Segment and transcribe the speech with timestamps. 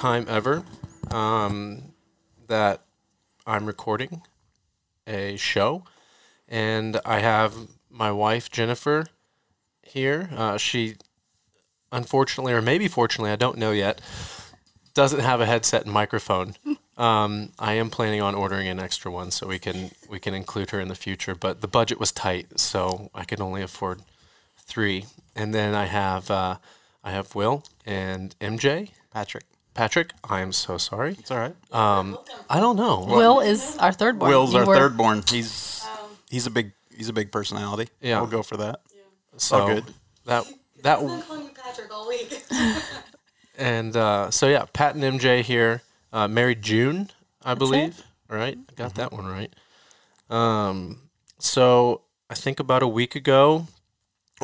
[0.00, 0.64] time ever
[1.10, 1.92] um,
[2.48, 2.80] that
[3.46, 4.22] I'm recording
[5.06, 5.84] a show,
[6.48, 7.54] and I have
[7.90, 9.04] my wife Jennifer
[9.82, 10.30] here.
[10.34, 10.94] Uh, she,
[11.92, 14.00] unfortunately, or maybe fortunately, I don't know yet,
[14.94, 16.54] doesn't have a headset and microphone.
[16.96, 20.68] Um, I am planning on ordering an extra one so we can we can include
[20.68, 21.34] her in the future.
[21.34, 24.02] But the budget was tight, so I could only afford
[24.58, 25.06] three.
[25.34, 26.56] And then I have uh,
[27.02, 28.90] I have Will and MJ.
[29.10, 29.49] Patrick.
[29.80, 31.12] Patrick, I am so sorry.
[31.18, 31.54] It's all right.
[31.72, 32.18] Um,
[32.50, 33.02] I don't know.
[33.08, 34.30] Will is our third born.
[34.30, 35.22] Will's You our were- third born.
[35.26, 35.82] He's
[36.28, 37.88] he's a big he's a big personality.
[38.02, 38.20] Yeah.
[38.20, 38.82] we'll go for that.
[39.38, 39.84] so all good.
[40.26, 40.44] that
[40.82, 42.42] that I've been calling you Patrick all week.
[43.58, 45.80] and uh, so yeah, Pat and MJ here,
[46.12, 47.08] uh, Mary June,
[47.42, 48.02] I believe.
[48.28, 49.50] Right, I got that one right.
[50.28, 53.66] Um, so I think about a week ago,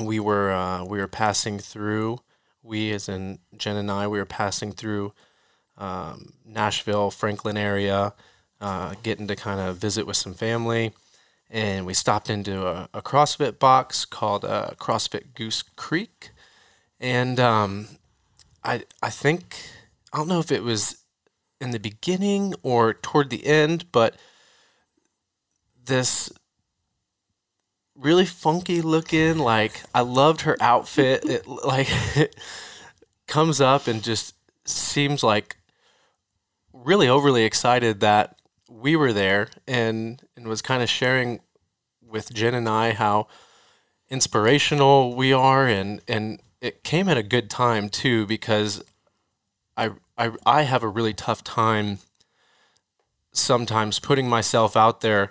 [0.00, 2.20] we were uh, we were passing through.
[2.62, 5.12] We, as in Jen and I, we were passing through
[5.78, 8.12] um, Nashville, Franklin area,
[8.60, 10.92] uh, getting to kind of visit with some family,
[11.50, 16.30] and we stopped into a, a CrossFit box called uh, CrossFit Goose Creek,
[17.00, 17.88] and um,
[18.64, 19.56] I I think
[20.12, 21.02] I don't know if it was
[21.60, 24.16] in the beginning or toward the end, but
[25.84, 26.30] this
[27.94, 31.24] really funky looking like I loved her outfit.
[31.24, 32.36] It like it
[33.26, 35.55] comes up and just seems like
[36.86, 38.38] really overly excited that
[38.70, 41.40] we were there and and was kind of sharing
[42.00, 43.26] with Jen and I how
[44.08, 48.84] inspirational we are and and it came at a good time too because
[49.76, 51.98] I I I have a really tough time
[53.32, 55.30] sometimes putting myself out there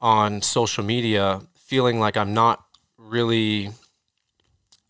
[0.00, 2.64] on social media feeling like I'm not
[2.98, 3.70] really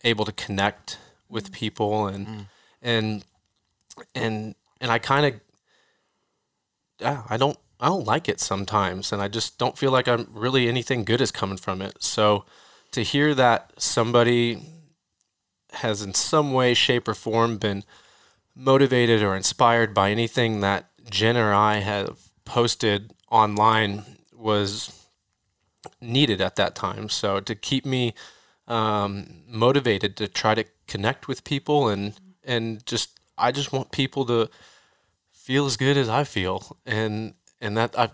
[0.03, 0.97] able to connect
[1.29, 2.45] with people and mm.
[2.81, 3.23] and
[4.15, 5.46] and and I kind of
[6.99, 10.27] yeah, I don't I don't like it sometimes and I just don't feel like I'm
[10.31, 12.03] really anything good is coming from it.
[12.03, 12.45] So
[12.91, 14.61] to hear that somebody
[15.73, 17.83] has in some way shape or form been
[18.55, 24.03] motivated or inspired by anything that Jen or I have posted online
[24.35, 25.05] was
[26.01, 27.09] needed at that time.
[27.09, 28.13] So to keep me
[28.67, 34.25] um, motivated to try to connect with people and and just I just want people
[34.25, 34.49] to
[35.47, 38.09] feel as good as I feel and and that I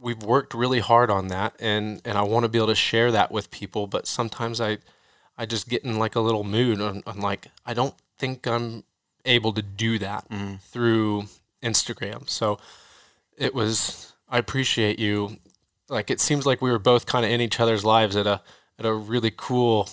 [0.00, 3.12] we've worked really hard on that and and I want to be able to share
[3.12, 4.78] that with people but sometimes I
[5.36, 8.84] I just get in like a little mood on, on like I don't think I'm
[9.26, 10.24] able to do that
[10.62, 11.24] through
[11.62, 12.26] Instagram.
[12.26, 12.58] So
[13.36, 15.36] it was I appreciate you.
[15.90, 18.40] Like it seems like we were both kind of in each other's lives at a
[18.78, 19.90] at a really cool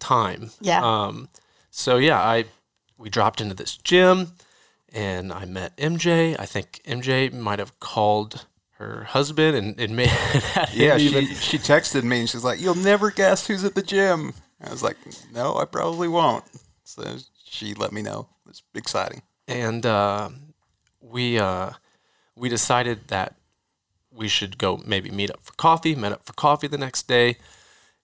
[0.00, 0.50] time.
[0.60, 0.80] Yeah.
[0.82, 1.28] Um
[1.70, 2.46] so yeah, I
[2.98, 4.32] we dropped into this gym
[4.92, 6.36] and I met MJ.
[6.38, 8.46] I think MJ might have called
[8.78, 12.60] her husband and, and made him Yeah, even she she texted me and she's like,
[12.60, 14.96] "You'll never guess who's at the gym." I was like,
[15.32, 16.44] "No, I probably won't."
[16.84, 18.28] So she let me know.
[18.48, 19.22] It's exciting.
[19.46, 20.30] and uh,
[21.00, 21.70] we uh,
[22.36, 23.34] we decided that
[24.10, 25.94] we should go maybe meet up for coffee.
[25.94, 27.36] Met up for coffee the next day.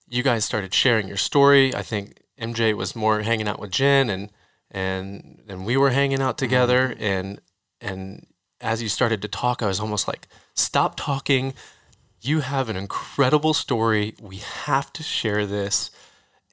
[0.07, 1.75] You guys started sharing your story.
[1.75, 4.29] I think MJ was more hanging out with Jen, and
[4.71, 6.95] and and we were hanging out together.
[6.99, 7.39] And
[7.81, 8.27] and
[8.59, 11.53] as you started to talk, I was almost like, "Stop talking!
[12.21, 14.15] You have an incredible story.
[14.19, 15.91] We have to share this."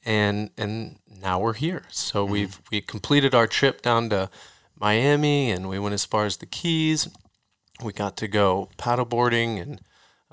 [0.04, 1.84] and and now we're here.
[1.91, 4.31] So we've we completed our trip down to
[4.78, 7.08] Miami, and we went as far as the Keys.
[7.82, 9.81] We got to go paddleboarding and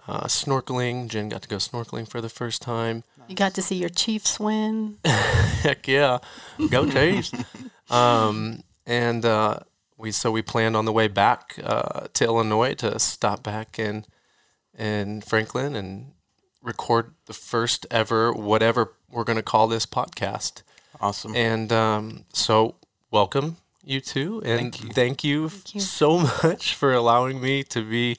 [0.08, 1.08] uh, snorkeling.
[1.08, 3.04] Jen got to go snorkeling for the first time.
[3.32, 4.98] You got to see your Chiefs win.
[5.06, 6.18] Heck yeah,
[6.70, 7.32] go Chiefs!
[7.90, 9.60] um, and uh,
[9.98, 14.04] we so we planned on the way back uh, to Illinois to stop back in
[14.78, 16.12] in Franklin and
[16.62, 20.64] record the first ever whatever we're going to call this podcast.
[21.00, 21.34] Awesome.
[21.34, 22.76] And um, so,
[23.12, 28.18] welcome you two, and thank you, so much for allowing me to be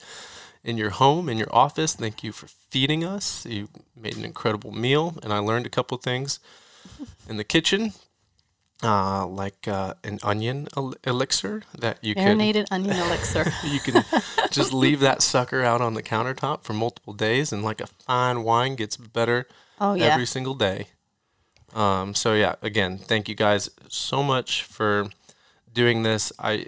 [0.65, 1.95] in your home, in your office.
[1.95, 3.45] Thank you for feeding us.
[3.47, 6.39] You made an incredible meal, and I learned a couple things
[7.29, 7.93] in the kitchen,
[8.83, 13.53] uh, like uh, an onion el- elixir that you can Marinated onion elixir.
[13.65, 14.05] you can
[14.51, 18.43] just leave that sucker out on the countertop for multiple days, and like a fine
[18.43, 19.47] wine gets better
[19.81, 20.05] Oh, yeah.
[20.07, 20.87] every single day.
[21.75, 25.09] Um, so yeah, again, thank you guys so much for
[25.73, 26.33] doing this.
[26.39, 26.67] I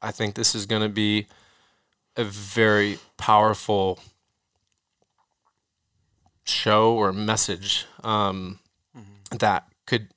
[0.00, 1.26] I think this is going to be
[2.16, 3.98] a very powerful
[6.44, 8.58] show or message um,
[8.96, 9.36] mm-hmm.
[9.36, 10.08] that could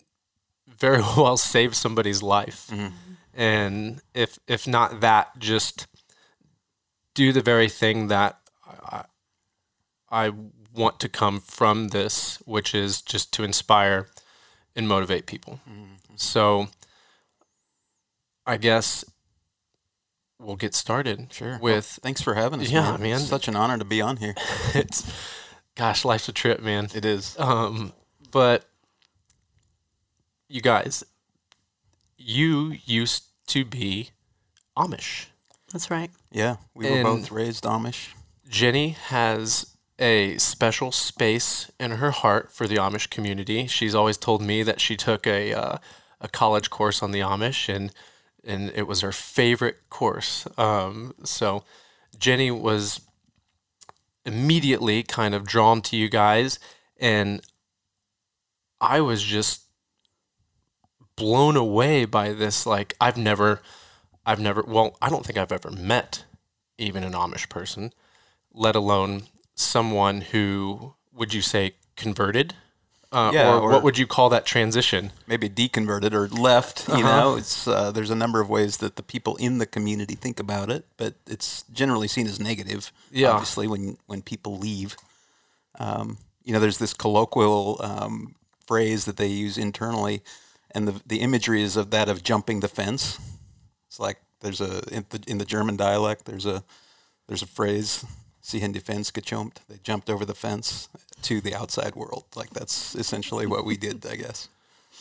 [0.67, 2.67] very well save somebody's life.
[2.71, 2.95] Mm-hmm.
[3.33, 5.87] and if if not that, just
[7.13, 9.03] do the very thing that I,
[10.09, 10.31] I
[10.73, 14.07] want to come from this, which is just to inspire
[14.75, 15.59] and motivate people.
[15.69, 16.15] Mm-hmm.
[16.15, 16.69] So,
[18.45, 19.03] I guess
[20.41, 21.31] we'll get started.
[21.31, 21.59] Sure.
[21.61, 22.69] Well, With thanks for having us.
[22.69, 23.01] Yeah, man.
[23.01, 23.15] man.
[23.17, 24.35] It's such an honor to be on here.
[24.73, 25.09] it's,
[25.75, 26.89] gosh, life's a trip, man.
[26.93, 27.37] It is.
[27.39, 27.93] Um,
[28.31, 28.65] but
[30.47, 31.03] you guys,
[32.17, 34.09] you used to be
[34.77, 35.27] Amish.
[35.71, 36.11] That's right.
[36.31, 38.09] Yeah, we were both raised Amish.
[38.47, 43.67] Jenny has a special space in her heart for the Amish community.
[43.67, 45.77] She's always told me that she took a uh,
[46.19, 47.93] a college course on the Amish and
[48.43, 50.47] and it was her favorite course.
[50.57, 51.63] Um, so
[52.17, 53.01] Jenny was
[54.25, 56.59] immediately kind of drawn to you guys
[56.99, 57.41] and
[58.79, 59.63] I was just
[61.15, 63.61] blown away by this like I've never
[64.25, 66.25] I've never well I don't think I've ever met
[66.77, 67.93] even an Amish person
[68.53, 69.23] let alone
[69.55, 72.55] someone who would you say converted
[73.11, 76.87] uh, Yeah, or, or- what would you call that transition maybe deconverted or left.
[76.87, 77.19] You Uh-huh.
[77.19, 80.39] know, it's uh, there's a number of ways that the people in the community think
[80.39, 82.91] about it, but it's generally seen as negative.
[83.11, 83.31] Yeah.
[83.31, 84.95] obviously, when when people leave,
[85.79, 88.35] um, you know, there's this colloquial um,
[88.65, 90.21] phrase that they use internally,
[90.73, 93.19] and the the imagery is of that of jumping the fence.
[93.87, 96.63] It's like there's a in the, in the German dialect there's a
[97.27, 98.05] there's a phrase.
[98.43, 99.57] Sie haben die Fence gejumpt.
[99.69, 100.89] They jumped over the fence
[101.23, 102.25] to the outside world.
[102.35, 104.49] Like that's essentially what we did, I guess.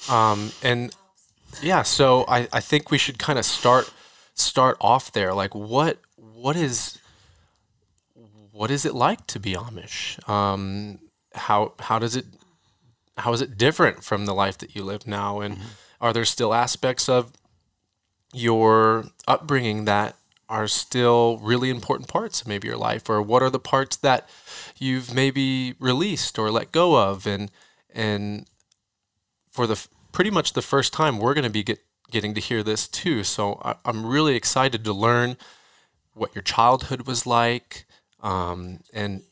[0.08, 0.94] Um, and
[1.62, 3.92] yeah, so I, I think we should kind of start
[4.34, 5.34] start off there.
[5.34, 6.98] Like, what what is
[8.52, 10.28] what is it like to be Amish?
[10.28, 11.00] Um,
[11.34, 12.26] how how does it
[13.18, 15.40] how is it different from the life that you live now?
[15.40, 15.58] And
[16.00, 17.32] are there still aspects of
[18.32, 20.16] your upbringing that
[20.50, 24.28] are still really important parts of maybe your life, or what are the parts that
[24.78, 27.50] you've maybe released or let go of, and
[27.94, 28.46] and
[29.50, 31.78] for the pretty much the first time we're going to be get,
[32.10, 33.22] getting to hear this too.
[33.22, 35.36] So I, I'm really excited to learn
[36.14, 37.86] what your childhood was like,
[38.20, 39.22] um, and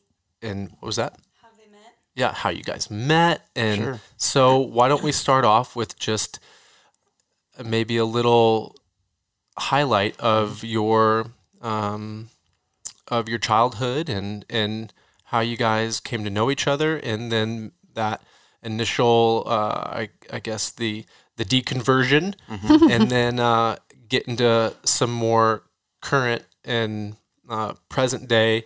[0.41, 1.19] and what was that?
[1.41, 1.95] How they met?
[2.15, 3.99] Yeah, how you guys met, and Sure.
[4.15, 6.39] so why don't we start off with just
[7.61, 8.73] maybe a little
[9.59, 12.29] highlight of your um,
[13.07, 14.93] of your childhood and and
[15.25, 18.21] how you guys came to know each other, and then that
[18.63, 21.05] initial, uh, I, I guess the
[21.37, 22.33] the deconversion,
[22.91, 23.77] and then uh,
[24.09, 25.63] get into some more
[26.01, 27.15] current and
[27.49, 28.65] uh, present day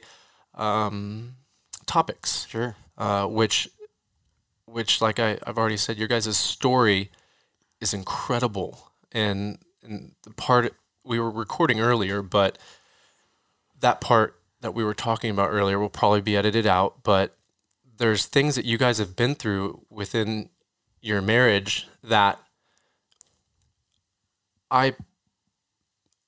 [0.55, 1.35] um,
[1.85, 2.75] topics Sure.
[2.97, 3.69] uh, which
[4.65, 7.11] which like I, I've already said, your guys' story
[7.79, 8.91] is incredible.
[9.11, 10.73] And, and the part
[11.03, 12.57] we were recording earlier, but
[13.79, 17.03] that part that we were talking about earlier will probably be edited out.
[17.03, 17.35] But
[17.97, 20.49] there's things that you guys have been through within
[21.01, 22.39] your marriage that
[24.71, 24.95] I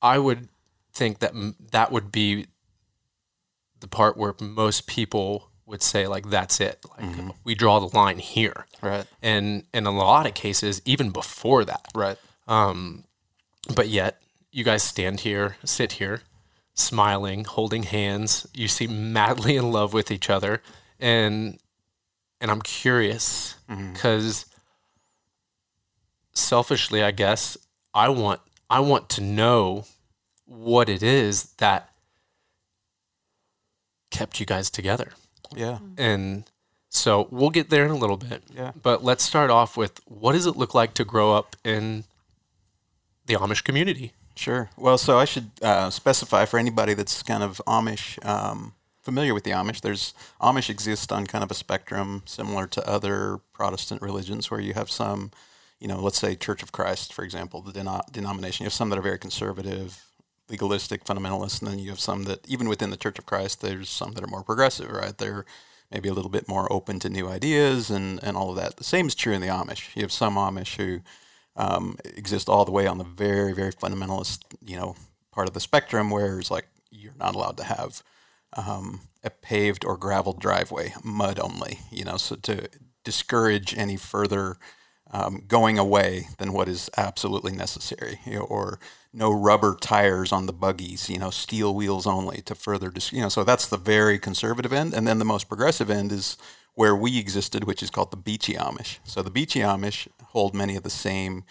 [0.01, 0.49] I would
[0.93, 1.33] think that
[1.71, 2.47] that would be
[3.79, 7.29] the part where most people would say like that's it like mm-hmm.
[7.43, 9.05] we draw the line here Right.
[9.21, 12.17] and in a lot of cases even before that Right.
[12.47, 13.05] Um,
[13.75, 14.21] but yet
[14.55, 16.21] you guys stand here sit here
[16.73, 20.61] smiling holding hands you seem madly in love with each other
[20.99, 21.59] and
[22.39, 23.91] and i'm curious mm-hmm.
[23.91, 24.45] because
[26.31, 27.57] selfishly i guess
[27.93, 29.85] i want i want to know
[30.45, 31.89] what it is that
[34.09, 35.11] kept you guys together
[35.53, 35.79] Yeah.
[35.81, 35.93] Mm-hmm.
[35.97, 36.43] and
[36.89, 38.41] so we'll get there in a little bit.
[38.55, 38.71] Yeah.
[38.81, 42.05] But let's start off with what does it look like to grow up in
[43.25, 44.13] the Amish community?
[44.35, 44.69] Sure.
[44.77, 49.45] Well, so I should uh, specify for anybody that's kind of Amish, um, familiar with
[49.45, 49.81] the Amish.
[49.81, 54.73] There's Amish exist on kind of a spectrum similar to other Protestant religions, where you
[54.73, 55.31] have some,
[55.79, 58.63] you know, let's say Church of Christ, for example, the deno- denomination.
[58.63, 60.05] You have some that are very conservative,
[60.49, 63.89] legalistic, fundamentalist, and then you have some that, even within the Church of Christ, there's
[63.89, 65.17] some that are more progressive, right?
[65.17, 65.45] They're
[65.89, 68.75] maybe a little bit more open to new ideas and, and all of that.
[68.75, 69.95] The same is true in the Amish.
[69.95, 70.99] You have some Amish who
[71.55, 74.95] um, exist all the way on the very, very fundamentalist, you know,
[75.31, 78.03] part of the spectrum where it's like you're not allowed to have
[78.55, 82.69] um, a paved or graveled driveway, mud only, you know, so to
[83.03, 84.57] discourage any further
[85.11, 88.79] um, going away than what is absolutely necessary, you know, or
[89.13, 93.21] no rubber tires on the buggies, you know, steel wheels only to further, dis- you
[93.21, 94.93] know, so that's the very conservative end.
[94.93, 96.37] And then the most progressive end is
[96.75, 98.99] where we existed, which is called the Beachy Amish.
[99.03, 101.43] So the Beachy Amish hold many of the same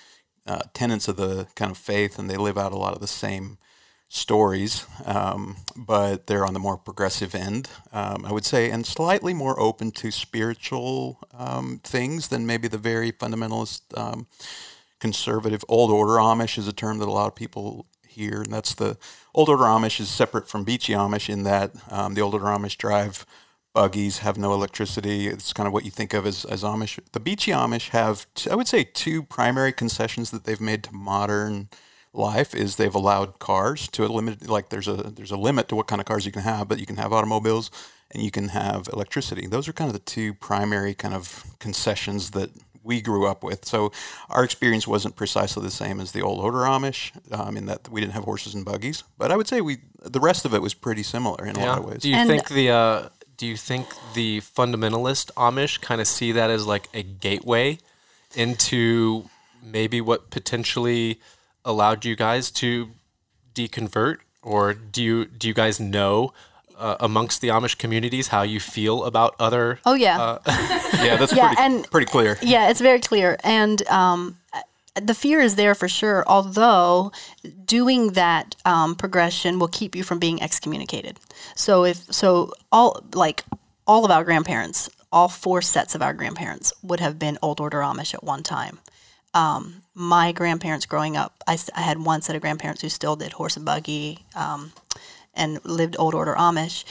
[0.46, 3.06] uh, tenets of the kind of faith, and they live out a lot of the
[3.06, 3.58] same
[4.08, 9.34] stories, um, but they're on the more progressive end, um, I would say, and slightly
[9.34, 14.26] more open to spiritual um, things than maybe the very fundamentalist, um,
[15.00, 18.74] conservative old order Amish is a term that a lot of people hear, and that's
[18.74, 18.96] the
[19.34, 22.76] old order Amish is separate from beachy Amish in that um, the old order Amish
[22.76, 23.26] drive
[23.78, 25.26] buggies, have no electricity.
[25.26, 26.98] It's kind of what you think of as, as Amish.
[27.12, 30.94] The beachy Amish have, t- I would say, two primary concessions that they've made to
[30.94, 31.68] modern
[32.14, 35.74] life is they've allowed cars to a limit like there's a there's a limit to
[35.74, 37.72] what kind of cars you can have but you can have automobiles
[38.12, 42.30] and you can have electricity those are kind of the two primary kind of concessions
[42.30, 42.50] that
[42.84, 43.90] we grew up with so
[44.30, 48.00] our experience wasn't precisely the same as the old order amish um, in that we
[48.00, 50.72] didn't have horses and buggies but i would say we the rest of it was
[50.72, 53.56] pretty similar in a lot of ways Do you And- think the uh, do you
[53.56, 57.78] think the fundamentalist Amish kind of see that as like a gateway
[58.34, 59.28] into
[59.62, 61.20] maybe what potentially
[61.64, 62.90] allowed you guys to
[63.54, 66.32] deconvert, or do you do you guys know
[66.78, 69.78] uh, amongst the Amish communities how you feel about other?
[69.86, 72.38] Oh yeah, yeah that's Yeah, pretty, and- pretty clear.
[72.42, 74.38] yeah, it's very clear, and um,
[74.94, 76.24] the fear is there for sure.
[76.26, 77.12] Although
[77.64, 81.18] doing that um, progression will keep you from being excommunicated.
[81.54, 83.44] So if so, all like
[83.86, 87.78] all of our grandparents, all four sets of our grandparents would have been old order
[87.78, 88.78] Amish at one time.
[89.32, 93.56] Um, my grandparents growing up, I had one set of grandparents who still did horse
[93.56, 94.72] and buggy um,
[95.34, 96.84] and lived old order Amish.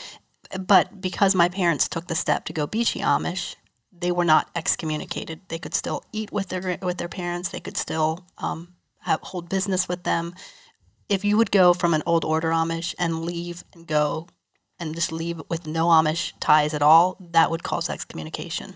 [0.60, 3.56] But because my parents took the step to go beachy Amish,
[4.04, 5.40] they were not excommunicated.
[5.48, 7.50] They could still eat with their with their parents.
[7.50, 10.36] They could still um, have, hold business with them.
[11.08, 14.28] If you would go from an old order Amish and leave and go
[14.78, 18.76] and just leave with no Amish ties at all, that would cause excommunication.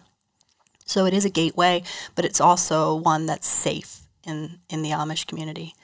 [0.86, 1.84] So it is a gateway,
[2.16, 5.76] but it's also one that's safe in in the Amish community.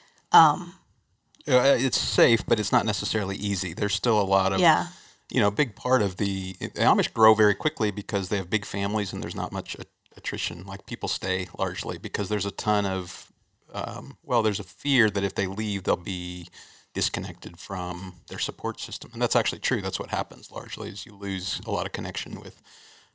[1.46, 4.86] Uh, it's safe but it's not necessarily easy there's still a lot of Yeah.
[5.30, 8.50] You know, a big part of the, the Amish grow very quickly because they have
[8.50, 9.76] big families and there's not much
[10.16, 10.64] attrition.
[10.64, 13.32] Like people stay largely because there's a ton of,
[13.72, 16.48] um, well, there's a fear that if they leave, they'll be
[16.94, 19.82] disconnected from their support system, and that's actually true.
[19.82, 22.62] That's what happens largely is you lose a lot of connection with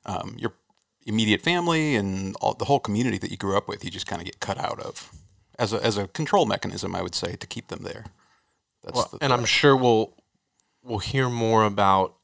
[0.05, 0.53] um, your
[1.05, 3.83] immediate family and all, the whole community that you grew up with.
[3.85, 5.11] You just kind of get cut out of
[5.57, 8.05] as a as a control mechanism, I would say, to keep them there.
[8.83, 10.13] That's Well, the and I'm sure we'll
[10.83, 12.15] we'll hear more about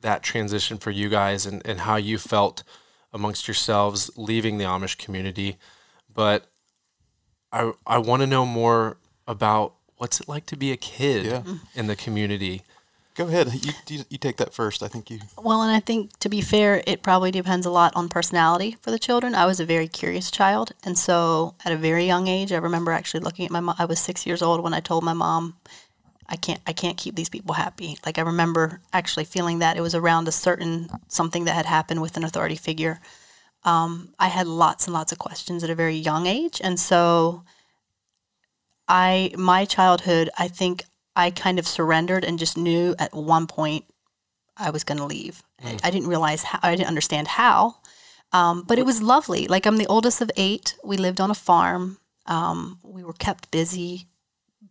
[0.00, 2.62] that transition for you guys and, and how you felt
[3.12, 5.56] amongst yourselves leaving the Amish community.
[6.12, 6.46] But
[7.52, 11.42] I I want to know more about what's it like to be a kid Yeah.
[11.74, 12.62] in the community.
[13.14, 13.50] Go ahead.
[13.64, 14.82] You, you, you take that first.
[14.82, 15.20] I think you.
[15.42, 18.90] Well, and I think to be fair, it probably depends a lot on personality for
[18.90, 19.34] the children.
[19.34, 22.92] I was a very curious child, and so at a very young age, I remember
[22.92, 23.74] actually looking at my mom.
[23.78, 25.56] I was six years old when I told my mom,
[26.28, 29.80] "I can't, I can't keep these people happy." Like I remember actually feeling that it
[29.80, 33.00] was around a certain something that had happened with an authority figure.
[33.64, 37.42] Um, I had lots and lots of questions at a very young age, and so
[38.88, 43.84] I my childhood, I think I kind of surrendered and just knew at one point
[44.56, 45.42] I was going to leave.
[45.64, 47.76] I, I didn't realize how, I didn't understand how,
[48.32, 49.46] um, but it was lovely.
[49.46, 50.76] Like I'm the oldest of eight.
[50.84, 51.98] We lived on a farm.
[52.26, 54.06] Um, we were kept busy,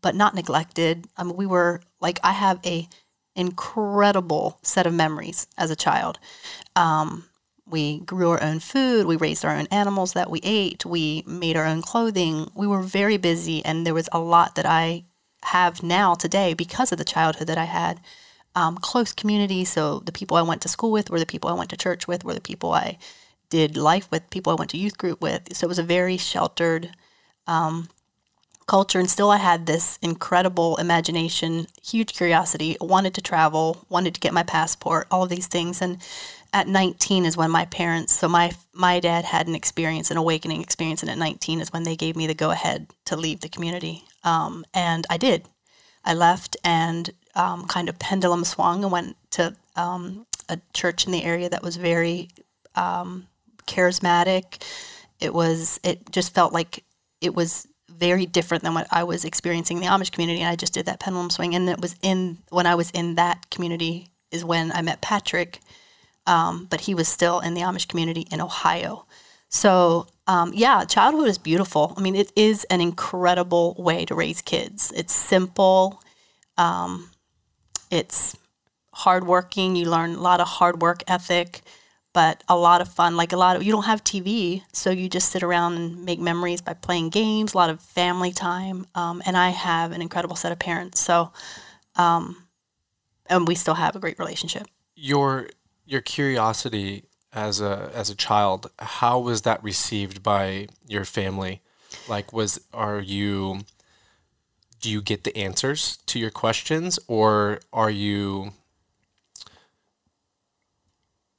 [0.05, 1.07] but not neglected.
[1.17, 2.87] Mean, we were like I have a
[3.35, 6.19] incredible set of memories as a child.
[6.75, 7.25] Um,
[7.65, 9.07] we grew our own food.
[9.07, 10.85] We raised our own animals that we ate.
[10.85, 12.51] We made our own clothing.
[12.53, 15.05] We were very busy, and there was a lot that I
[15.45, 17.99] have now today because of the childhood that I had.
[18.53, 19.65] Um, close community.
[19.65, 22.07] So the people I went to school with were the people I went to church
[22.07, 22.99] with, were the people I
[23.49, 25.57] did life with, people I went to youth group with.
[25.57, 26.91] So it was a very sheltered
[27.47, 27.89] um,
[28.67, 28.99] culture.
[28.99, 34.33] And still, I had this incredible imagination, huge curiosity, wanted to travel, wanted to get
[34.33, 35.81] my passport, all of these things.
[35.81, 35.97] And
[36.53, 40.61] at 19 is when my parents, so my my dad had an experience, an awakening
[40.61, 43.49] experience, and at 19 is when they gave me the go ahead to leave the
[43.49, 44.03] community.
[44.23, 45.47] Um, and I did.
[46.03, 51.11] I left and um, kind of pendulum swung and went to um, a church in
[51.11, 52.29] the area that was very
[52.75, 53.27] um,
[53.67, 54.61] charismatic.
[55.19, 55.79] It was.
[55.83, 56.83] It just felt like
[57.21, 57.67] it was
[57.97, 60.41] very different than what I was experiencing in the Amish community.
[60.41, 63.15] And I just did that pendulum swing, and it was in when I was in
[63.15, 65.59] that community is when I met Patrick.
[66.27, 69.05] Um, but he was still in the Amish community in Ohio.
[69.49, 71.93] So um, yeah, childhood is beautiful.
[71.97, 74.91] I mean, it is an incredible way to raise kids.
[74.95, 76.01] It's simple.
[76.57, 77.11] Um,
[77.91, 78.35] it's
[78.91, 79.75] hardworking.
[79.75, 81.61] You learn a lot of hard work ethic.
[82.15, 83.17] But a lot of fun.
[83.17, 86.17] Like a lot of you don't have TV, so you just sit around and make
[86.17, 87.53] memories by playing games.
[87.53, 91.01] A lot of family time, um, and I have an incredible set of parents.
[91.01, 91.33] So,
[91.97, 92.47] um,
[93.27, 94.65] and we still have a great relationship.
[94.95, 95.49] Your
[95.85, 97.03] your curiosity
[97.33, 101.61] as a as a child, how was that received by your family?
[102.07, 103.65] Like, was are you
[104.79, 108.53] do you get the answers to your questions, or are you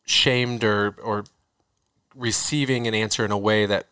[0.07, 1.25] shamed or or
[2.15, 3.89] receiving an answer in a way that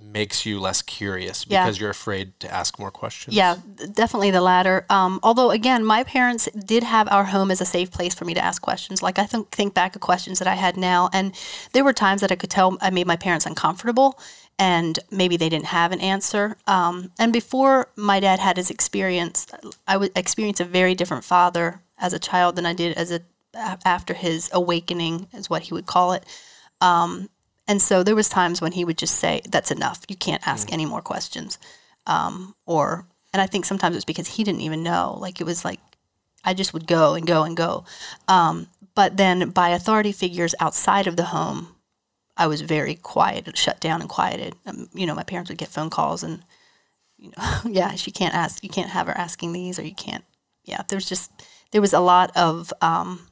[0.00, 1.64] makes you less curious Yeah.
[1.64, 3.36] because you're afraid to ask more questions?
[3.36, 3.56] Yeah,
[3.92, 4.86] definitely the latter.
[4.88, 8.32] Um, although, again, my parents did have our home as a safe place for me
[8.34, 9.02] to ask questions.
[9.02, 11.34] Like I think think back of questions that I had now, and
[11.72, 14.18] there were times that I could tell I made my parents uncomfortable,
[14.58, 16.56] and maybe they didn't have an answer.
[16.66, 19.46] Um, and before my dad had his experience,
[19.86, 23.20] I would experience a very different father as a child than I did as a
[23.54, 26.24] after his awakening, is what he would call it.
[26.80, 27.28] Um,
[27.66, 30.02] and so there was times when he would just say, "That's enough.
[30.08, 31.58] You can't ask any more questions."
[32.06, 35.18] Um, or, and I think sometimes it's because he didn't even know.
[35.20, 35.80] Like it was like
[36.44, 37.84] I just would go and go and go.
[38.26, 41.76] Um, but then by authority figures outside of the home,
[42.36, 44.54] I was very quiet, shut down and quieted.
[44.66, 46.42] Um, you know, my parents would get phone calls and,
[47.18, 50.24] you know, yeah, she can't ask, you can't have her asking these, or you can't.
[50.64, 51.30] Yeah, there's just
[51.72, 52.72] there was a lot of.
[52.80, 53.28] Um,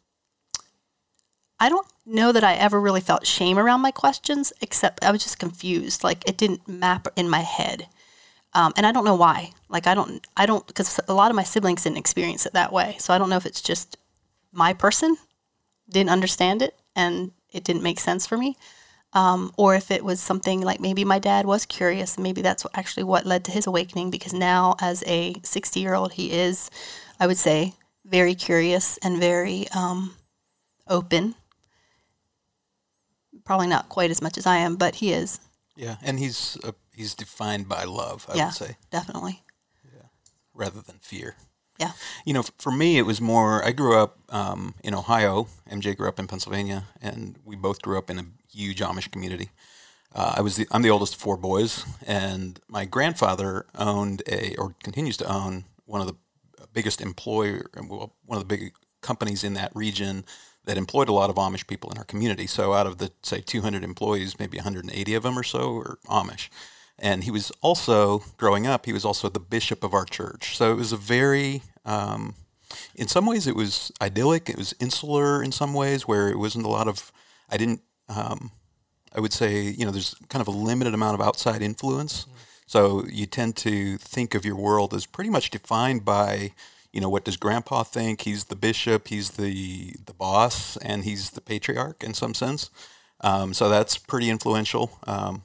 [1.58, 5.22] I don't know that I ever really felt shame around my questions, except I was
[5.22, 6.04] just confused.
[6.04, 7.88] Like it didn't map in my head,
[8.52, 9.52] um, and I don't know why.
[9.68, 12.72] Like I don't, I don't, because a lot of my siblings didn't experience it that
[12.72, 12.96] way.
[12.98, 13.96] So I don't know if it's just
[14.52, 15.16] my person
[15.88, 18.56] didn't understand it and it didn't make sense for me,
[19.14, 22.18] um, or if it was something like maybe my dad was curious.
[22.18, 24.10] Maybe that's actually what led to his awakening.
[24.10, 26.70] Because now, as a sixty-year-old, he is,
[27.18, 27.72] I would say,
[28.04, 30.16] very curious and very um,
[30.86, 31.34] open
[33.46, 35.40] probably not quite as much as I am, but he is.
[35.76, 39.42] Yeah, and he's uh, he's defined by love, I yeah, would say, definitely.
[40.54, 41.36] rather than fear.
[41.78, 41.92] Yeah.
[42.24, 43.64] You know, for me, it was more.
[43.64, 45.48] I grew up um, in Ohio.
[45.70, 49.50] MJ grew up in Pennsylvania, and we both grew up in a huge Amish community.
[50.14, 54.56] Uh, I was the, I'm the oldest of four boys, and my grandfather owned a
[54.56, 56.16] or continues to own one of the
[56.72, 60.24] biggest employer, well, one of the big companies in that region
[60.66, 62.46] that employed a lot of Amish people in our community.
[62.46, 66.48] So out of the say 200 employees, maybe 180 of them or so were Amish.
[66.98, 68.86] And he was also growing up.
[68.86, 70.56] He was also the bishop of our church.
[70.56, 72.34] So it was a very, um,
[72.94, 74.48] in some ways, it was idyllic.
[74.48, 77.12] It was insular in some ways, where it wasn't a lot of.
[77.50, 77.82] I didn't.
[78.08, 78.50] Um,
[79.14, 82.26] I would say, you know, there's kind of a limited amount of outside influence.
[82.66, 86.52] So you tend to think of your world as pretty much defined by,
[86.96, 88.22] you know, what does grandpa think?
[88.22, 92.70] He's the bishop, he's the, the boss, and he's the patriarch in some sense.
[93.20, 94.98] Um, so that's pretty influential.
[95.06, 95.42] Um,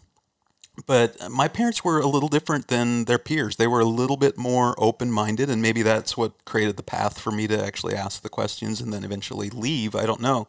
[0.87, 3.57] but my parents were a little different than their peers.
[3.57, 7.19] They were a little bit more open minded, and maybe that's what created the path
[7.19, 9.93] for me to actually ask the questions and then eventually leave.
[9.93, 10.47] I don't know.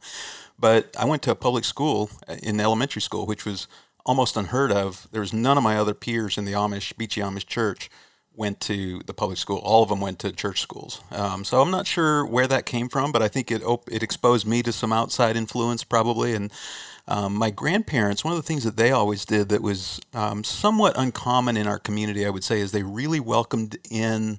[0.56, 3.66] But I went to a public school uh, in elementary school, which was
[4.06, 5.08] almost unheard of.
[5.10, 7.90] There was none of my other peers in the Amish, Beachy Amish Church
[8.35, 9.59] went to the public school.
[9.59, 11.03] All of them went to church schools.
[11.11, 14.03] Um, so I'm not sure where that came from, but I think it op- it
[14.03, 16.35] exposed me to some outside influence probably.
[16.35, 16.51] And
[17.07, 20.95] um, my grandparents, one of the things that they always did that was um, somewhat
[20.97, 24.38] uncommon in our community, I would say, is they really welcomed in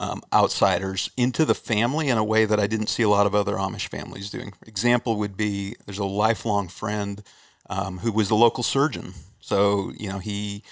[0.00, 3.34] um, outsiders into the family in a way that I didn't see a lot of
[3.34, 4.54] other Amish families doing.
[4.66, 7.22] Example would be there's a lifelong friend
[7.68, 9.14] um, who was the local surgeon.
[9.40, 10.64] So you know he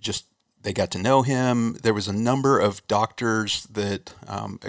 [0.00, 0.26] just
[0.62, 1.74] they got to know him.
[1.82, 4.60] There was a number of doctors that, um,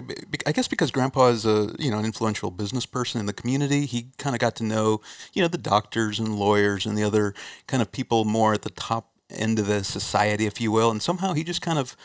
[0.45, 3.86] I guess, because Grandpa is a you know an influential business person in the community,
[3.86, 5.01] he kind of got to know
[5.34, 7.34] you know the doctors and lawyers and the other
[7.67, 10.91] kind of people more at the top end of the society, if you will.
[10.91, 11.95] And somehow he just kind of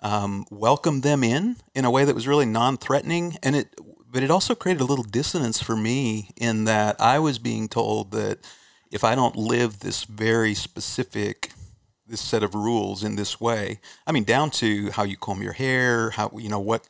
[0.00, 3.74] um, welcomed them in in a way that was really non-threatening, and it
[4.10, 8.12] but it also created a little dissonance for me in that I was being told
[8.12, 8.38] that
[8.90, 11.52] if I don't live this very specific
[12.12, 13.80] this set of rules in this way.
[14.06, 16.88] I mean, down to how you comb your hair, how you know what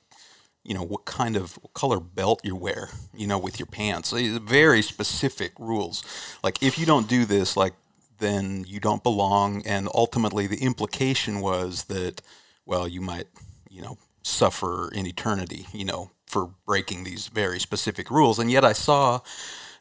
[0.65, 4.11] you know what kind of color belt you wear, you know, with your pants.
[4.11, 6.05] Very specific rules.
[6.43, 7.75] Like if you don't do this, like
[8.19, 9.65] then you don't belong.
[9.65, 12.21] And ultimately, the implication was that
[12.67, 13.29] well, you might
[13.71, 18.39] you know suffer in eternity, you know, for breaking these very specific rules.
[18.41, 19.21] And yet, I saw.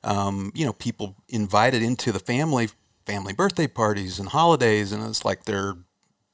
[0.03, 2.69] Um, you know, people invited into the family
[3.11, 5.75] family birthday parties and holidays, and it's like they're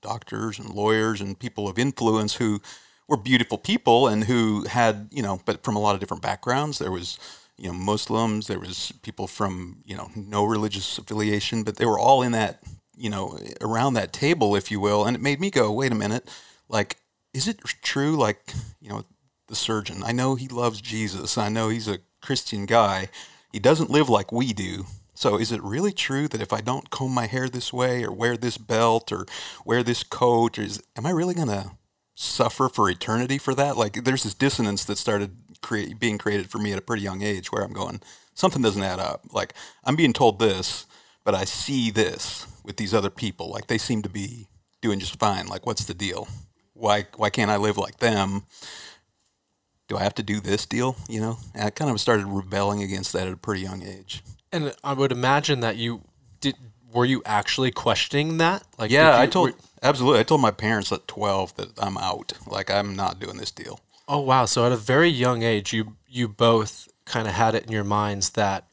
[0.04, 2.62] doctors and lawyers and people of influence who
[3.08, 6.78] were beautiful people and who had, you know, but from a lot of different backgrounds.
[6.78, 7.18] There was
[7.58, 8.46] you know Muslims.
[8.46, 12.62] There was people from you know no religious affiliation, but they were all in that
[12.96, 15.04] you know around that table, if you will.
[15.04, 16.30] And it made me go, wait a minute,
[16.70, 16.98] like
[17.34, 18.16] is it true?
[18.16, 19.04] Like you know
[19.48, 20.04] the surgeon.
[20.06, 21.40] I know he loves Jesus.
[21.40, 23.10] I know he's a Christian guy.
[23.52, 24.86] He doesn't live like we do.
[25.18, 28.12] So is it really true that if I don't comb my hair this way or
[28.12, 29.26] wear this belt or
[29.66, 31.72] wear this coat, is am I really going to
[32.14, 33.78] suffer for eternity for that?
[33.78, 35.32] Like there's this dissonance that started
[35.64, 38.00] create, being created for me at a pretty young age where I'm going,
[38.36, 39.24] something doesn't add up.
[39.32, 40.86] Like I'm being told this,
[41.26, 43.50] but I see this with these other people.
[43.50, 44.46] Like they seem to be
[44.84, 45.48] doing just fine.
[45.48, 46.28] Like what's the deal?
[46.74, 48.44] Why why can't I live like them?
[49.88, 50.96] Do I have to do this deal?
[51.10, 54.22] You know, and I kind of started rebelling against that at a pretty young age.
[54.52, 56.02] And I would imagine that you
[56.40, 56.56] did.
[56.94, 58.64] Were you actually questioning that?
[58.78, 60.20] Like, Yeah, you- I told were- absolutely.
[60.22, 62.34] I told my parents at 12 that I'm out.
[62.48, 63.80] Like I'm not doing this deal.
[64.08, 64.46] oh wow!
[64.46, 67.84] So at a very young age, you you both kind of had it in your
[67.84, 68.68] minds that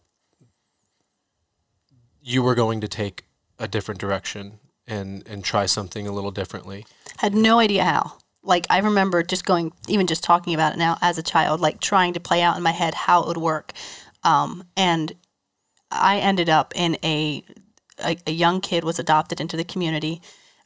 [2.22, 3.24] you were going to take
[3.58, 6.86] a different direction and and try something a little differently.
[7.18, 8.12] Had no idea how.
[8.42, 11.80] Like I remember just going, even just talking about it now as a child, like
[11.80, 13.72] trying to play out in my head how it would work.
[14.22, 15.12] Um, and
[15.94, 17.44] I ended up in a,
[18.04, 20.20] a a young kid was adopted into the community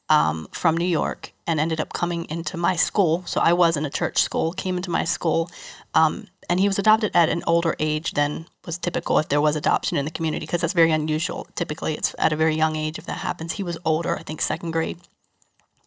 [0.09, 3.25] um, from New York and ended up coming into my school.
[3.27, 5.51] So I was in a church school, came into my school,
[5.95, 9.57] um, and he was adopted at an older age than was typical if there was
[9.57, 11.47] adoption in the community because that's very unusual.
[11.55, 13.55] Typically, it's at a very young age if that happens.
[13.55, 14.99] He was older, I think second grade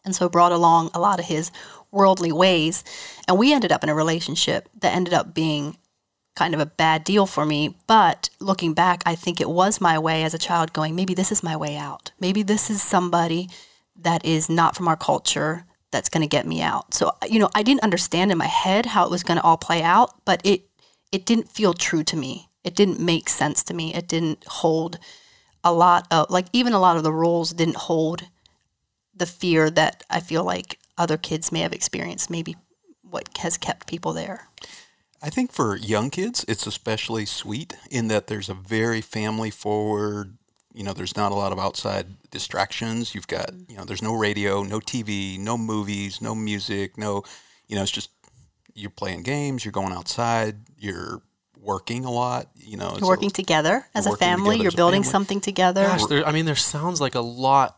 [0.04, 1.52] and so brought along a lot of his
[1.92, 2.84] worldly ways
[3.28, 5.78] and we ended up in a relationship that ended up being
[6.36, 10.00] kind of a bad deal for me but looking back i think it was my
[10.00, 12.12] way as a child going maybe this is my way out.
[12.20, 13.50] Maybe this is somebody
[13.96, 16.94] that is not from our culture that's going to get me out.
[16.94, 19.58] So you know i didn't understand in my head how it was going to all
[19.58, 20.62] play out but it
[21.12, 22.50] it didn't feel true to me.
[22.64, 23.94] It didn't make sense to me.
[23.94, 24.98] It didn't hold
[25.64, 28.28] a lot of like even a lot of the rules didn't hold
[29.14, 32.56] the fear that I feel like other kids may have experienced, maybe
[33.02, 34.48] what has kept people there.
[35.22, 40.38] I think for young kids, it's especially sweet in that there's a very family forward.
[40.74, 43.14] You know, there's not a lot of outside distractions.
[43.14, 43.72] You've got, mm-hmm.
[43.72, 47.24] you know, there's no radio, no TV, no movies, no music, no,
[47.68, 48.10] you know, it's just
[48.74, 51.22] you're playing games, you're going outside, you're
[51.62, 52.50] working a lot.
[52.56, 55.12] You know, You're working together as a family, together you're building family.
[55.12, 55.84] something together.
[55.84, 57.78] Gosh, there, I mean, there sounds like a lot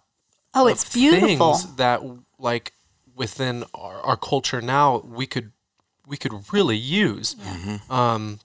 [0.53, 1.55] oh, of it's beautiful.
[1.55, 2.01] things that
[2.39, 2.73] like
[3.15, 5.51] within our, our culture now we could
[6.07, 7.35] we could really use.
[7.89, 8.39] Um,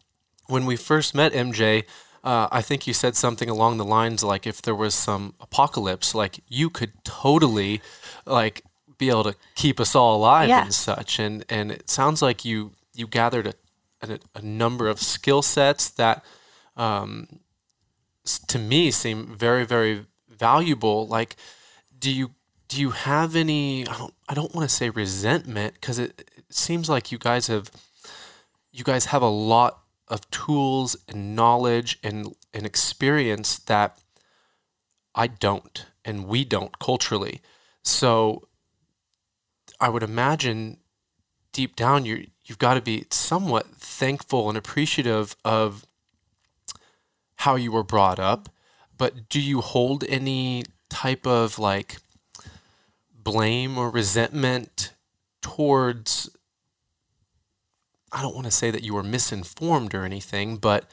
[0.47, 1.85] when we first met MJ,
[2.25, 6.15] uh, I think you said something along the lines like if there was some apocalypse,
[6.15, 7.81] like you could totally
[8.27, 8.63] like
[8.99, 10.63] be able to keep us all alive Yeah.
[10.65, 11.19] and such.
[11.19, 13.55] And and it sounds like you you gathered a
[14.03, 16.25] a, a number of skill sets that
[16.77, 17.41] um,
[18.49, 21.07] to me seem very very valuable.
[21.07, 21.37] Like
[21.99, 22.31] do you
[22.69, 26.38] do you have any I don't I don't want to say resentment because it, it
[26.51, 27.71] seems like you guys have
[28.73, 33.99] you guys have a lot of tools and knowledge and and experience that
[35.15, 37.41] I don't and we don't culturally.
[37.83, 38.49] So
[39.81, 40.79] I would imagine
[41.53, 45.87] deep down you you've got to be somewhat thankful and appreciative of
[47.37, 48.49] how you were brought up.
[48.97, 51.99] But do you hold any type of like
[53.15, 54.95] blame or resentment
[55.43, 56.31] towards
[58.13, 60.91] I don't want to say that you were misinformed or anything, but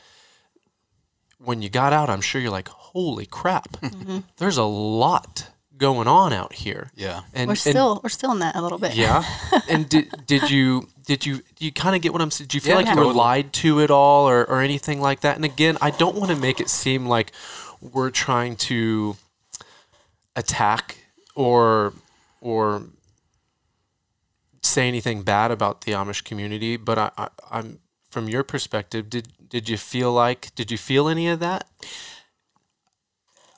[1.38, 4.19] when you got out, I'm sure you're like, holy crap, mm-hmm.
[4.38, 6.91] there's a lot going on out here.
[6.95, 7.21] Yeah.
[7.34, 8.95] And, we're and- still we're still in that a little bit.
[8.95, 9.23] yeah.
[9.69, 12.47] and did did you did you do you kind of get what I'm saying?
[12.47, 15.21] Do you feel Yeah, like you were lied to at all or or anything like
[15.21, 15.36] that?
[15.36, 17.32] And again, I don't want to make it seem like
[17.82, 19.17] we're trying to
[20.36, 20.97] attack
[21.36, 21.93] or
[22.41, 22.84] or
[24.65, 27.80] say anything bad about the Amish community, but I, I I'm
[28.15, 31.67] from your perspective, did did you feel like did you feel any of that?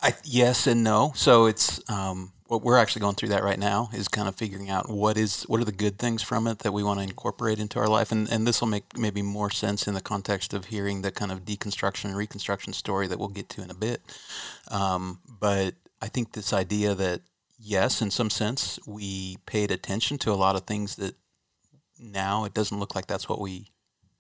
[0.02, 1.12] I, yes and no.
[1.16, 4.70] So it's um, what we're actually going through that right now is kind of figuring
[4.70, 7.60] out what is what are the good things from it that we want to incorporate
[7.60, 10.66] into our life, and and this will make maybe more sense in the context of
[10.66, 14.02] hearing the kind of deconstruction and reconstruction story that we'll get to in a bit.
[14.70, 17.22] Um, but I think this idea that
[17.68, 21.16] yes, in some sense, we paid attention to a lot of things that
[22.00, 23.68] now it doesn't look like that's what we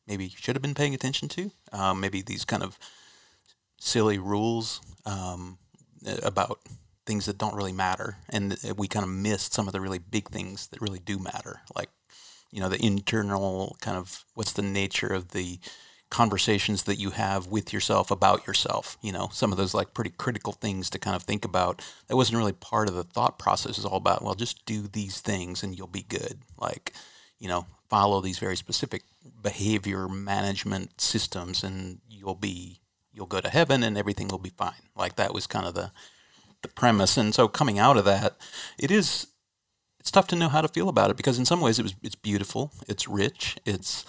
[0.05, 1.51] maybe should have been paying attention to.
[1.71, 2.77] Um, maybe these kind of
[3.79, 5.57] silly rules um,
[6.23, 6.59] about
[7.05, 10.29] things that don't really matter, and we kind of missed some of the really big
[10.29, 11.89] things that really do matter, like
[12.51, 15.59] you know the internal kind of what's the nature of the
[16.09, 18.97] conversations that you have with yourself about yourself.
[19.01, 21.81] You know, some of those like pretty critical things to kind of think about.
[22.07, 23.77] That wasn't really part of the thought process.
[23.77, 26.39] It's all about well, just do these things and you'll be good.
[26.57, 26.93] Like,
[27.39, 29.03] you know, follow these very specific
[29.41, 32.79] behavior management systems and you'll be
[33.11, 34.73] you'll go to heaven and everything will be fine.
[34.95, 35.91] Like that was kind of the
[36.61, 37.17] the premise.
[37.17, 38.37] And so coming out of that,
[38.79, 39.27] it is
[39.99, 41.95] it's tough to know how to feel about it because in some ways it was
[42.01, 44.05] it's beautiful, it's rich, it's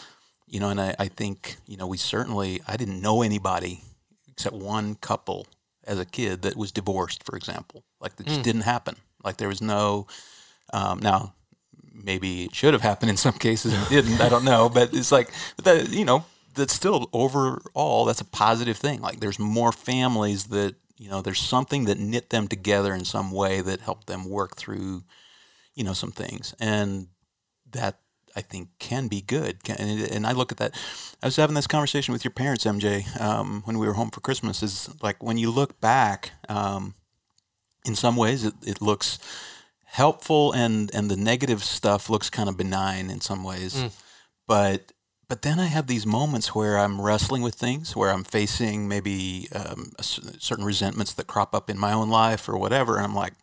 [0.48, 3.82] you know, and I, I think, you know, we certainly I didn't know anybody
[4.28, 5.46] except one couple
[5.84, 7.84] as a kid that was divorced, for example.
[8.00, 8.96] Like that just didn't happen.
[9.24, 10.06] Like there was no
[10.72, 11.34] um, now
[11.92, 14.20] maybe it should have happened in some cases and didn't.
[14.20, 15.30] I don't know, but it's like
[15.64, 15.90] that.
[15.90, 19.00] You know, that's still overall that's a positive thing.
[19.00, 23.32] Like there's more families that you know there's something that knit them together in some
[23.32, 25.02] way that helped them work through
[25.74, 27.08] you know some things, and
[27.70, 27.98] that
[28.38, 29.58] I think can be good.
[29.68, 30.72] And, and I look at that.
[31.20, 34.20] I was having this conversation with your parents, MJ, um, when we were home for
[34.20, 34.62] Christmas.
[34.62, 36.30] Is like when you look back.
[36.48, 36.94] Um,
[37.84, 39.18] in some ways, it, it looks
[39.84, 43.74] helpful, and and the negative stuff looks kind of benign in some ways.
[44.46, 44.92] But
[45.28, 49.48] but then I have these moments where I'm wrestling with things, where I'm facing maybe
[49.54, 52.96] um, a certain resentments that crop up in my own life or whatever.
[52.96, 53.34] And I'm like,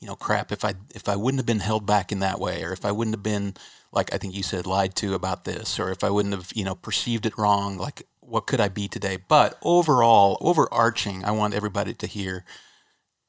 [0.00, 0.52] you know, crap.
[0.52, 2.92] If I if I wouldn't have been held back in that way, or if I
[2.92, 3.54] wouldn't have been
[3.92, 6.64] like I think you said lied to about this, or if I wouldn't have you
[6.64, 9.18] know perceived it wrong, like what could I be today?
[9.28, 12.44] But overall, overarching, I want everybody to hear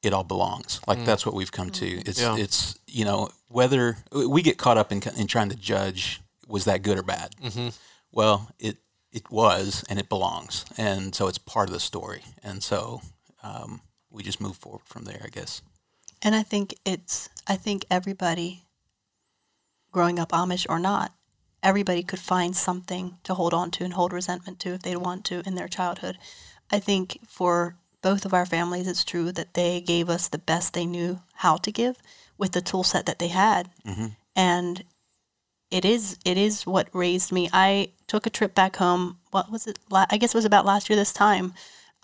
[0.02, 0.80] it all belongs.
[0.86, 1.04] Like mm.
[1.04, 1.84] that's what we've come to.
[1.86, 2.08] Mm.
[2.08, 2.36] It's Yeah.
[2.36, 6.82] it's you know whether we get caught up in in trying to judge was that
[6.82, 7.34] good or bad.
[7.42, 7.68] Mm-hmm.
[8.12, 8.78] Well, it
[9.12, 13.02] it was and it belongs, and so it's part of the story, and so
[13.42, 15.60] um, we just move forward from there, I guess.
[16.22, 18.63] And I think it's, I think everybody,
[19.94, 21.12] growing up Amish or not,
[21.62, 25.24] everybody could find something to hold on to and hold resentment to if they want
[25.26, 26.18] to in their childhood.
[26.70, 30.74] I think for both of our families, it's true that they gave us the best
[30.74, 31.96] they knew how to give
[32.36, 33.70] with the tool set that they had.
[33.86, 34.06] Mm-hmm.
[34.34, 34.84] And
[35.70, 37.48] it is it is what raised me.
[37.52, 39.18] I took a trip back home.
[39.30, 39.78] What was it?
[39.92, 41.54] I guess it was about last year this time.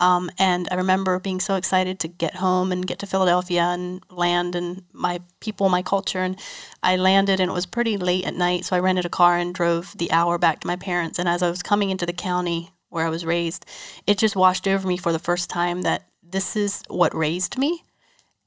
[0.01, 4.01] Um, and I remember being so excited to get home and get to Philadelphia and
[4.09, 6.19] land and my people, my culture.
[6.19, 6.37] And
[6.81, 8.65] I landed and it was pretty late at night.
[8.65, 11.19] So I rented a car and drove the hour back to my parents.
[11.19, 13.63] And as I was coming into the county where I was raised,
[14.07, 17.83] it just washed over me for the first time that this is what raised me.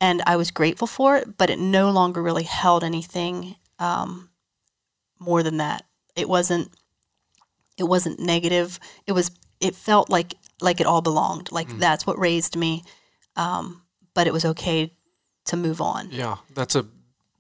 [0.01, 4.29] And I was grateful for it, but it no longer really held anything um,
[5.21, 5.85] more than that.
[6.17, 6.71] It wasn't.
[7.79, 8.79] It wasn't negative.
[9.07, 9.31] It was.
[9.61, 11.51] It felt like like it all belonged.
[11.53, 12.85] Like that's what raised me.
[13.37, 13.83] Um,
[14.15, 14.93] but it was okay
[15.47, 16.09] to move on.
[16.11, 16.87] Yeah, that's a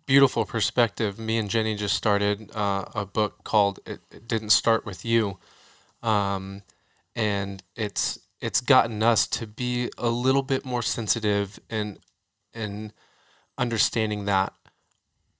[0.07, 1.19] beautiful perspective.
[1.19, 5.39] Me and Jenny just started uh, a book called "It, it Didn't Start with You,"
[6.03, 6.63] um,
[7.15, 11.99] and it's it's gotten us to be a little bit more sensitive and
[12.53, 12.93] and
[13.57, 14.53] understanding that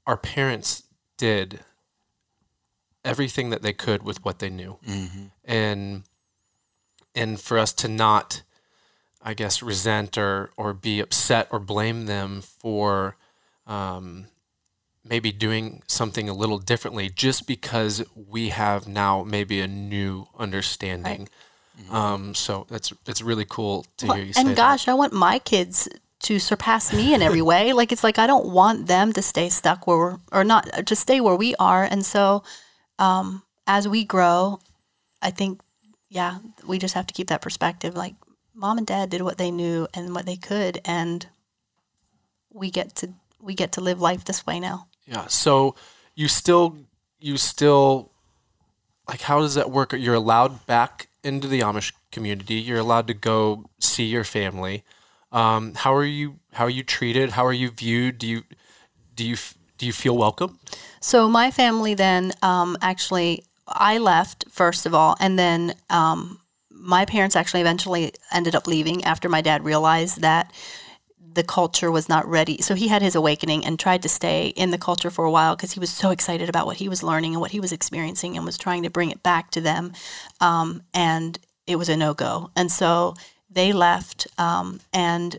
[0.07, 0.85] our parents
[1.17, 1.61] did
[3.05, 4.79] everything that they could with what they knew,
[5.45, 6.05] and
[7.15, 8.43] and for us to not
[9.25, 13.17] I guess, resent or or be upset or blame them for
[13.67, 14.27] um,
[15.03, 21.29] maybe doing something a little differently just because we have now maybe a new understanding.
[21.91, 24.57] Um, so that's it's really cool to hear you say and that.
[24.57, 25.89] gosh, I want my kids
[26.21, 27.73] to surpass me in every way.
[27.73, 30.95] Like it's like I don't want them to stay stuck where we're or not to
[30.95, 31.83] stay where we are.
[31.83, 32.45] And so,
[32.99, 34.61] um, as we grow,
[35.23, 35.63] I think,
[36.09, 37.95] yeah, we just have to keep that perspective.
[37.95, 38.15] Like
[38.55, 41.27] mom and dad did what they knew and what they could, and
[42.51, 44.89] we get to we get to live life this way now.
[45.07, 45.27] Yeah.
[45.27, 45.75] So
[46.15, 46.77] you still
[47.21, 48.13] you still
[49.09, 49.93] like how does that work?
[49.93, 52.55] You're allowed back into the Amish community.
[52.55, 54.85] You're allowed to go see your family.
[55.33, 57.31] Um, how are you how are you treated?
[57.31, 58.19] How are you viewed?
[58.19, 58.43] Do you
[59.15, 59.37] do you
[59.79, 60.59] do you feel welcome?
[61.01, 67.05] So my family then um, actually I left first of all, and then um, my
[67.05, 70.53] parents actually eventually ended up leaving after my dad realized that
[71.35, 72.61] the culture was not ready.
[72.63, 75.57] So he had his awakening and tried to stay in the culture for a while
[75.57, 78.37] because he was so excited about what he was learning and what he was experiencing
[78.37, 79.93] and was trying to bring it back to them.
[80.41, 82.51] Um, and it was a no go.
[82.55, 83.15] And so
[83.51, 85.39] they left, um, and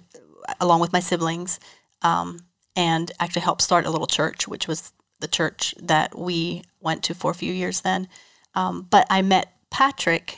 [0.59, 1.59] along with my siblings,
[2.01, 2.41] um,
[2.75, 7.13] and actually helped start a little church, which was the church that we went to
[7.13, 8.08] for a few years then.
[8.54, 10.38] Um, but I met Patrick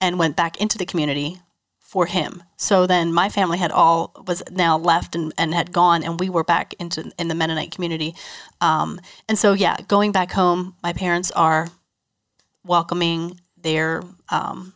[0.00, 1.40] and went back into the community
[1.78, 2.42] for him.
[2.56, 6.30] So then my family had all was now left and, and had gone, and we
[6.30, 8.14] were back into in the Mennonite community.
[8.60, 11.68] Um, and so yeah, going back home, my parents are
[12.64, 13.40] welcoming.
[13.58, 14.72] They're um,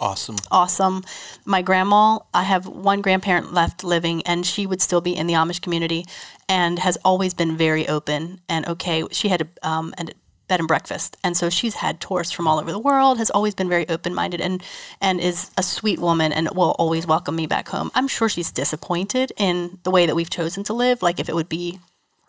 [0.00, 0.36] Awesome.
[0.52, 1.04] awesome.
[1.44, 5.34] My grandma, I have one grandparent left living, and she would still be in the
[5.34, 6.04] Amish community,
[6.48, 9.02] and has always been very open and okay.
[9.10, 10.06] She had a, um, a
[10.46, 13.18] bed and breakfast, and so she's had tourists from all over the world.
[13.18, 14.62] Has always been very open minded, and
[15.00, 17.90] and is a sweet woman, and will always welcome me back home.
[17.96, 21.02] I'm sure she's disappointed in the way that we've chosen to live.
[21.02, 21.80] Like if it would be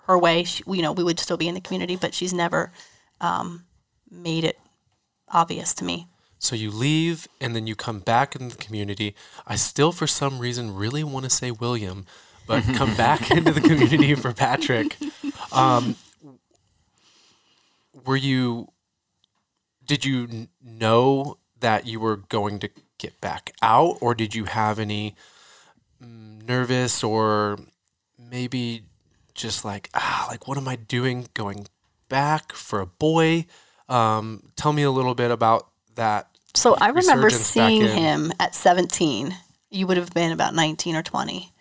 [0.08, 2.72] her way, she, you know, we would still be in the community, but she's never
[3.22, 3.66] um,
[4.10, 4.58] made it
[5.32, 6.08] obvious to me.
[6.40, 9.14] So you leave and then you come back in the community.
[9.46, 12.06] I still, for some reason, really want to say William,
[12.48, 14.98] but come back into the community for Patrick.
[15.52, 15.98] Um,
[18.06, 18.70] were you,
[19.86, 24.80] did you know that you were going to get back out, or did you have
[24.80, 25.16] any
[26.02, 27.60] mm, nervous or
[28.18, 28.84] maybe
[29.34, 31.68] just like, ah, like, what am I doing going
[32.08, 33.46] back for a boy?
[33.88, 35.69] Um, tell me a little bit about
[36.00, 39.36] that So I remember seeing him at 17.
[39.70, 41.52] You would have been about 19 or 20.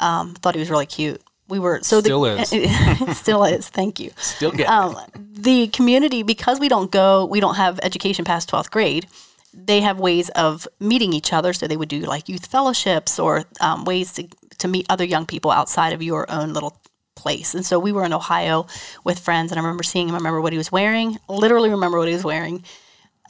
[0.00, 1.22] Um, thought he was really cute.
[1.46, 3.16] We were so Still the, is.
[3.18, 3.68] still is.
[3.68, 4.10] Thank you.
[4.16, 8.70] Still get Um, the community because we don't go, we don't have education past 12th
[8.70, 9.06] grade.
[9.52, 11.52] They have ways of meeting each other.
[11.52, 14.26] So they would do like youth fellowships or um, ways to
[14.58, 16.80] to meet other young people outside of your own little
[17.14, 17.54] place.
[17.54, 18.66] And so we were in Ohio
[19.04, 20.14] with friends, and I remember seeing him.
[20.14, 21.18] I remember what he was wearing.
[21.28, 22.64] Literally remember what he was wearing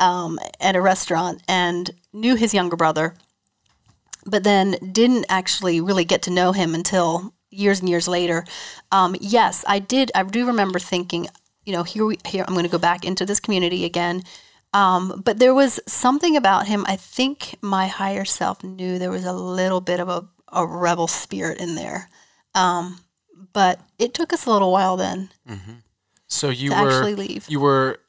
[0.01, 3.15] um, at a restaurant, and knew his younger brother,
[4.27, 8.45] but then didn't actually really get to know him until years and years later.
[8.91, 10.11] Um, yes, I did.
[10.15, 11.29] I do remember thinking,
[11.65, 14.23] you know, here we here I'm going to go back into this community again.
[14.73, 16.85] Um, but there was something about him.
[16.89, 21.07] I think my higher self knew there was a little bit of a, a rebel
[21.07, 22.09] spirit in there.
[22.57, 22.99] Um,
[23.53, 25.31] but it took us a little while then.
[26.27, 27.47] So you were actually leave.
[27.49, 28.01] you were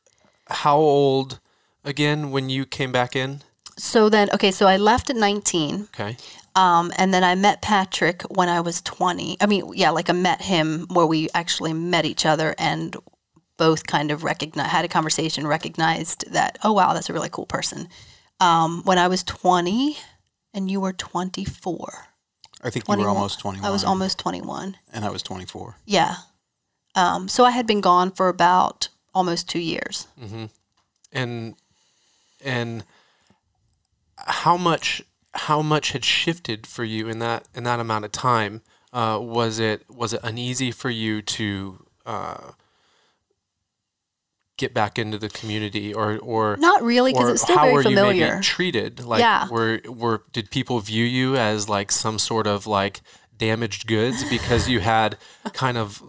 [0.47, 1.39] how old
[1.85, 3.41] again when you came back in?
[3.77, 5.89] So then, okay, so I left at 19.
[5.93, 6.17] Okay.
[6.55, 9.37] Um, and then I met Patrick when I was 20.
[9.41, 12.95] I mean, yeah, like I met him where we actually met each other and
[13.57, 17.45] both kind of recognized, had a conversation, recognized that, oh, wow, that's a really cool
[17.45, 17.87] person.
[18.39, 19.97] Um, when I was 20
[20.53, 22.07] and you were 24.
[22.63, 23.67] I think you were almost 21.
[23.67, 24.77] I was almost 21.
[24.91, 25.75] And I was 24.
[25.85, 26.15] Yeah.
[26.95, 30.07] Um, so I had been gone for about almost two years.
[31.11, 31.55] And
[32.45, 32.86] and
[34.17, 35.01] how much
[35.34, 38.62] how much had shifted for you in that in that amount of time?
[38.93, 42.51] Uh, was it was it uneasy for you to uh,
[44.58, 47.81] get back into the community or or Not really, because it's still how very were
[47.81, 48.31] you familiar.
[48.36, 49.03] maybe treated?
[49.03, 49.49] Like, Yeah.
[49.49, 53.01] were were did people view you as like some sort of like
[53.36, 55.17] damaged goods because you had
[55.53, 56.01] kind of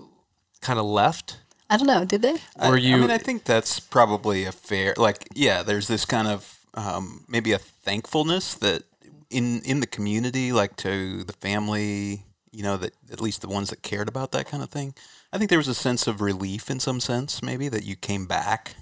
[0.60, 1.38] kind of left?
[1.68, 2.36] I don't know, did they?
[2.58, 4.94] I- Were I, you- mean, I think that's probably a fair.
[4.96, 8.82] Like, yeah, there's this kind of um, maybe a thankfulness that
[9.30, 13.70] in in the community, like to the family, you know, that at least the ones
[13.70, 14.94] that cared about that kind of thing.
[15.32, 18.26] I think there was a sense of relief in some sense, maybe that you came
[18.26, 18.76] back.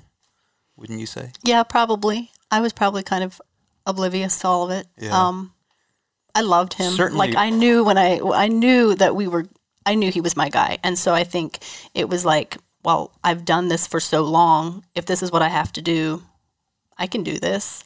[0.77, 1.31] Wouldn't you say?
[1.42, 2.31] Yeah, probably.
[2.51, 3.40] I was probably kind of
[3.87, 4.87] oblivious to all of it.
[4.99, 5.16] Yeah.
[5.18, 5.53] Um,
[6.35, 6.92] I loved him.
[6.92, 9.47] Certainly- Like I knew when I I knew that we were.
[9.87, 11.59] I knew he was my guy, and so I think
[11.94, 14.85] it was like, well, I've done this for so long.
[14.94, 16.23] If this is what I have to do,
[16.99, 17.83] I can do this.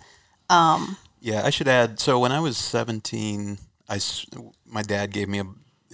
[1.20, 2.00] Yeah, I should add.
[2.00, 3.58] So when I was 17,
[3.88, 4.26] I s
[4.66, 5.46] my dad gave me a,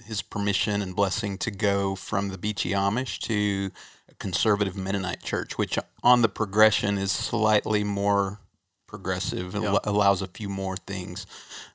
[0.05, 3.71] his permission and blessing to go from the Beachy Amish to
[4.09, 8.39] a conservative Mennonite church, which on the progression is slightly more
[8.87, 11.25] progressive and al- allows a few more things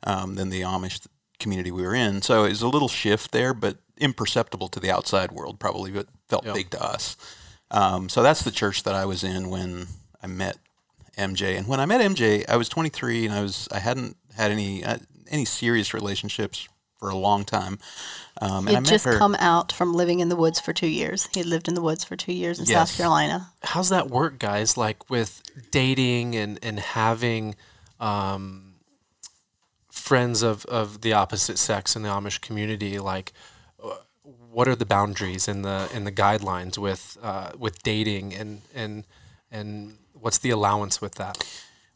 [0.04, 1.06] um, than the Amish
[1.38, 2.22] community we were in.
[2.22, 6.06] So it was a little shift there, but imperceptible to the outside world, probably, but
[6.28, 6.52] felt Yeah.
[6.54, 7.16] big to us.
[7.70, 9.86] Um, so that's the church that I was in when
[10.22, 10.58] I met
[11.16, 11.56] MJ.
[11.56, 14.82] And when I met MJ, I was 23 and I was I hadn't had any
[14.84, 14.98] uh,
[15.30, 16.66] any serious relationships
[16.98, 17.78] for a long time.
[18.42, 19.16] Um, He and I met just her.
[19.18, 21.28] come out from living in the woods for two years.
[21.32, 22.90] He had lived in the woods for two years in Yes.
[22.90, 23.52] South Carolina.
[23.62, 24.76] How's that work, guys?
[24.76, 27.54] Like with dating and and having
[28.00, 28.74] um,
[29.90, 32.98] friends of of the opposite sex in the Amish community.
[32.98, 33.32] Like,
[34.50, 39.04] what are the boundaries and the and the guidelines with uh, with dating and and
[39.50, 41.44] and what's the allowance with that?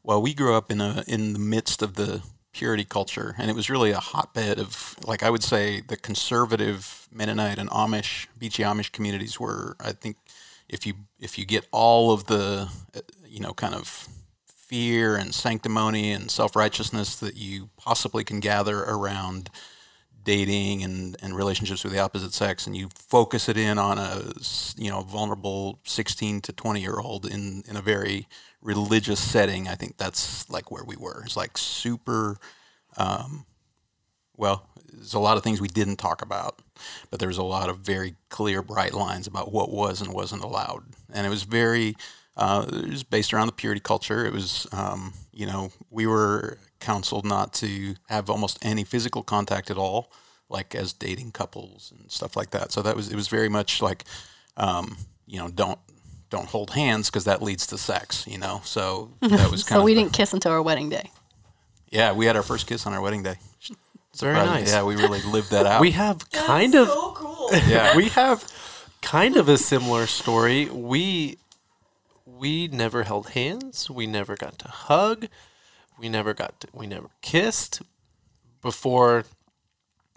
[0.02, 3.56] Well, we grew up in a in the midst of the purity culture, and it
[3.56, 8.62] was really a hotbed of like I would say the conservative Mennonite and Amish Beachy
[8.62, 9.76] Amish communities were.
[9.80, 10.16] I think
[10.68, 14.08] if you if you get all of the uh, you know kind of
[14.46, 19.50] fear and sanctimony and self righteousness that you possibly can gather around
[20.24, 24.22] dating and, and relationships with the opposite sex and you focus it in on a
[24.76, 28.26] you know vulnerable 16 to 20 year old in in a very
[28.62, 32.38] religious setting i think that's like where we were it's like super
[32.96, 33.44] um,
[34.36, 36.60] well there's a lot of things we didn't talk about
[37.10, 40.42] but there was a lot of very clear bright lines about what was and wasn't
[40.42, 41.94] allowed and it was very
[42.36, 44.26] uh, it was based around the purity culture.
[44.26, 49.70] It was, um, you know, we were counseled not to have almost any physical contact
[49.70, 50.10] at all,
[50.48, 52.72] like as dating couples and stuff like that.
[52.72, 54.04] So that was it was very much like,
[54.56, 55.78] um, you know, don't
[56.30, 58.26] don't hold hands because that leads to sex.
[58.26, 60.88] You know, so that was kind So of we the- didn't kiss until our wedding
[60.90, 61.10] day.
[61.90, 63.36] Yeah, we had our first kiss on our wedding day.
[64.12, 64.70] It's very nice.
[64.72, 65.80] Yeah, we really lived that out.
[65.80, 67.48] We have kind of so cool.
[67.68, 68.44] yeah, we have
[69.02, 70.66] kind of a similar story.
[70.66, 71.38] We
[72.26, 73.88] we never held hands.
[73.90, 75.26] We never got to hug.
[75.98, 77.82] We never got to, we never kissed
[78.62, 79.24] before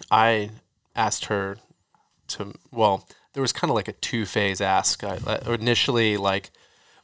[0.09, 0.51] I
[0.95, 1.57] asked her
[2.29, 5.03] to well, there was kind of like a two phase ask.
[5.03, 6.49] I initially like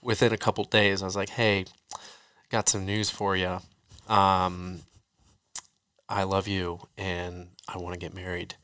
[0.02, 1.66] within a couple days I was like, "Hey,
[2.50, 3.60] got some news for you.
[4.08, 4.82] Um
[6.10, 8.56] I love you and I want to get married."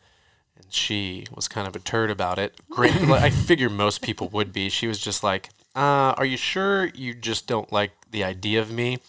[0.62, 2.60] and she was kind of a turd about it.
[2.70, 4.70] Great, like, I figure most people would be.
[4.70, 8.70] She was just like, uh, "Are you sure you just don't like the idea of
[8.72, 9.00] me?"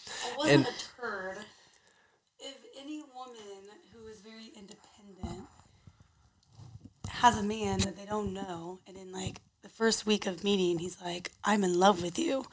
[0.47, 0.71] And- a
[1.01, 1.39] turd.
[2.39, 5.47] If any woman who is very independent
[7.21, 10.79] has a man that they don't know, and in like the first week of meeting,
[10.79, 12.47] he's like, "I'm in love with you,"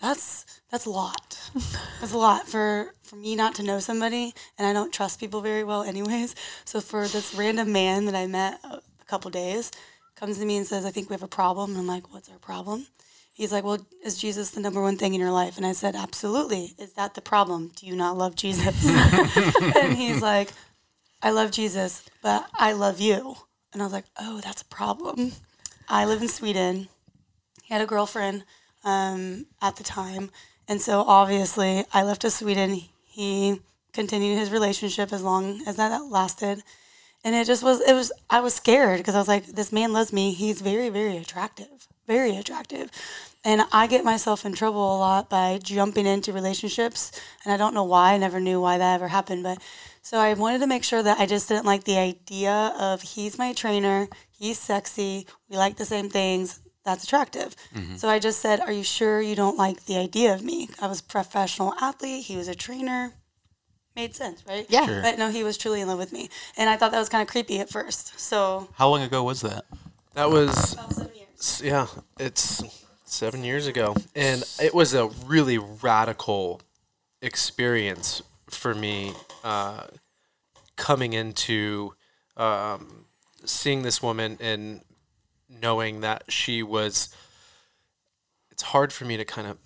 [0.00, 1.50] that's that's a lot.
[2.00, 5.40] That's a lot for for me not to know somebody, and I don't trust people
[5.40, 6.34] very well, anyways.
[6.64, 9.72] So for this random man that I met a couple days
[10.14, 12.28] comes to me and says, "I think we have a problem," and I'm like, "What's
[12.30, 12.86] our problem?"
[13.32, 15.58] He's like, Well, is Jesus the number one thing in your life?
[15.58, 16.74] And I said, Absolutely.
[16.78, 17.70] Is that the problem?
[17.76, 18.82] Do you not love Jesus?
[19.76, 20.52] and he's like,
[21.22, 23.36] I love Jesus, but I love you.
[23.72, 25.32] And I was like, Oh, that's a problem.
[25.88, 26.88] I live in Sweden.
[27.62, 28.44] He had a girlfriend
[28.84, 30.30] um, at the time.
[30.68, 32.80] And so obviously, I left to Sweden.
[33.04, 33.60] He
[33.92, 36.62] continued his relationship as long as that lasted.
[37.24, 39.92] And it just was, it was, I was scared because I was like, this man
[39.92, 40.32] loves me.
[40.32, 42.90] He's very, very attractive, very attractive.
[43.44, 47.12] And I get myself in trouble a lot by jumping into relationships.
[47.44, 48.12] And I don't know why.
[48.12, 49.42] I never knew why that ever happened.
[49.42, 49.58] But
[50.06, 53.38] so I wanted to make sure that I just didn't like the idea of he's
[53.38, 56.60] my trainer, he's sexy, we like the same things.
[56.84, 57.56] That's attractive.
[57.74, 57.96] Mm-hmm.
[57.96, 60.68] So I just said, Are you sure you don't like the idea of me?
[60.80, 63.14] I was a professional athlete, he was a trainer.
[63.96, 64.64] Made sense, right?
[64.68, 64.86] Yeah.
[64.86, 65.02] Sure.
[65.02, 66.30] But no, he was truly in love with me.
[66.56, 68.20] And I thought that was kind of creepy at first.
[68.20, 69.64] So, How long ago was that?
[70.14, 71.62] That was about seven years.
[71.64, 71.86] yeah,
[72.20, 72.62] it's
[73.06, 76.60] seven years ago, and it was a really radical
[77.20, 79.12] experience for me
[79.44, 79.86] uh,
[80.76, 81.94] coming into
[82.36, 83.06] um,
[83.44, 84.82] seeing this woman and
[85.48, 87.08] knowing that she was.
[88.50, 89.58] It's hard for me to kind of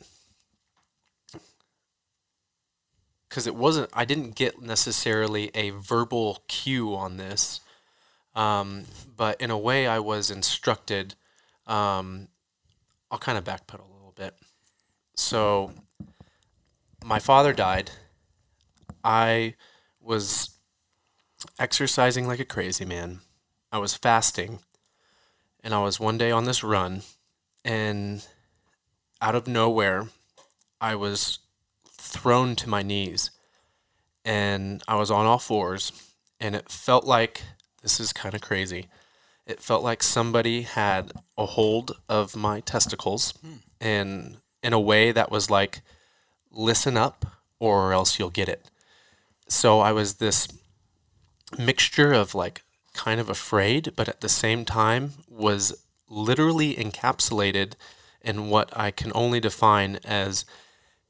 [3.28, 3.88] because it wasn't.
[3.94, 7.60] I didn't get necessarily a verbal cue on this,
[8.34, 8.84] um,
[9.16, 11.14] but in a way, I was instructed.
[11.66, 12.28] Um,
[13.10, 14.34] I'll kind of backpedal a little bit.
[15.16, 15.72] So,
[17.04, 17.92] my father died.
[19.04, 19.54] I
[20.00, 20.50] was
[21.58, 23.20] exercising like a crazy man.
[23.72, 24.60] I was fasting,
[25.62, 27.02] and I was one day on this run,
[27.64, 28.26] and
[29.22, 30.08] out of nowhere,
[30.80, 31.38] I was
[31.88, 33.30] thrown to my knees,
[34.24, 35.92] and I was on all fours,
[36.40, 37.42] and it felt like
[37.82, 38.88] this is kind of crazy.
[39.46, 43.54] It felt like somebody had a hold of my testicles, hmm.
[43.80, 45.82] and in a way that was like,
[46.50, 47.24] listen up,
[47.58, 48.68] or else you'll get it.
[49.50, 50.46] So I was this
[51.58, 52.62] mixture of like
[52.94, 57.74] kind of afraid, but at the same time was literally encapsulated
[58.22, 60.44] in what I can only define as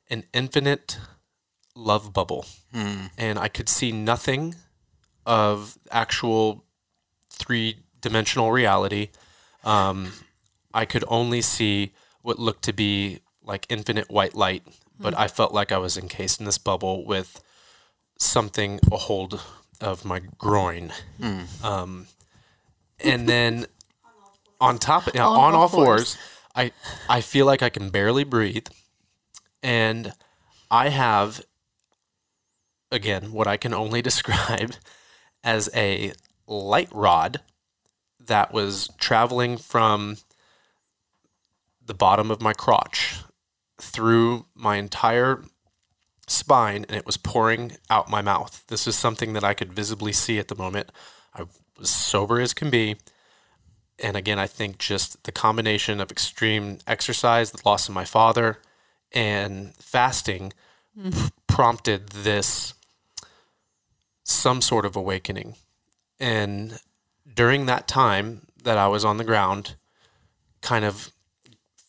[0.09, 0.99] an infinite
[1.77, 2.47] love bubble.
[3.19, 4.55] And I could see nothing
[5.27, 6.65] of actual
[7.31, 9.11] three dimensional reality.
[9.65, 10.13] Um,
[10.73, 14.63] I could only see what looked to be like infinite white light,
[14.99, 17.43] but I felt like I was encased in this bubble with
[18.21, 19.41] something a hold
[19.81, 20.93] of my groin.
[21.63, 22.07] Um,
[23.03, 23.67] and then
[24.61, 26.15] on top of, On on, all all fours.
[26.15, 26.19] fours,
[26.55, 26.73] I
[27.09, 28.67] I feel like I can barely breathe,
[29.63, 30.13] and
[30.71, 31.43] I have
[32.93, 34.75] again what I can only describe
[35.43, 36.13] as a
[36.47, 37.41] light rod
[38.21, 40.19] that was traveling from
[41.85, 43.17] the bottom of my crotch
[43.81, 45.43] through my entire
[46.31, 48.65] spine and it was pouring out my mouth.
[48.69, 50.91] This is something that I could visibly see at the moment.
[51.35, 51.45] I
[51.79, 52.97] was sober as can be.
[54.03, 58.59] And again, I think just the combination of extreme exercise, the loss of my father,
[59.13, 60.53] and fasting
[60.99, 61.27] mm-hmm.
[61.47, 62.75] prompted this
[64.25, 65.57] some sort of awakening.
[66.19, 66.79] And
[67.33, 69.75] during that time that I was on the ground,
[70.61, 71.11] kind of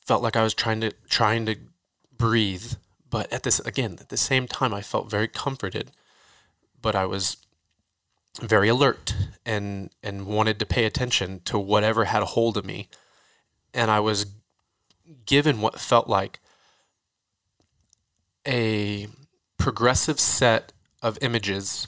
[0.05, 1.55] felt like I was trying to trying to
[2.17, 2.73] breathe,
[3.11, 5.91] but at this again, at the same time I felt very comforted,
[6.81, 7.37] but I was
[8.41, 9.13] very alert
[9.45, 12.87] and and wanted to pay attention to whatever had a hold of me.
[13.73, 14.25] And I was
[15.25, 16.39] given what felt like
[18.47, 19.07] a
[19.57, 21.87] progressive set of images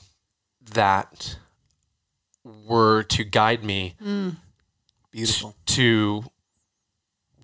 [0.62, 1.38] that
[2.44, 4.36] were to guide me mm.
[5.12, 5.56] Beautiful.
[5.66, 6.26] to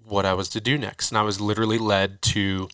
[0.05, 1.11] what I was to do next.
[1.11, 2.69] And I was literally led to,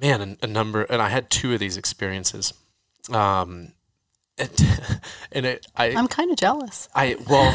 [0.00, 2.52] man, a, a number, and I had two of these experiences.
[3.10, 3.72] Um,
[4.36, 4.50] and,
[5.32, 6.88] and it, I, I'm kind of jealous.
[6.94, 7.52] I, well,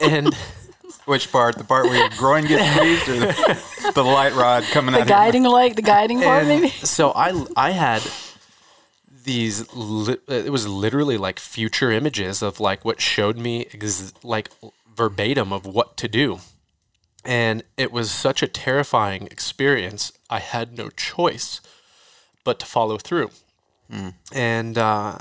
[0.00, 0.34] and
[1.06, 1.58] Which part?
[1.58, 5.04] The part where your groin gets squeezed, or the, the light rod coming The out?
[5.06, 6.68] The your- guiding light, the guiding part, And maybe.
[6.70, 8.02] So I I had
[9.24, 14.48] these li- it was literally like future images of like what showed me ex- like
[14.96, 16.38] verbatim of what to do.
[17.24, 20.12] And it was such a terrifying experience.
[20.28, 21.60] I had no choice
[22.44, 23.30] but to follow through.
[24.32, 25.18] And uh,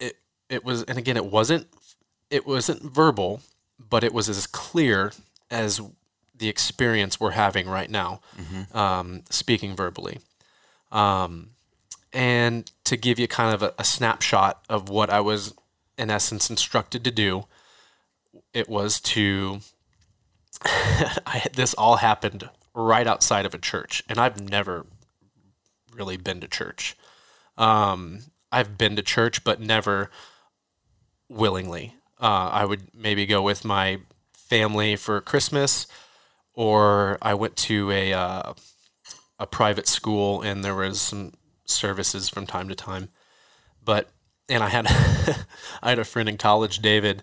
[0.00, 0.16] it
[0.48, 1.68] it was and again it wasn't
[2.30, 3.40] it wasn't verbal,
[3.78, 5.12] but it was as clear
[5.50, 5.80] as
[6.34, 8.20] the experience we're having right now,
[8.74, 10.18] um, speaking verbally.
[10.90, 11.50] Um,
[12.12, 15.54] and to give you kind of a, a snapshot of what I was,
[15.96, 17.44] in essence, instructed to do,
[18.52, 19.60] it was to.
[21.26, 24.86] I, this all happened right outside of a church, and I've never
[25.94, 26.96] really been to church.
[27.58, 30.10] Um, I've been to church, but never
[31.28, 31.94] willingly.
[32.20, 33.98] Uh, I would maybe go with my
[34.32, 35.86] family for Christmas,
[36.54, 38.54] or I went to a uh,
[39.38, 41.32] a private school, and there was some
[41.64, 43.08] services from time to time.
[43.84, 44.08] But
[44.48, 44.86] and I had
[45.82, 47.22] I had a friend in college, David,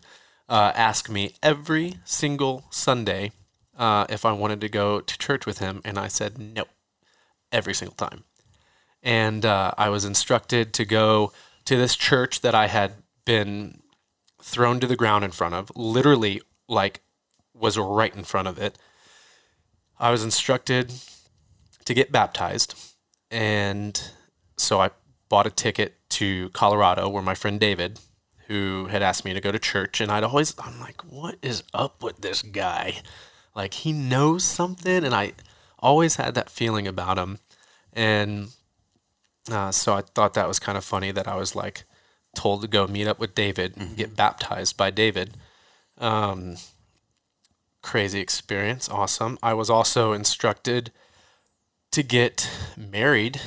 [0.50, 3.32] uh, ask me every single Sunday
[3.78, 6.66] uh, if I wanted to go to church with him, and I said no,
[7.52, 8.26] every single time.
[9.02, 11.32] And uh, I was instructed to go
[11.66, 12.96] to this church that I had
[13.26, 13.82] been
[14.42, 17.02] thrown to the ground in front of, literally like
[17.54, 18.78] was right in front of it.
[20.00, 20.94] I was instructed
[21.86, 22.76] to get baptized,
[23.30, 24.02] and
[24.58, 24.90] so I
[25.30, 28.00] bought a ticket to Colorado where my friend David,
[28.50, 31.64] who had asked me to go to church, and I'd always I'm like, what is
[31.74, 32.96] up with this guy?
[33.56, 35.34] Like he knows something, and I
[35.78, 37.40] always had that feeling about him,
[37.94, 38.50] and
[39.50, 41.84] uh, so I thought that was kind of funny that I was like
[42.36, 45.38] told to go meet up with David and get baptized by David.
[46.00, 46.58] Um,
[47.84, 49.38] crazy experience, awesome.
[49.44, 50.92] I was also instructed
[51.92, 53.42] to get married,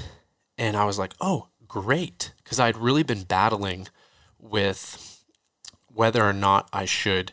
[0.57, 3.89] and I was like, oh, great, because I'd really been battling
[4.43, 5.23] with
[5.87, 7.33] whether or not I should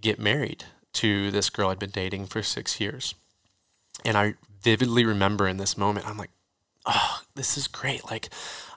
[0.00, 0.64] get married
[0.94, 3.14] to this girl I'd been dating for six years.
[4.04, 6.30] And I vividly remember in this moment, I'm like,
[6.84, 8.04] oh, this is great.
[8.10, 8.28] Like,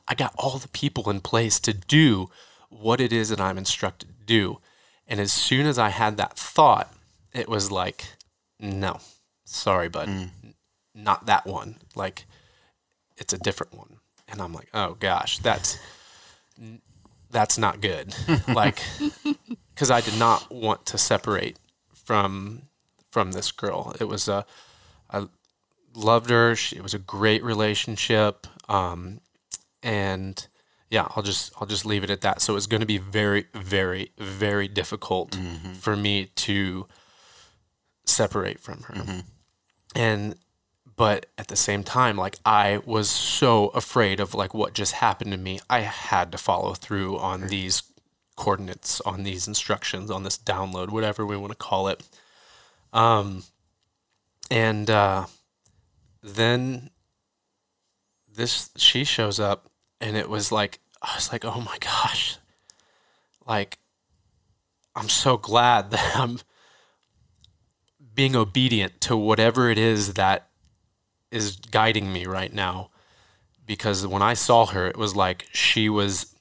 [0.07, 2.29] I got all the people in place to do
[2.69, 4.59] what it is that I'm instructed to do.
[5.07, 6.93] And as soon as I had that thought,
[7.33, 8.05] it was like,
[8.59, 8.99] no,
[9.45, 10.29] sorry, bud, mm.
[10.43, 10.53] N-
[10.93, 11.77] not that one.
[11.95, 12.25] Like,
[13.17, 13.97] it's a different one.
[14.27, 15.77] And I'm like, oh gosh, that's
[17.31, 18.13] that's not good.
[18.47, 18.81] like,
[19.73, 21.57] because I did not want to separate
[21.93, 22.63] from
[23.11, 23.95] from this girl.
[23.99, 24.45] It was a
[25.09, 25.27] I
[25.93, 26.55] loved her.
[26.55, 28.47] She, it was a great relationship.
[28.69, 29.21] Um,
[29.83, 30.47] and
[30.89, 32.41] yeah, I'll just I'll just leave it at that.
[32.41, 35.37] So it's going to be very very very difficult
[35.79, 36.87] for me to
[38.05, 39.23] separate from her.
[39.95, 40.35] And
[41.01, 45.31] but at the same time like I was so afraid of like what just happened
[45.31, 45.59] to me.
[45.67, 47.81] I had to follow through on these
[48.35, 52.07] coordinates, on these instructions, on this download, whatever we want to call it.
[52.93, 53.45] Um
[54.51, 55.25] and uh
[56.21, 56.91] then
[58.31, 62.37] this she shows up and it was like I was like, "Oh my gosh."
[63.47, 63.79] Like
[64.95, 66.37] I'm so glad that I'm
[68.13, 70.50] being obedient to whatever it is that
[71.31, 72.89] is guiding me right now
[73.65, 76.35] because when I saw her it was like she was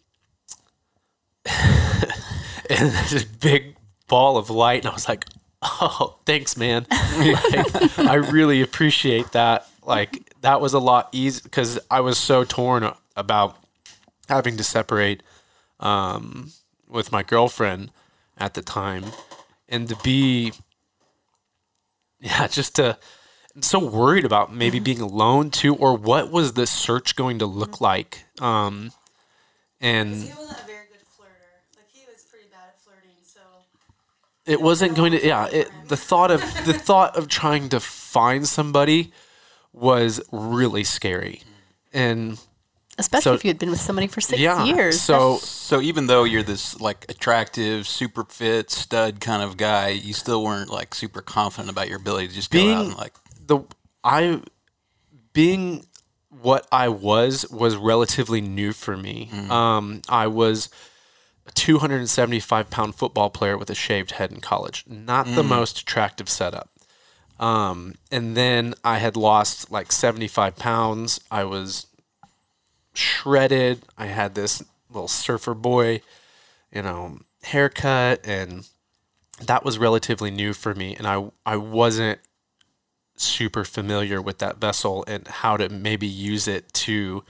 [1.47, 3.77] in this big
[4.09, 5.25] ball of light and I was like,
[5.63, 6.87] "Oh, thanks, man."
[7.21, 9.67] Like, I really appreciate that.
[9.85, 13.57] Like that was a lot easy because I was so torn about
[14.29, 15.23] having to separate
[15.79, 16.53] um,
[16.89, 17.91] with my girlfriend
[18.39, 19.05] at the time,
[19.69, 20.53] and to be,
[22.21, 22.99] yeah, just to
[23.63, 27.81] so worried about maybe being alone too, or what was the search going to look
[27.81, 28.25] like?
[28.41, 28.93] Um,
[29.81, 31.77] and He wasn't a very good flirter.
[31.77, 33.11] Like he was pretty bad at flirting.
[33.25, 33.41] So
[34.47, 38.47] it wasn't going to yeah it, the thought of the thought of trying to find
[38.47, 39.13] somebody
[39.73, 41.43] was really scary
[41.93, 42.39] and
[42.99, 45.01] Especially So- if you had been with somebody for six yeah years.
[45.01, 50.13] so So even though you're this like attractive, super fit, stud kind of guy, you
[50.13, 53.15] still weren't like super confident about your ability to just go out and like
[53.51, 53.59] the
[54.05, 54.41] i
[55.33, 55.85] being
[56.43, 59.29] what i was was relatively new for me.
[59.51, 60.69] Um i was
[61.47, 64.85] a 275 pound football player with a shaved head in college.
[64.87, 66.71] Not the most attractive setup.
[67.39, 71.21] Um and then i had lost like 75 pounds.
[71.31, 71.87] I was
[72.95, 73.83] shredded.
[73.99, 76.01] I had this little surfer boy
[76.73, 78.69] you know haircut and
[79.47, 80.95] that was relatively new for me.
[80.97, 82.21] And i i wasn't
[83.21, 87.25] super familiar with that vessel and how to maybe use it to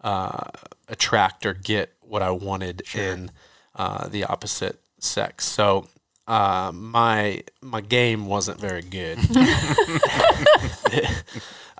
[0.00, 0.44] uh,
[0.88, 3.30] attract or get what I wanted in
[3.74, 5.44] uh, the opposite sex.
[5.46, 5.86] So
[6.26, 9.18] uh, my my game wasn't very good.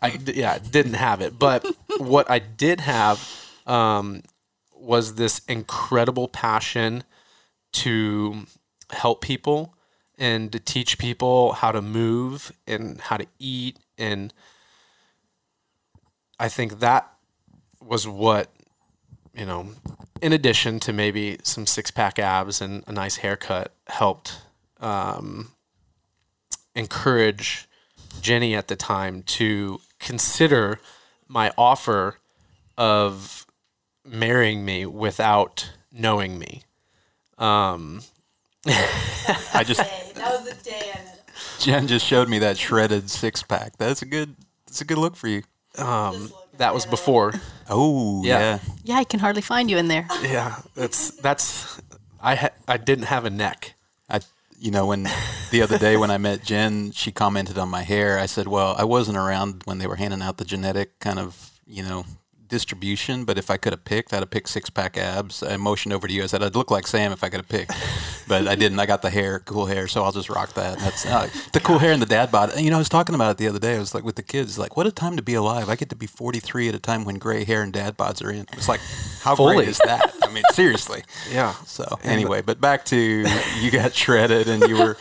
[0.00, 1.66] I yeah didn't have it, but
[1.98, 3.28] what I did have
[3.66, 4.22] um,
[4.74, 7.04] was this incredible passion
[7.72, 8.46] to
[8.90, 9.74] help people
[10.18, 13.78] and to teach people how to move and how to eat.
[13.96, 14.32] And
[16.38, 17.10] I think that
[17.80, 18.50] was what
[19.34, 19.68] you know
[20.20, 24.40] in addition to maybe some six pack abs and a nice haircut helped
[24.80, 25.52] um,
[26.74, 27.68] encourage
[28.20, 30.80] Jenny at the time to consider
[31.26, 32.18] my offer
[32.76, 33.46] of
[34.04, 36.62] marrying me without knowing me.
[37.36, 38.02] Um,
[38.66, 41.30] I just that was the day I met.
[41.60, 43.76] Jen just showed me that shredded six pack.
[43.78, 44.34] That's a good
[44.66, 45.42] that's a good look for you.
[45.78, 47.32] um, that was before
[47.70, 48.38] Oh Yeah.
[48.38, 48.58] yeah.
[48.84, 50.06] yeah, I can hardly find you in there.
[50.22, 51.80] Yeah, that's that's
[52.20, 53.74] I ha- I didn't have a neck.
[54.10, 54.20] I,
[54.58, 55.06] you know, when
[55.52, 58.18] the other day when I met Jen, she commented on my hair.
[58.18, 61.52] I said, "Well, I wasn't around when they were handing out the genetic kind of,
[61.64, 62.04] you know,
[62.48, 63.24] distribution.
[63.24, 66.06] But if I could have picked, I'd have picked six pack abs." I motioned over
[66.06, 66.22] to you.
[66.22, 67.72] I said, "I'd look like Sam if I could have picked,"
[68.26, 68.78] but I didn't.
[68.78, 70.78] I got the hair, cool hair, so I'll just rock that.
[70.78, 72.58] That's uh, the cool hair and the dad bod.
[72.58, 73.76] You know, I was talking about it the other day.
[73.76, 75.68] I was like with the kids, like, what a time to be alive.
[75.68, 78.30] I get to be 43 at a time when gray hair and dad bods are
[78.30, 78.46] in.
[78.52, 78.80] It's like,
[79.22, 79.56] how Fully.
[79.56, 80.14] great is that?
[80.22, 81.02] I mean, seriously.
[81.30, 81.54] Yeah.
[81.64, 82.96] So anyway, but back to
[83.60, 84.96] you got shredded and you were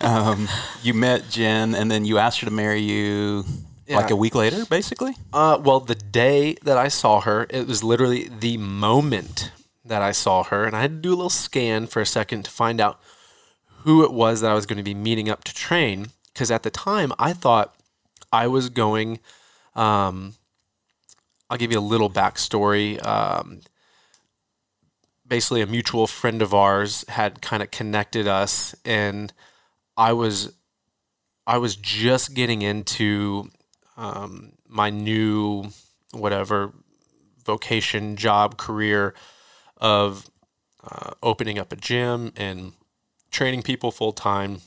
[0.00, 0.48] um,
[0.82, 3.44] you met Jen and then you asked her to marry you
[3.88, 5.16] like a week later, basically.
[5.32, 9.52] Uh, well, the day that I saw her, it was literally the moment
[9.84, 12.44] that I saw her, and I had to do a little scan for a second
[12.44, 13.00] to find out
[13.80, 16.08] who it was that I was going to be meeting up to train.
[16.32, 17.74] Because at the time, I thought
[18.32, 19.20] I was going.
[19.74, 20.34] Um,
[21.48, 23.04] I'll give you a little backstory.
[23.06, 23.60] Um,
[25.26, 29.32] basically, a mutual friend of ours had kind of connected us, and
[29.96, 30.52] I was,
[31.46, 33.50] I was just getting into
[33.96, 35.70] um, my new
[36.12, 36.72] whatever
[37.44, 39.14] vocation, job, career
[39.76, 40.28] of
[40.84, 42.72] uh, opening up a gym and
[43.30, 44.60] training people full time.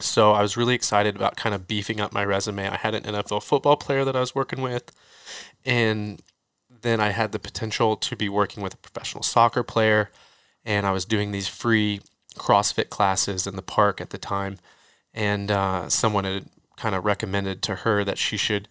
[0.00, 2.68] So I was really excited about kind of beefing up my resume.
[2.68, 4.92] I had an NFL football player that I was working with,
[5.64, 6.22] and
[6.82, 10.10] then I had the potential to be working with a professional soccer player,
[10.64, 12.00] and I was doing these free
[12.36, 14.58] CrossFit classes in the park at the time,
[15.12, 16.46] and uh, someone had
[16.80, 18.66] kind of recommended to her that she should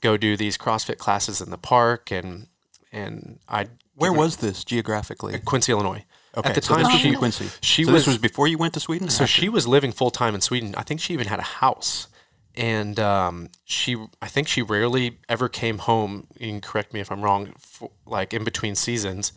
[0.00, 2.46] go do these CrossFit classes in the park, and
[2.90, 5.38] and I Where was this geographically?
[5.40, 6.04] Quincy, Illinois.
[6.36, 7.48] Okay, at the so time, this was she in Quincy.
[7.60, 9.10] she so was, this was before you went to Sweden.
[9.10, 10.74] so she was living full time in Sweden.
[10.76, 12.08] I think she even had a house,
[12.54, 16.28] and um, she I think she rarely ever came home.
[16.38, 17.52] You can correct me if I'm wrong.
[17.58, 19.32] For, like in between seasons,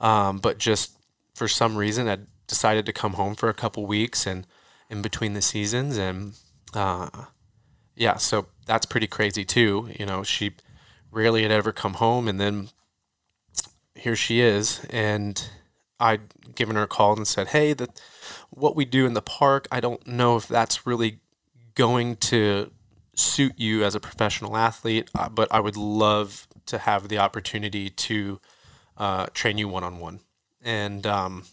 [0.00, 0.96] um, but just
[1.34, 4.46] for some reason, I decided to come home for a couple weeks and
[4.88, 6.34] in between the seasons, and
[6.72, 7.08] uh,
[7.96, 9.90] yeah, so that's pretty crazy too.
[9.98, 10.52] You know, she
[11.10, 12.68] rarely had ever come home, and then
[13.94, 15.48] here she is, and
[16.00, 18.00] I'd given her a call and said, "Hey, that
[18.50, 21.20] what we do in the park, I don't know if that's really
[21.74, 22.70] going to
[23.14, 27.90] suit you as a professional athlete, uh, but I would love to have the opportunity
[27.90, 28.40] to
[28.96, 30.20] uh, train you one on one."
[30.62, 31.44] And um,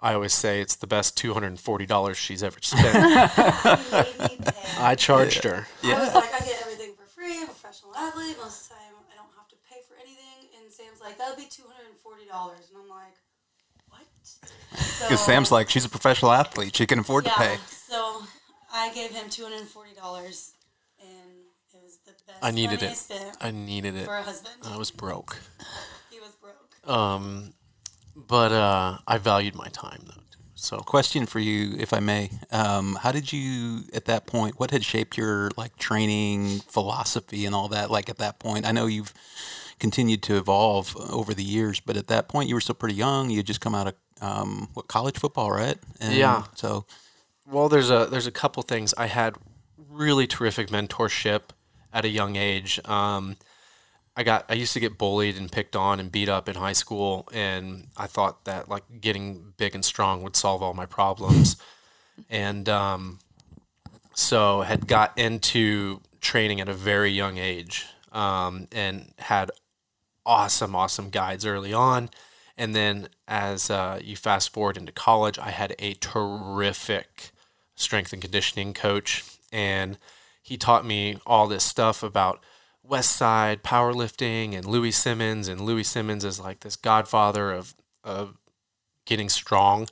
[0.00, 2.94] I always say it's the best two hundred and forty dollars she's ever spent.
[2.94, 4.52] He made me pay.
[4.78, 5.66] I charged her.
[5.82, 7.38] I was like, I get everything for free.
[7.38, 8.36] I'm a professional athlete.
[8.40, 10.50] Most of the time, I don't have to pay for anything.
[10.62, 13.16] And Sam's like, that'll be two hundred and forty dollars, and I'm like,
[13.88, 14.06] what?
[14.70, 16.76] Because Sam's like, she's a professional athlete.
[16.76, 17.56] She can afford yeah, to pay.
[17.68, 18.22] So
[18.72, 20.52] I gave him two hundred and forty dollars,
[21.00, 21.30] and
[21.74, 22.38] it was the best.
[22.40, 22.96] I needed money I it.
[22.96, 24.06] spent I needed it.
[24.06, 24.54] for a husband.
[24.64, 25.38] I was broke.
[26.10, 26.88] he was broke.
[26.88, 27.52] Um,
[28.26, 30.12] but uh, I valued my time though.
[30.12, 30.38] Too.
[30.54, 32.30] So Question for you, if I may.
[32.50, 37.54] Um, how did you, at that point, what had shaped your like training philosophy and
[37.54, 37.90] all that?
[37.90, 39.14] Like at that point, I know you've
[39.78, 43.30] continued to evolve over the years, but at that point, you were still pretty young.
[43.30, 45.78] You had just come out of um, what college football, right?
[46.00, 46.44] And Yeah.
[46.56, 46.86] So
[47.46, 48.94] Well, there's a there's a couple things.
[48.98, 49.36] I had
[49.76, 51.50] really terrific mentorship
[51.92, 52.80] at a young age.
[52.84, 53.36] Um,
[54.18, 56.72] I got I used to get bullied and picked on and beat up in high
[56.72, 61.56] school, and I thought that like getting big and strong would solve all my problems,
[62.28, 63.20] and um,
[64.14, 69.52] so had got into training at a very young age, um, and had
[70.26, 72.10] awesome awesome guides early on.
[72.56, 77.30] And then as uh, you fast forward into college, I had a terrific
[77.76, 79.22] strength and conditioning coach.
[79.52, 79.96] And
[80.42, 82.42] he taught me all this stuff about
[82.88, 85.48] West Side powerlifting and Louie Simmons.
[85.48, 88.36] And Louie Simmons is like this godfather of, of
[89.06, 89.88] getting strong.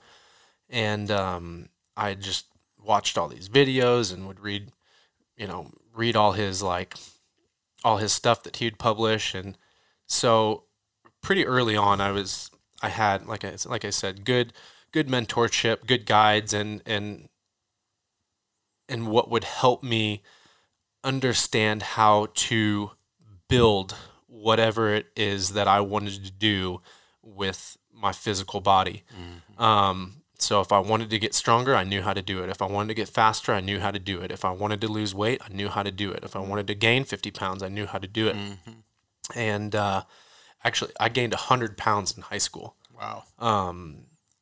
[0.68, 2.46] And um, I just
[2.82, 4.72] watched all these videos and would read,
[5.36, 6.94] you know, read all his like,
[7.84, 9.34] all his stuff that he'd publish.
[9.34, 9.56] And
[10.06, 10.64] so
[11.22, 12.50] pretty early on, I was
[12.82, 14.52] I had like I like I said, good
[14.92, 17.28] good mentorship, good guides, and and
[18.88, 20.22] and what would help me
[21.06, 22.90] understand how to
[23.48, 23.94] build
[24.26, 26.80] whatever it is that I wanted to do
[27.22, 29.04] with my physical body.
[29.56, 32.50] Um, so if I wanted to get stronger, I knew how to do it.
[32.50, 34.30] If I wanted to get faster, I knew how to do it.
[34.30, 36.20] If I wanted to lose weight, I knew how to do it.
[36.24, 38.36] If I wanted to gain 50 pounds, I knew how to do it.
[39.34, 40.02] And uh,
[40.62, 42.76] actually, I gained 100 pounds in high school.
[42.98, 43.24] wow,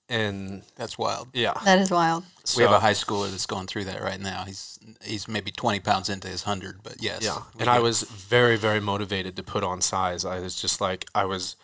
[0.09, 1.29] And that's wild.
[1.33, 2.25] yeah, That is wild.
[2.45, 4.45] so, we have a high schooler that's going through that right now.
[4.45, 7.39] He's he's maybe twenty pounds into his hundred, but yes, yeah.
[7.59, 10.27] And I was very, very motivated to put on size.
[10.27, 11.57] I was just like, I was,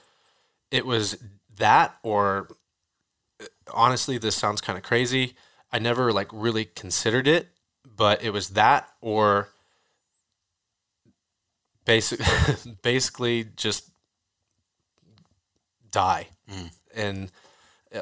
[0.70, 1.18] it was
[1.58, 2.48] that, or
[3.74, 5.34] honestly, this sounds kind of crazy.
[5.70, 7.48] I never like really considered it,
[7.84, 9.50] but it was that, or
[11.84, 12.20] basic,
[12.82, 13.90] basically just
[15.90, 16.28] die.
[16.94, 17.30] And uh,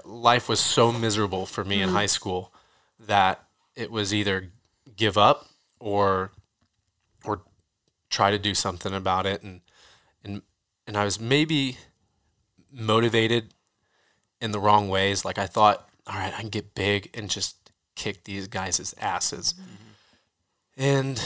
[0.05, 1.97] life was so miserable for me in mm-hmm.
[1.97, 2.53] high school
[2.99, 4.51] that it was either
[4.97, 6.33] give up or
[7.25, 7.43] or
[8.11, 9.43] try to do something about it.
[9.43, 9.61] And
[10.25, 10.43] and
[10.87, 11.79] and I was maybe
[12.73, 13.55] motivated
[14.41, 15.25] in the wrong ways.
[15.25, 19.55] Like I thought all right I can get big and just kick these guys' asses.
[19.55, 19.75] Mm-hmm.
[20.81, 21.23] And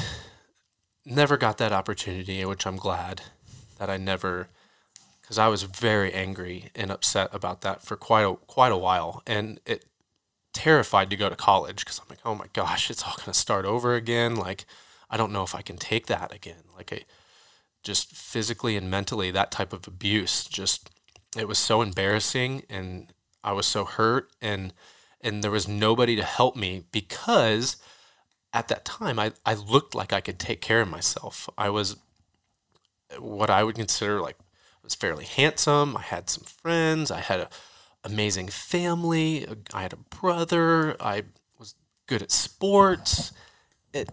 [1.04, 3.22] never got that opportunity which I'm glad
[3.78, 4.48] that I never
[5.33, 9.22] because I was very angry and upset about that for quite a quite a while
[9.26, 9.87] and it
[10.53, 13.64] terrified to go to college because I'm like, oh my gosh, it's all to start
[13.64, 14.37] over again.
[14.37, 14.66] Like,
[15.09, 16.64] I don't know if I can take that again.
[16.76, 17.05] Like, I
[17.83, 20.91] just physically and mentally, that type of abuse, just
[21.35, 23.11] it was so embarrassing, and
[23.43, 24.74] I was so hurt, and
[25.22, 27.78] and there was nobody to help me because
[28.53, 31.49] at that time I, I looked like I could take care of myself.
[31.57, 31.97] I was
[33.18, 34.37] what I would consider like
[34.83, 35.97] was fairly handsome.
[35.97, 37.11] I had some friends.
[37.11, 37.49] I had an
[38.05, 39.47] amazing family.
[39.72, 40.97] I had a brother.
[41.01, 41.24] I
[41.59, 41.74] was
[42.07, 43.33] good at sports.
[43.93, 44.11] It,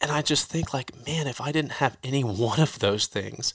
[0.00, 3.54] and I just think like, man, if I didn't have any one of those things,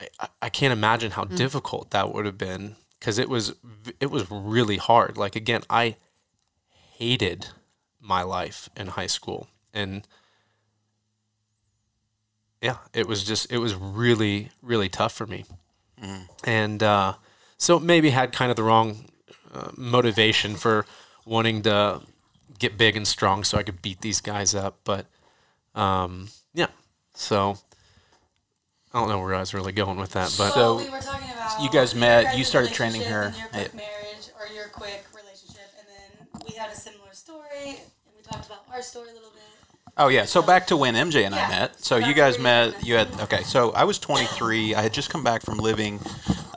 [0.00, 1.36] I, I, can't imagine how hmm.
[1.36, 3.54] difficult that would have been because it was
[4.00, 5.16] it was really hard.
[5.16, 5.96] Like again, I
[6.96, 7.48] hated
[8.00, 10.06] my life in high school and
[12.66, 15.44] yeah, it was just it was really really tough for me,
[16.44, 17.14] and uh,
[17.58, 19.06] so maybe had kind of the wrong
[19.54, 20.84] uh, motivation for
[21.24, 22.00] wanting to
[22.58, 24.74] get big and strong so I could beat these guys up.
[24.84, 25.06] But
[25.74, 26.70] um, yeah,
[27.14, 27.58] so
[28.92, 31.00] I don't know where I was really going with that, but So- well, we were
[31.00, 34.24] talking about you guys met, guys' you started training her and your quick at- marriage
[34.40, 37.66] or your quick relationship, and then we had a similar story,
[38.06, 39.42] and we talked about our story a little bit.
[39.98, 41.82] Oh yeah, so back to when MJ and I met.
[41.82, 42.84] So you guys met.
[42.84, 43.42] you You had okay.
[43.44, 44.74] So I was 23.
[44.74, 46.00] I had just come back from living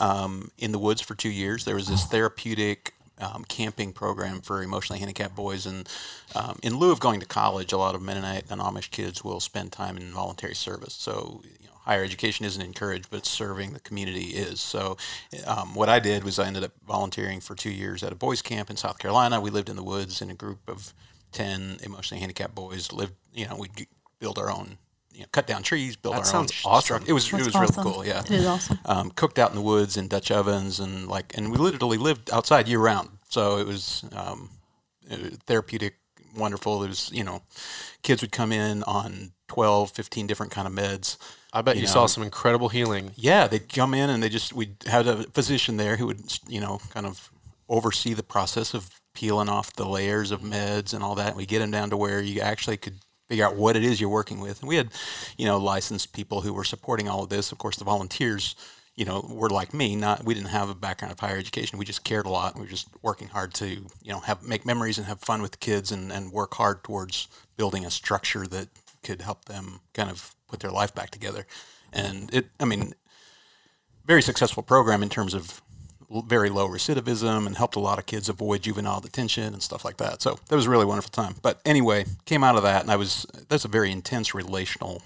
[0.02, 1.64] um, in the woods for two years.
[1.64, 5.88] There was this therapeutic um, camping program for emotionally handicapped boys, and
[6.36, 9.40] um, in lieu of going to college, a lot of Mennonite and Amish kids will
[9.40, 10.94] spend time in voluntary service.
[10.94, 14.60] So you know, higher education isn't encouraged, but serving the community is.
[14.60, 14.98] So
[15.48, 18.42] um, what I did was I ended up volunteering for two years at a boys'
[18.42, 19.40] camp in South Carolina.
[19.40, 20.94] We lived in the woods in a group of
[21.32, 23.88] 10 emotionally handicapped boys lived you know we'd
[24.20, 24.78] build our own
[25.14, 27.02] you know, cut down trees, build That our sounds own awesome.
[27.04, 27.84] struc- It was That's it was awesome.
[27.84, 28.06] really cool.
[28.06, 28.80] Yeah, It is awesome.
[28.86, 32.30] um, cooked out in the woods in Dutch ovens and like, and we literally lived
[32.32, 33.10] outside year round.
[33.28, 34.50] So it was um,
[35.12, 35.16] uh,
[35.46, 35.96] therapeutic,
[36.38, 36.84] wonderful.
[36.84, 37.42] It was, you know,
[38.02, 41.18] kids would come in on 12, 15 different kind of meds.
[41.52, 43.12] I bet you, you saw some incredible healing.
[43.16, 46.62] Yeah, they'd come in and they just, we had a physician there who would, you
[46.62, 47.30] know, kind of
[47.68, 51.30] oversee the process of peeling off the layers of meds and all that.
[51.30, 53.99] And We get them down to where you actually could figure out what it is
[53.99, 54.61] you're working with.
[54.61, 54.91] And we had,
[55.38, 57.51] you know, licensed people who were supporting all of this.
[57.51, 58.55] Of course, the volunteers,
[58.95, 59.97] you know, were like me.
[59.97, 61.78] Not we didn't have a background of higher education.
[61.78, 62.55] We just cared a lot.
[62.55, 65.51] We were just working hard to, you know, have make memories and have fun with
[65.51, 68.70] the kids and, and work hard towards building a structure that
[69.03, 71.45] could help them kind of put their life back together.
[71.91, 72.93] And it, I mean,
[74.05, 75.61] very successful program in terms of
[76.26, 79.97] very low recidivism and helped a lot of kids avoid juvenile detention and stuff like
[79.97, 80.22] that.
[80.22, 81.36] So that was a really wonderful time.
[81.41, 85.03] But anyway, came out of that and I was that's a very intense relational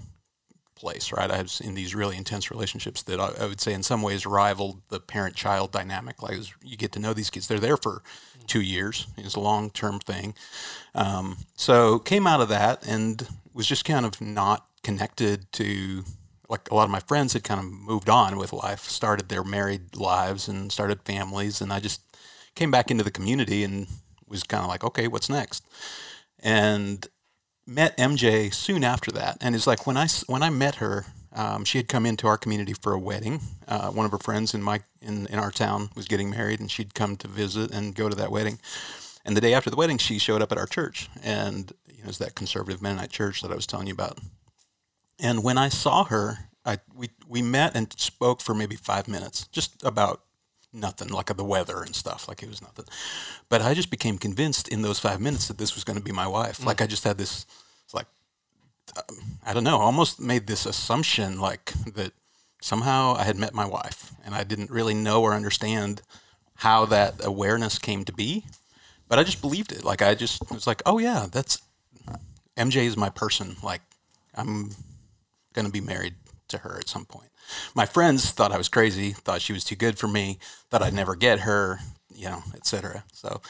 [0.75, 1.31] place, right?
[1.31, 4.25] I was in these really intense relationships that I, I would say in some ways
[4.25, 6.21] rivaled the parent-child dynamic.
[6.21, 8.01] Like was- you get to know these kids; they're there for
[8.47, 9.07] two years.
[9.17, 10.35] It's a long-term thing.
[10.93, 16.03] Um, so came out of that and was just kind of not connected to
[16.53, 19.43] like a lot of my friends had kind of moved on with life, started their
[19.43, 21.99] married lives and started families, and I just
[22.53, 23.87] came back into the community and
[24.27, 25.65] was kind of like, okay, what's next?
[26.39, 27.07] And
[27.65, 31.65] met MJ soon after that, and it's like when I when I met her, um,
[31.65, 33.41] she had come into our community for a wedding.
[33.67, 36.69] Uh, one of her friends in my in, in our town was getting married, and
[36.69, 38.59] she'd come to visit and go to that wedding.
[39.25, 42.09] And the day after the wedding, she showed up at our church, and you know,
[42.09, 44.19] it's that conservative Mennonite church that I was telling you about.
[45.23, 49.47] And when I saw her, I we we met and spoke for maybe five minutes,
[49.47, 50.21] just about
[50.73, 52.85] nothing, like the weather and stuff, like it was nothing.
[53.47, 56.11] But I just became convinced in those five minutes that this was going to be
[56.11, 56.65] my wife.
[56.65, 57.45] Like I just had this,
[57.93, 58.07] like
[58.97, 62.11] um, I don't know, almost made this assumption like that
[62.61, 66.01] somehow I had met my wife, and I didn't really know or understand
[66.55, 68.45] how that awareness came to be,
[69.07, 69.85] but I just believed it.
[69.85, 71.61] Like I just was like, oh yeah, that's
[72.57, 73.55] MJ is my person.
[73.63, 73.81] Like
[74.35, 74.71] I'm
[75.53, 76.15] going to be married
[76.49, 77.29] to her at some point.
[77.75, 80.39] My friends thought I was crazy, thought she was too good for me,
[80.69, 81.79] thought I'd never get her,
[82.13, 83.03] you know, etc.
[83.13, 83.41] So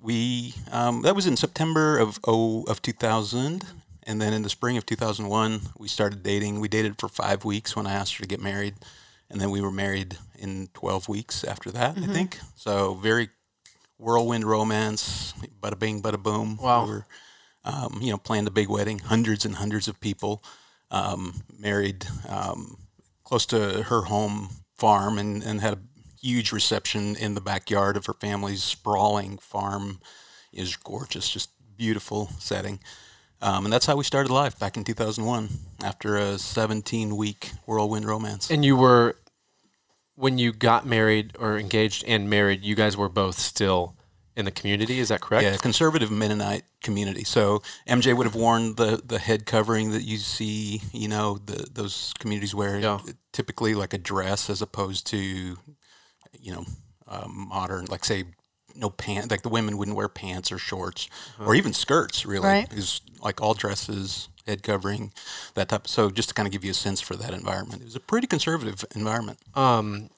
[0.00, 3.64] we um, that was in September of oh, of 2000,
[4.04, 6.60] and then in the spring of 2001 we started dating.
[6.60, 8.74] We dated for five weeks when I asked her to get married,
[9.28, 11.98] and then we were married in 12 weeks after that.
[11.98, 12.94] I think so.
[12.94, 13.28] Very
[13.98, 16.56] whirlwind romance, bada bing, bada boom.
[16.56, 16.84] Wow.
[16.84, 17.06] We were,
[17.64, 20.42] um, you know, planned a big wedding, hundreds and hundreds of people,
[20.90, 22.76] um, married um,
[23.24, 25.78] close to her home farm, and, and had a
[26.20, 30.00] huge reception in the backyard of her family's sprawling farm.
[30.52, 32.80] It was gorgeous, just beautiful setting.
[33.42, 35.48] Um, and that's how we started life back in 2001
[35.82, 38.50] after a 17 week whirlwind romance.
[38.50, 39.16] And you were,
[40.14, 43.96] when you got married or engaged and married, you guys were both still
[44.36, 44.98] in the community.
[45.00, 45.44] Is that correct?
[45.44, 47.24] Yeah, conservative Mennonite community.
[47.24, 51.66] So MJ would have worn the the head covering that you see, you know, the
[51.72, 53.00] those communities wear Yeah.
[53.32, 56.64] typically like a dress as opposed to, you know,
[57.08, 58.24] um, modern, like say
[58.76, 59.30] no pants.
[59.30, 61.08] like the women wouldn't wear pants or shorts
[61.38, 62.46] or even skirts really.
[62.46, 62.68] Right.
[62.70, 65.12] It was like all dresses, head covering,
[65.54, 65.88] that type.
[65.88, 68.00] So just to kind of give you a sense for that environment, it was a
[68.00, 69.38] pretty conservative environment.
[69.56, 70.08] Um,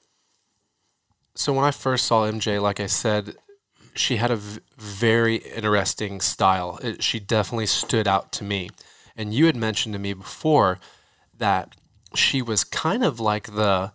[1.35, 3.35] so when I first saw MJ, like I said,
[3.95, 6.79] she had a v- very interesting style.
[6.81, 8.69] It, she definitely stood out to me.
[9.15, 10.79] And you had mentioned to me before
[11.37, 11.75] that
[12.15, 13.91] she was kind of like the,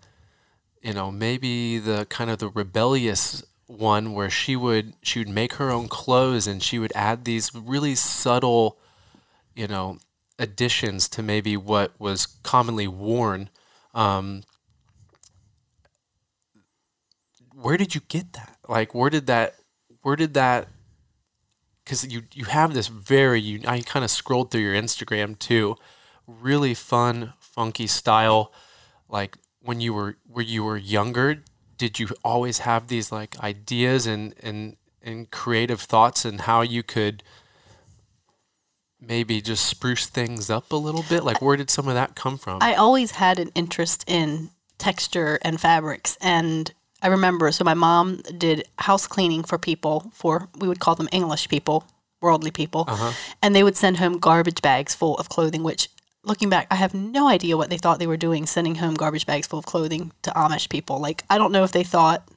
[0.82, 5.54] you know, maybe the kind of the rebellious one where she would she would make
[5.54, 8.78] her own clothes and she would add these really subtle,
[9.54, 9.98] you know,
[10.38, 13.50] additions to maybe what was commonly worn.
[13.94, 14.42] Um,
[17.60, 18.56] where did you get that?
[18.68, 19.56] Like, where did that,
[20.08, 20.68] where did that,
[21.84, 25.76] because you, you have this very, you, I kind of scrolled through your Instagram too,
[26.26, 28.50] really fun, funky style.
[29.10, 31.44] Like when you were, where you were younger,
[31.76, 36.82] did you always have these like ideas and, and, and creative thoughts and how you
[36.82, 37.22] could
[38.98, 41.22] maybe just spruce things up a little bit?
[41.22, 42.62] Like, where did some of that come from?
[42.62, 46.16] I always had an interest in texture and fabrics.
[46.22, 46.72] And
[47.02, 51.08] I remember, so my mom did house cleaning for people, for we would call them
[51.12, 51.84] English people,
[52.20, 52.84] worldly people.
[52.88, 53.12] Uh-huh.
[53.42, 55.88] And they would send home garbage bags full of clothing, which
[56.24, 59.26] looking back, I have no idea what they thought they were doing sending home garbage
[59.26, 60.98] bags full of clothing to Amish people.
[60.98, 62.28] Like, I don't know if they thought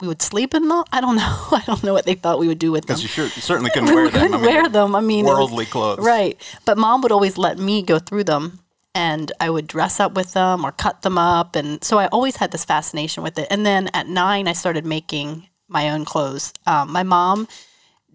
[0.00, 0.82] we would sleep in them.
[0.90, 1.38] I don't know.
[1.52, 2.96] I don't know what they thought we would do with them.
[2.96, 4.20] Because you, sure, you certainly couldn't we wear them.
[4.20, 4.96] couldn't I mean, wear them.
[4.96, 6.04] I mean, it was- worldly clothes.
[6.04, 6.36] Right.
[6.64, 8.58] But mom would always let me go through them
[8.94, 11.56] and I would dress up with them or cut them up.
[11.56, 13.48] And so I always had this fascination with it.
[13.50, 16.52] And then at nine, I started making my own clothes.
[16.66, 17.48] Um, my mom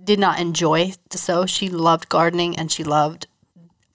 [0.03, 1.45] did not enjoy to sew.
[1.45, 3.27] She loved gardening and she loved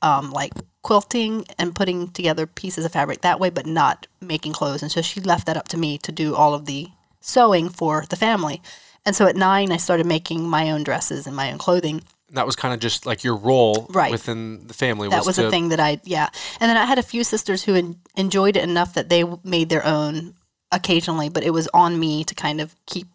[0.02, 0.52] um, like
[0.82, 4.82] quilting and putting together pieces of fabric that way, but not making clothes.
[4.82, 6.88] And so she left that up to me to do all of the
[7.20, 8.60] sewing for the family.
[9.06, 12.02] And so at nine, I started making my own dresses and my own clothing.
[12.32, 14.10] That was kind of just like your role Right.
[14.10, 15.08] within the family.
[15.08, 16.28] That was to, a thing that I, yeah.
[16.60, 19.68] And then I had a few sisters who en- enjoyed it enough that they made
[19.68, 20.34] their own
[20.70, 23.06] occasionally, but it was on me to kind of keep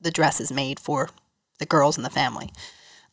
[0.00, 1.08] the dresses made for
[1.58, 2.50] the girls in the family.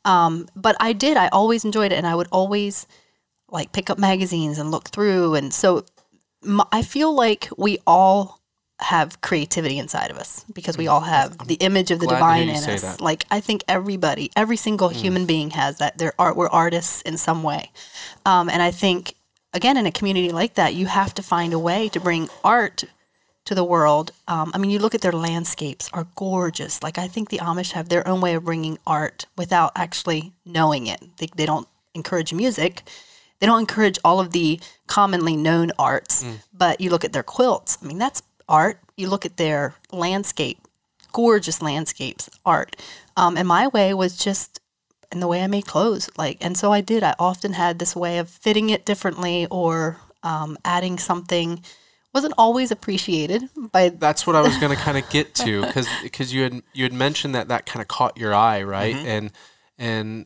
[0.04, 2.86] Um, but I did, I always enjoyed it, and I would always
[3.50, 5.36] like pick up magazines and look through.
[5.36, 5.86] And so
[6.44, 8.40] m- I feel like we all
[8.80, 12.26] have creativity inside of us because we all have the image of the glad to
[12.36, 12.82] hear divine in us.
[12.82, 13.02] that.
[13.02, 15.98] Like I think everybody, every single human being has that.
[15.98, 16.36] They're art.
[16.36, 17.72] We're artists in some way,
[18.26, 19.16] um, and I think
[19.54, 22.84] again in a community like that, you have to find a way to bring art
[23.46, 24.12] to the world.
[24.28, 26.84] Um, I mean, you look at their landscapes are gorgeous.
[26.84, 30.88] Like I think the Amish have their own way of bringing art without actually knowing
[30.88, 31.02] it.
[31.18, 32.82] They, they don't encourage music.
[33.40, 37.78] They don't encourage all of the commonly known arts, but you look at their quilts.
[37.82, 38.80] I mean, that's art.
[38.98, 40.60] You look at their landscape,
[41.12, 42.76] gorgeous landscapes, art.
[43.18, 44.60] Um, and my way was just
[45.12, 46.10] in the way I made clothes.
[46.18, 47.04] Like, and so I did.
[47.04, 51.64] I often had this way of fitting it differently or um, adding something.
[52.14, 55.88] Wasn't always appreciated by that's what I was going to kind of get to because
[56.02, 58.96] because you had you had mentioned that that kind of caught your eye, right?
[58.96, 59.08] Mm-hmm.
[59.08, 59.32] And
[59.78, 60.26] and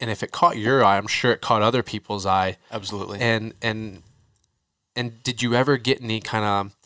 [0.00, 2.56] and if it caught your eye, I'm sure it caught other people's eye.
[2.72, 3.20] Absolutely.
[3.20, 4.02] And and
[4.96, 6.76] and did you ever get any kind of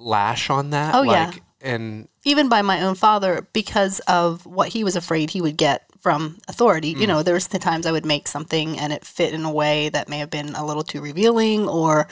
[0.00, 0.94] lash on that?
[0.94, 1.32] Oh, yeah.
[1.60, 5.84] And even by my own father because of what he was afraid he would get
[6.00, 6.94] from authority.
[6.94, 7.00] Mm.
[7.00, 9.52] You know, there was the times I would make something and it fit in a
[9.52, 12.08] way that may have been a little too revealing or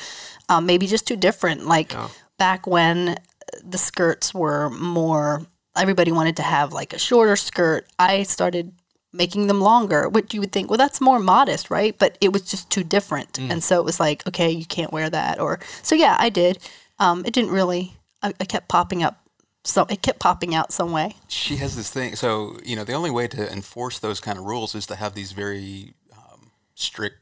[0.49, 1.67] um, maybe just too different.
[1.67, 1.95] Like
[2.37, 3.17] back when
[3.65, 7.87] the skirts were more, everybody wanted to have like a shorter skirt.
[7.99, 8.73] I started
[9.13, 11.99] making them longer, which you would think, well, that's more modest, right?
[11.99, 13.35] But it was just too different.
[13.35, 13.51] Mm.
[13.51, 15.41] And so it was like, okay, you can't wear that.
[15.41, 16.59] Or, so yeah, I did.
[16.99, 19.21] Um, it didn't really, I, I kept popping up.
[19.65, 21.17] So it kept popping out some way.
[21.29, 22.17] she has this thing.
[22.17, 25.15] So you know, the only way to enforce those kind of rules is to have
[25.15, 27.17] these very um, strict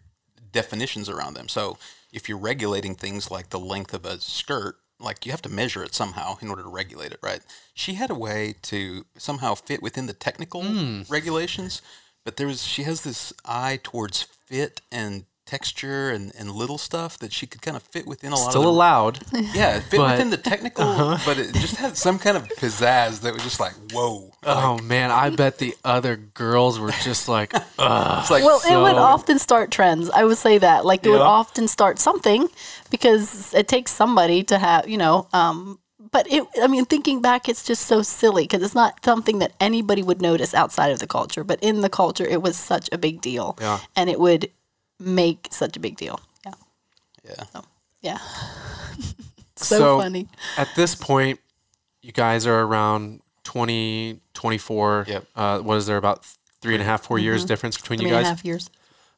[0.52, 1.48] definitions around them.
[1.48, 1.76] So
[2.12, 5.82] if you're regulating things like the length of a skirt, like you have to measure
[5.82, 7.40] it somehow in order to regulate it, right?
[7.74, 10.62] She had a way to somehow fit within the technical
[11.08, 11.82] regulations,
[12.24, 17.18] but there was she has this eye towards fit and texture and, and little stuff
[17.20, 19.18] that she could kind of fit within a lot still of the allowed.
[19.54, 20.84] yeah, it fit But- within the technical,
[21.24, 24.32] but it just had some kind of pizzazz that was just like, whoa.
[24.42, 28.30] oh man, I bet the other girls were just like, Ugh.
[28.30, 30.10] Like, Well, it would often start trends.
[30.10, 30.84] I would say that.
[30.84, 32.48] Like, it would often start something
[32.90, 35.78] because it takes somebody to have, you know, um,
[36.12, 39.52] but it, I mean, thinking back, it's just so silly because it's not something that
[39.60, 41.44] anybody would notice outside of the culture.
[41.44, 43.56] But in the culture, it was such a big deal.
[43.60, 43.80] Yeah.
[43.96, 44.50] And it would
[44.98, 46.20] make such a big deal.
[46.44, 46.52] Yeah.
[47.24, 47.44] yeah.
[47.52, 47.64] So,
[48.02, 48.18] Yeah.
[49.56, 50.28] so, So- funny.
[50.56, 51.40] at this point,
[52.02, 55.04] you guys are around 20, 24.
[55.08, 55.26] Yep.
[55.34, 56.24] Uh, what is there about
[56.60, 58.26] three and a half, four years difference between Three you guys?
[58.26, 58.70] half years.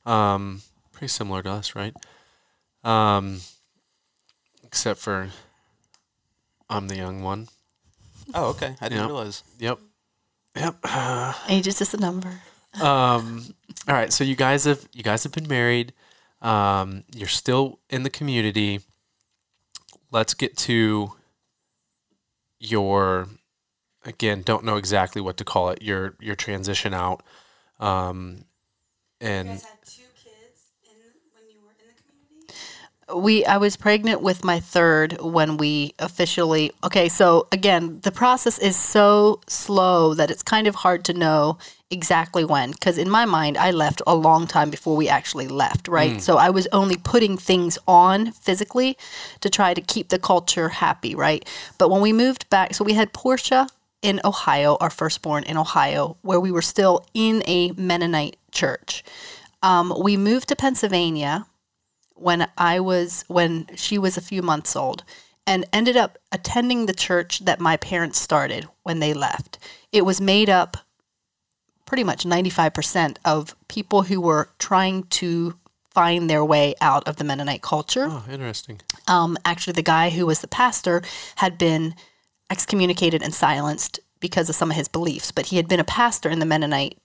[0.07, 0.63] Um,
[0.93, 1.95] pretty similar to us, right?
[2.85, 3.41] Um,
[4.65, 5.31] except for
[6.71, 7.49] I'm the young one.
[8.35, 8.77] Oh, okay.
[8.81, 9.07] I didn't Yeah.
[9.07, 9.43] realize.
[9.59, 9.79] Yep.
[10.57, 10.77] Yep.
[11.49, 12.41] Age is just a number.
[12.81, 13.55] Um,
[13.89, 14.13] all right.
[14.13, 15.93] So you guys have you guys have been married.
[16.43, 18.81] Um, you're still in the community.
[20.11, 21.13] Let's get to
[22.61, 23.29] your
[24.05, 24.43] again.
[24.43, 25.83] Don't know exactly what to call it.
[25.83, 27.23] Your your transition out.
[27.81, 28.45] Um,
[29.21, 30.97] You and guys had two kids in
[31.33, 32.55] when you were in the community.
[33.15, 38.59] We i was pregnant with my third when we officially okay so again the process
[38.59, 41.57] is so slow that it's kind of hard to know
[41.91, 45.89] exactly when because in my mind i left a long time before we actually left
[45.89, 46.21] right?
[46.21, 48.97] So i was only putting things on physically
[49.41, 51.49] to try to keep the culture happy right?
[51.79, 53.69] But when we moved back so we had portia
[54.03, 59.03] in ohio our firstborn in ohio where we were still in a mennonite church.
[59.63, 61.47] Um, we moved to pennsylvania
[62.21, 65.05] when I was when she was a few months old
[65.47, 69.59] and ended up attending the church that my parents started when they left.
[69.93, 70.77] It was made up
[71.87, 75.59] pretty much 95% of people who were trying to
[75.91, 78.09] find their way out of the Mennonite culture.
[78.11, 78.81] oh, interesting.
[79.07, 81.03] Um, actually, the guy who was the pastor
[81.37, 81.95] had been
[82.51, 86.29] excommunicated and silenced because of some of his beliefs, but he had been a pastor
[86.29, 86.99] in the Mennonite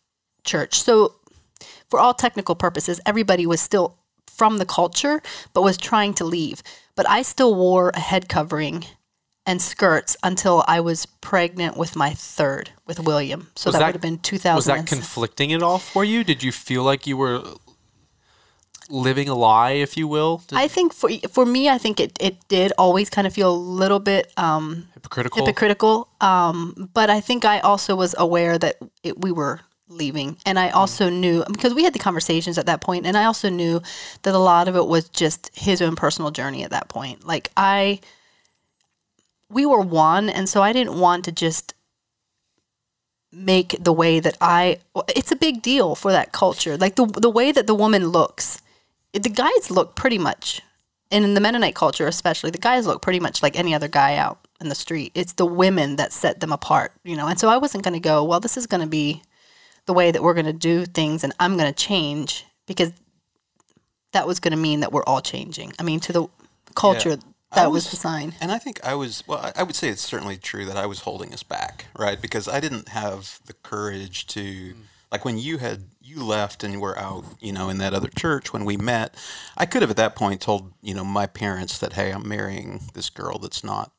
[0.44, 0.82] church.
[0.82, 1.16] So,
[1.88, 3.98] for all technical purposes, everybody was still
[4.36, 5.22] from the culture,
[5.54, 6.64] but was trying to leave.
[6.96, 8.86] But I still wore a head covering
[9.46, 13.52] and skirts until I was pregnant with my third, with William.
[13.56, 14.56] So that, that- would have been 2000.
[14.56, 16.24] Was that conflicting at all for you?
[16.24, 17.44] Did you feel like you were
[18.90, 20.44] living a lie, if you will?
[20.48, 23.54] Did- I think for for me, I think it, it did always kind of feel
[23.54, 25.46] a little bit um, hypocritical?
[25.46, 26.08] hypocritical.
[26.22, 29.62] Um, but I think I also was aware that it, we were
[29.94, 30.76] leaving, and I mm.
[30.76, 33.82] also knew because we had the conversations at that point, and I also knew
[34.24, 37.26] that a lot of it was just his own personal journey at that point.
[37.26, 38.00] Like I,
[39.50, 41.74] we were one, and so I didn't want to just
[43.32, 44.78] make the way that I.
[45.16, 48.62] It's a big deal for that culture, like the the way that the woman looks.
[49.14, 50.62] The guys look pretty much
[51.14, 54.16] and in the Mennonite culture, especially, the guys look pretty much like any other guy
[54.16, 55.12] out in the street.
[55.14, 57.28] It's the women that set them apart, you know.
[57.28, 59.22] And so I wasn't going to go, well, this is going to be
[59.86, 62.94] the way that we're going to do things, and I'm going to change because
[64.14, 65.74] that was going to mean that we're all changing.
[65.80, 66.28] I mean, to the
[66.76, 67.16] culture, Yeah.
[67.56, 68.34] that I was, the sign.
[68.40, 70.86] And I think I was, well, I- I would say it's certainly true that I
[70.86, 72.22] was holding us back, right?
[72.22, 74.76] Because I didn't have the courage to, mm.
[75.12, 78.10] like when you had, you left and you were out, you know, in that other
[78.10, 79.16] church when we met,
[79.58, 82.82] I could have at that point told, you know, my parents that, hey, I'm marrying
[82.94, 83.92] this girl that's not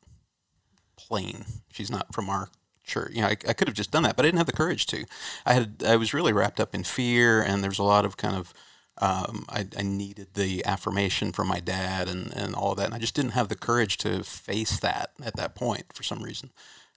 [0.97, 1.45] plain.
[1.73, 2.49] She's not from our
[2.85, 3.13] church.
[3.15, 4.87] You know, I, I could have just done that, but I didn't have the courage
[4.87, 5.05] to.
[5.45, 8.37] I had, I was really wrapped up in fear, and there's a lot of kind
[8.37, 8.55] of,
[8.99, 12.95] um, I, I needed the affirmation from my dad and, and all of that, and
[12.95, 16.51] I just didn't have the courage to face that at that point for some reason.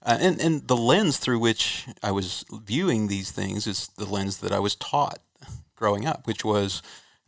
[0.04, 4.38] Uh, and and the lens through which I was viewing these things is the lens
[4.38, 5.20] that I was taught
[5.76, 6.82] growing up, which was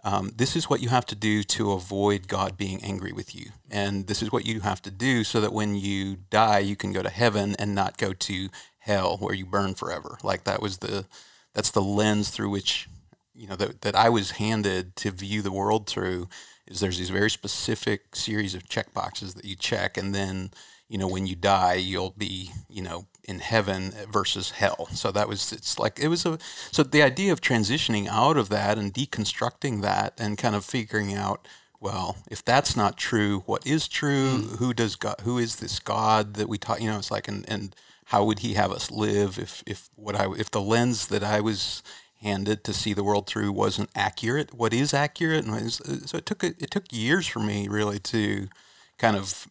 [0.03, 3.47] um, this is what you have to do to avoid God being angry with you.
[3.69, 6.93] And this is what you have to do so that when you die, you can
[6.93, 10.17] go to heaven and not go to hell where you burn forever.
[10.23, 11.05] Like that was the,
[11.53, 12.87] that's the lens through which,
[13.35, 16.29] you know, that, that I was handed to view the world through
[16.67, 19.97] is there's these very specific series of check boxes that you check.
[19.97, 20.51] And then,
[20.87, 24.87] you know, when you die, you'll be, you know, in heaven versus hell.
[24.91, 26.39] So that was, it's like, it was a,
[26.71, 31.13] so the idea of transitioning out of that and deconstructing that and kind of figuring
[31.13, 31.47] out,
[31.79, 34.39] well, if that's not true, what is true?
[34.39, 34.57] Mm.
[34.57, 37.47] Who does God, who is this God that we taught, you know, it's like, and,
[37.47, 37.75] and
[38.05, 41.39] how would he have us live if, if what I, if the lens that I
[41.39, 41.83] was
[42.21, 45.45] handed to see the world through wasn't accurate, what is accurate?
[45.45, 48.49] And was, uh, so it took, it took years for me really to
[48.97, 49.47] kind of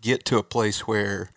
[0.00, 1.30] get to a place where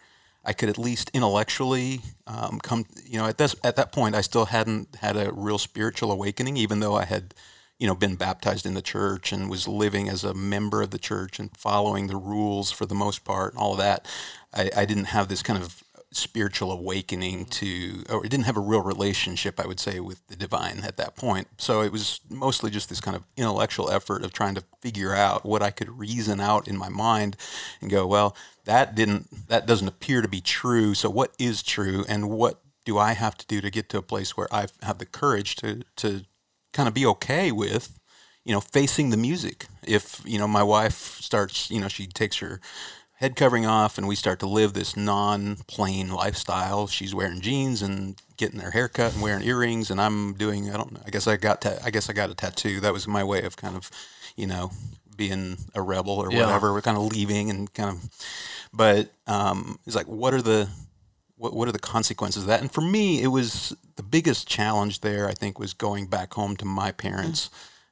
[0.50, 2.86] I could at least intellectually um, come.
[3.06, 6.58] You know, at this at that point, I still hadn't had a real spiritual awakening,
[6.58, 7.36] even though I had,
[7.78, 10.97] you know, been baptized in the church and was living as a member of the
[10.97, 14.08] church and following the rules for the most part and all of that.
[14.52, 18.62] I, I didn't have this kind of spiritual awakening to, or it didn't have a
[18.62, 21.47] real relationship, I would say, with the divine at that point.
[21.57, 25.45] So it was mostly just this kind of intellectual effort of trying to figure out
[25.45, 27.38] what I could reason out in my mind
[27.82, 28.36] and go, well,
[28.66, 30.93] that didn't, that doesn't appear to be true.
[30.93, 34.01] So what is true, and what do I have to do to get to a
[34.01, 36.26] place where I have the courage to to
[36.74, 37.99] kind of be okay with,
[38.43, 39.68] you know, facing the music.
[39.84, 42.60] If you know my wife starts, you know, she takes her
[43.20, 46.88] head covering off and we start to live this non-plain lifestyle.
[46.88, 50.78] She's wearing jeans and getting her hair cut and wearing earrings and i'm doing i
[50.78, 52.80] don't know i guess i got ta- i guess i got a tattoo.
[52.80, 53.91] That was my way of kind of
[54.38, 54.72] you know
[55.17, 56.45] being a rebel or Yeah.
[56.45, 58.09] whatever we're kind of leaving and kind of
[58.72, 60.70] but um it's like what are the
[61.36, 62.62] what, what are the consequences of that?
[62.62, 66.55] And for me it was the biggest challenge there i think was going back home
[66.55, 67.50] to my parents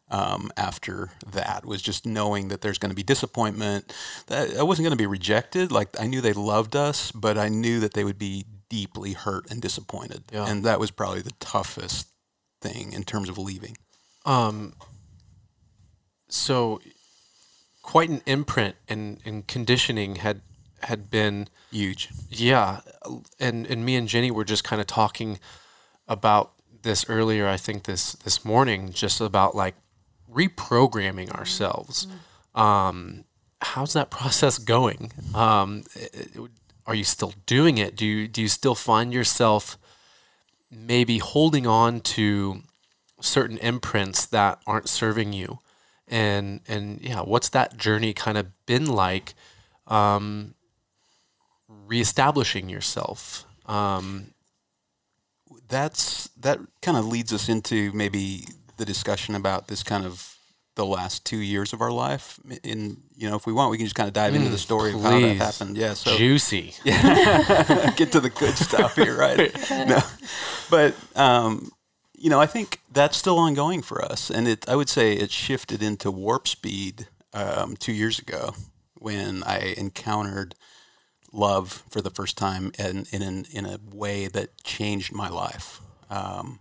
[0.09, 3.93] um, after that was just knowing that there's going to be disappointment.
[4.27, 5.71] That I wasn't going to be rejected.
[5.71, 9.49] Like I knew they loved us, but I knew that they would be deeply hurt
[9.49, 10.23] and disappointed.
[10.31, 10.47] Yeah.
[10.47, 12.07] And that was probably the toughest
[12.61, 13.77] thing in terms of leaving.
[14.25, 14.73] Um,
[16.29, 16.81] so
[17.81, 20.41] quite an imprint and, and conditioning had
[20.84, 22.09] had been Huge.
[22.29, 22.81] yeah
[23.39, 25.39] and and me and jenny were just kind of talking
[26.07, 26.51] about
[26.84, 29.73] this earlier i think this this morning just about like
[30.38, 32.07] reprogramming ourselves.
[32.55, 33.23] Um
[33.61, 35.11] how's that process going?
[35.34, 35.84] Um
[36.85, 37.95] are you still doing it?
[37.95, 39.77] Do you do you still find yourself
[40.72, 42.61] maybe holding on to
[43.22, 45.59] certain imprints that aren't serving you?
[46.07, 49.34] And and yeah what's that journey kind of been like
[49.88, 50.55] um
[51.68, 53.45] reestablishing yourself?
[53.65, 54.34] Um
[55.68, 58.45] that's that kind of leads us into maybe
[58.77, 60.37] the discussion about this kind of
[60.75, 62.39] the last two years of our life.
[62.63, 64.93] In you know, if we want, we can just kind of dive into the story
[64.93, 65.75] of how that happened.
[65.75, 66.73] Yeah, so Juicy.
[66.85, 69.51] get to the good stuff here, right?
[69.87, 69.99] No,
[70.69, 71.71] but um,
[72.17, 74.67] you know, I think that's still ongoing for us, and it.
[74.69, 78.53] I would say it shifted into warp speed um, two years ago
[78.95, 80.55] when I encountered
[81.33, 85.81] love for the first time in in in a way that changed my life.
[86.09, 86.59] Um,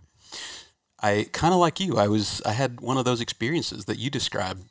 [1.01, 1.97] I kind of like you.
[1.97, 4.63] I was I had one of those experiences that you described.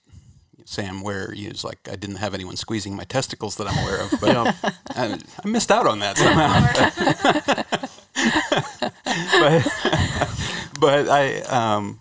[0.68, 4.00] Sam, where you was like I didn't have anyone squeezing my testicles that I'm aware
[4.00, 4.36] of, but
[4.96, 7.86] I, I missed out on that somehow.
[9.40, 12.00] but but I um,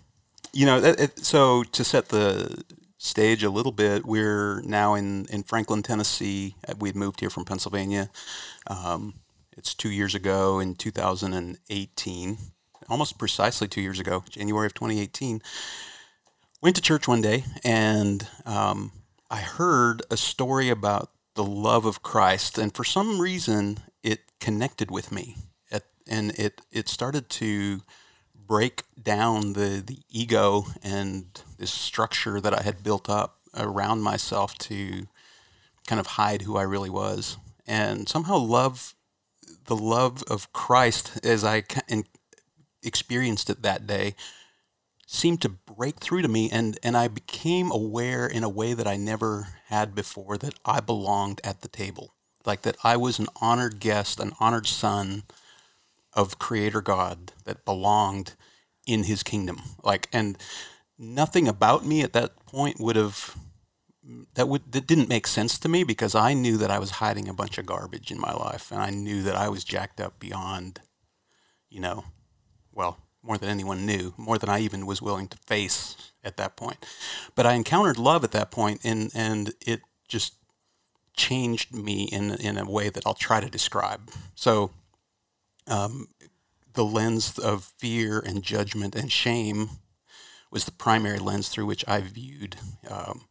[0.52, 2.64] you know it, it, so to set the
[2.98, 6.56] stage a little bit, we're now in in Franklin, Tennessee.
[6.68, 8.10] Uh, We had moved here from Pennsylvania.
[8.66, 9.14] Um,
[9.56, 12.38] it's two years ago in 2018,
[12.88, 15.42] almost precisely two years ago, January of 2018.
[16.62, 18.92] Went to church one day and um,
[19.30, 24.90] I heard a story about the love of Christ, and for some reason, it connected
[24.90, 25.36] with me,
[25.70, 27.82] At, and it it started to
[28.34, 31.26] break down the the ego and
[31.58, 35.06] this structure that I had built up around myself to
[35.86, 37.36] kind of hide who I really was,
[37.66, 38.94] and somehow love
[39.66, 41.62] the love of Christ as I
[42.86, 44.14] experienced it that day
[45.06, 48.88] seemed to break through to me and and I became aware in a way that
[48.88, 52.12] I never had before that I belonged at the table.
[52.44, 55.22] Like that I was an honored guest an honored son
[56.12, 58.34] of creator God that belonged
[58.86, 59.62] in his kingdom.
[59.84, 60.36] Like and
[60.98, 63.36] nothing about me at that point would have
[64.34, 67.28] that would that didn't make sense to me because I knew that I was hiding
[67.28, 70.18] a bunch of garbage in my life and I knew that I was jacked up
[70.18, 70.80] beyond
[71.68, 72.04] you know
[72.76, 76.56] well more than anyone knew more than I even was willing to face at that
[76.56, 76.86] point
[77.34, 80.34] but I encountered love at that point and and it just
[81.16, 84.70] changed me in in a way that I'll try to describe so
[85.66, 86.06] um,
[86.74, 89.70] the lens of fear and judgment and shame
[90.50, 92.56] was the primary lens through which I viewed
[92.88, 93.22] um,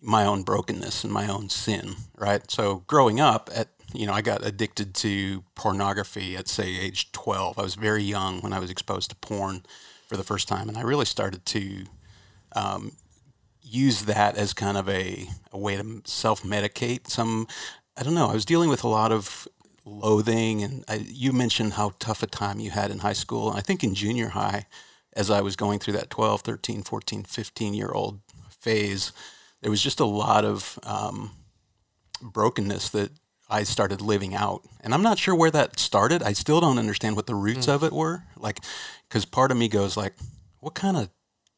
[0.00, 2.48] my own brokenness and my own sin, right?
[2.50, 7.58] So growing up at you know, I got addicted to pornography at say age 12.
[7.58, 9.64] I was very young when I was exposed to porn
[10.08, 11.84] for the first time and I really started to
[12.56, 12.92] um,
[13.62, 17.46] use that as kind of a, a way to self-medicate some
[17.96, 19.46] I don't know, I was dealing with a lot of
[19.84, 23.58] loathing and I, you mentioned how tough a time you had in high school and
[23.58, 24.66] I think in junior high
[25.14, 29.12] as I was going through that 12, 13, 14, 15 year old phase,
[29.62, 31.30] there was just a lot of um,
[32.20, 33.10] brokenness that
[33.48, 34.62] I started living out.
[34.80, 36.22] And I'm not sure where that started.
[36.22, 37.72] I still don't understand what the roots hmm.
[37.72, 38.24] of it were.
[38.36, 38.60] Like,
[39.08, 40.14] because part of me goes like,
[40.60, 41.10] what kind of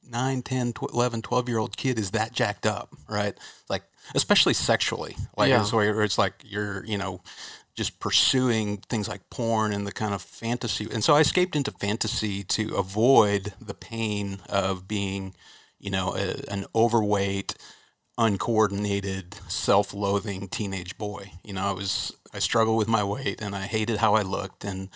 [0.09, 3.39] 9, 10, 12, 11, 12 year old kid is that jacked up, right?
[3.69, 3.83] Like,
[4.15, 5.17] especially sexually.
[5.37, 5.63] Like, Yeah.
[5.63, 7.23] it's where it's like you're, you know,
[7.75, 10.89] just pursuing things like porn and the kind of fantasy.
[10.91, 15.35] And so I escaped into fantasy to avoid the pain of being,
[15.79, 17.55] you know, a, an overweight,
[18.19, 21.33] uncoordinated, self-loathing teenage boy.
[21.45, 24.65] You know, I was I struggled with my weight and I hated how I looked
[24.65, 24.89] and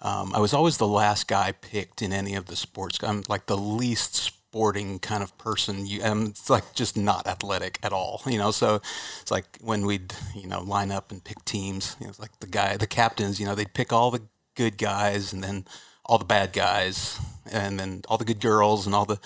[0.00, 3.02] um, I was always the last guy picked in any of the sports.
[3.02, 5.86] I'm like the least sporting kind of person.
[5.86, 8.22] You, I'm it's like just not athletic at all.
[8.26, 8.76] You know, so
[9.20, 11.96] it's like when we'd you know line up and pick teams.
[11.98, 13.40] You know, it's like the guy, the captains.
[13.40, 14.22] You know, they'd pick all the
[14.54, 15.64] good guys and then
[16.04, 19.20] all the bad guys and then all the good girls and all the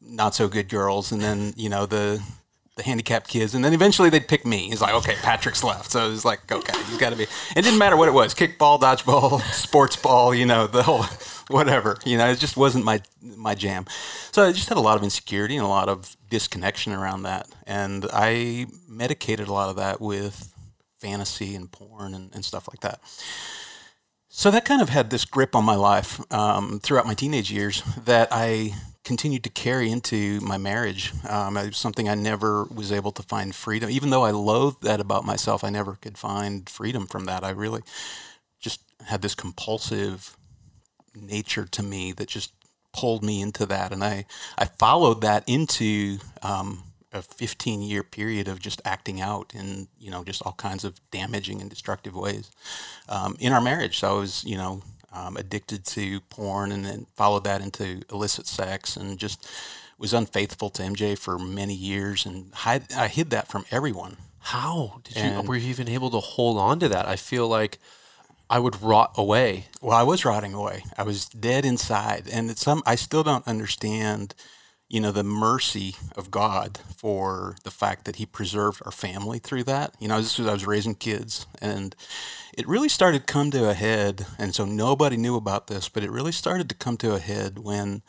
[0.00, 2.22] not so good girls and then you know the
[2.76, 4.68] the handicapped kids and then eventually they'd pick me.
[4.68, 5.90] He's like okay patrick's left.
[5.90, 7.24] So it's like okay he's got to be.
[7.24, 11.04] It didn't matter what it was kickball dodgeball sports ball you know the whole
[11.48, 13.86] whatever you know it just wasn't my my jam.
[14.32, 17.48] So i just had a lot of insecurity and a lot of disconnection around that
[17.66, 20.52] and i medicated a lot of that with
[20.98, 23.00] fantasy and porn and, and stuff like that.
[24.28, 27.82] So that kind of had this grip on my life um, throughout my teenage years
[28.04, 28.74] that I
[29.06, 31.12] continued to carry into my marriage.
[31.28, 33.88] Um, it was something I never was able to find freedom.
[33.88, 37.44] Even though I loathed that about myself, I never could find freedom from that.
[37.44, 37.82] I really
[38.58, 40.36] just had this compulsive
[41.14, 42.52] nature to me that just
[42.92, 44.26] pulled me into that, and I
[44.58, 50.10] I followed that into um, a 15 year period of just acting out in you
[50.10, 52.50] know just all kinds of damaging and destructive ways
[53.08, 53.98] um, in our marriage.
[53.98, 54.82] So I was you know
[55.16, 59.48] um, addicted to porn, and then followed that into illicit sex, and just
[59.98, 64.18] was unfaithful to MJ for many years, and hide, I hid that from everyone.
[64.38, 67.06] How did you were you even able to hold on to that?
[67.08, 67.78] I feel like
[68.48, 69.66] I would rot away.
[69.82, 70.84] Well, I was rotting away.
[70.96, 72.82] I was dead inside, and it's some.
[72.86, 74.34] I still don't understand.
[74.88, 79.64] you know, the mercy of God for the fact that He preserved our family through
[79.64, 79.94] that.
[79.98, 81.96] You know, this was I was raising kids, and
[82.56, 84.26] it really started to come to a head.
[84.38, 87.58] And so nobody knew about this, but it really started to come to a head
[87.58, 88.02] when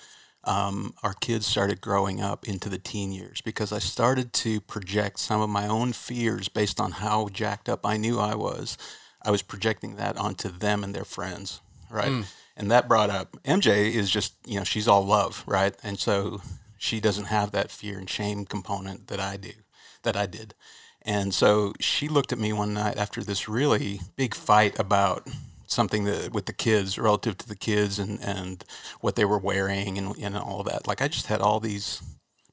[0.46, 5.20] um, our kids started growing up into the teen years because I started to project
[5.20, 8.78] some of my own fears based on how jacked up I knew I was.
[9.22, 11.60] I was projecting that onto them and their friends,
[11.90, 12.26] right?
[12.56, 15.76] And that brought up MJ is just, you know, she's all love, right?
[15.84, 16.42] And so
[16.78, 19.52] she doesn't have that fear and shame component that I do,
[20.04, 20.54] that I did.
[21.08, 25.26] And so she looked at me one night after this really big fight about
[25.66, 28.66] something that with the kids relative to the kids and, and
[29.00, 30.86] what they were wearing and, and all that.
[30.86, 32.02] Like I just had all these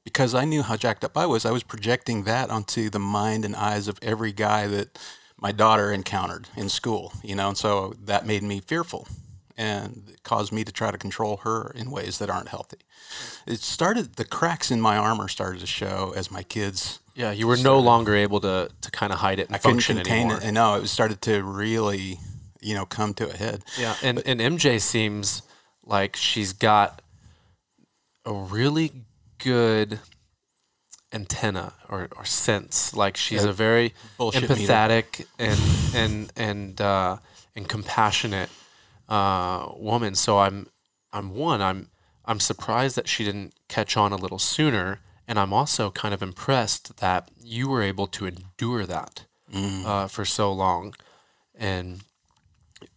[0.05, 3.43] because I knew how jacked up I was, I was projecting that onto the mind
[3.43, 4.99] and eyes of every guy that
[5.37, 9.07] my daughter encountered in school, you know, and so that made me fearful
[9.57, 12.79] and caused me to try to control her in ways that aren't healthy.
[13.47, 16.99] It started, the cracks in my armor started to show as my kids.
[17.15, 19.83] Yeah, you were no longer able to to kind of hide it and I couldn't
[19.85, 20.37] contain anymore.
[20.37, 20.43] it.
[20.43, 22.19] And no, it started to really,
[22.59, 23.63] you know, come to a head.
[23.79, 25.41] Yeah, and and MJ seems
[25.85, 27.01] like she's got
[28.25, 28.91] a really
[29.37, 29.99] good
[31.13, 32.93] antenna or, or sense.
[32.93, 34.55] Like she's a very Bullshit meter.
[34.55, 35.59] empathetic and
[35.95, 37.17] and and uh,
[37.55, 38.49] and compassionate
[39.09, 40.15] uh, woman.
[40.15, 40.67] So I'm
[41.13, 41.89] I'm one I'm
[42.25, 46.21] I'm surprised that she didn't catch on a little sooner, and I'm also kind of
[46.23, 49.85] impressed that you were able to endure that Mm.
[49.85, 50.95] uh, for so long,
[51.53, 52.01] and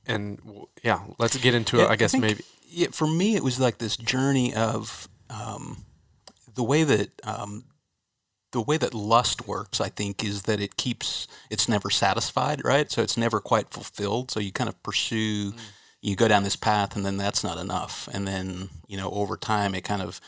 [0.07, 0.41] and
[0.83, 1.83] yeah, let's get into it.
[1.83, 5.85] Yeah, I guess think, maybe Yeah, for me, it was like this journey of um,
[6.55, 7.65] the way that um,
[8.53, 9.81] the way that lust works.
[9.81, 12.91] I think is that it keeps it's never satisfied, right?
[12.91, 14.31] So it's never quite fulfilled.
[14.31, 15.53] So you kind of pursue,
[16.01, 19.37] you go down this path, and then that's not enough, and then you know over
[19.37, 20.21] time it kind of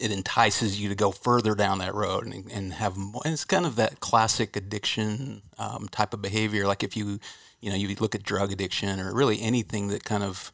[0.00, 3.20] it entices you to go further down that road and, and have more.
[3.24, 6.66] And it's kind of that classic addiction um, type of behavior.
[6.66, 7.20] Like if you,
[7.60, 10.52] you know, you look at drug addiction or really anything that kind of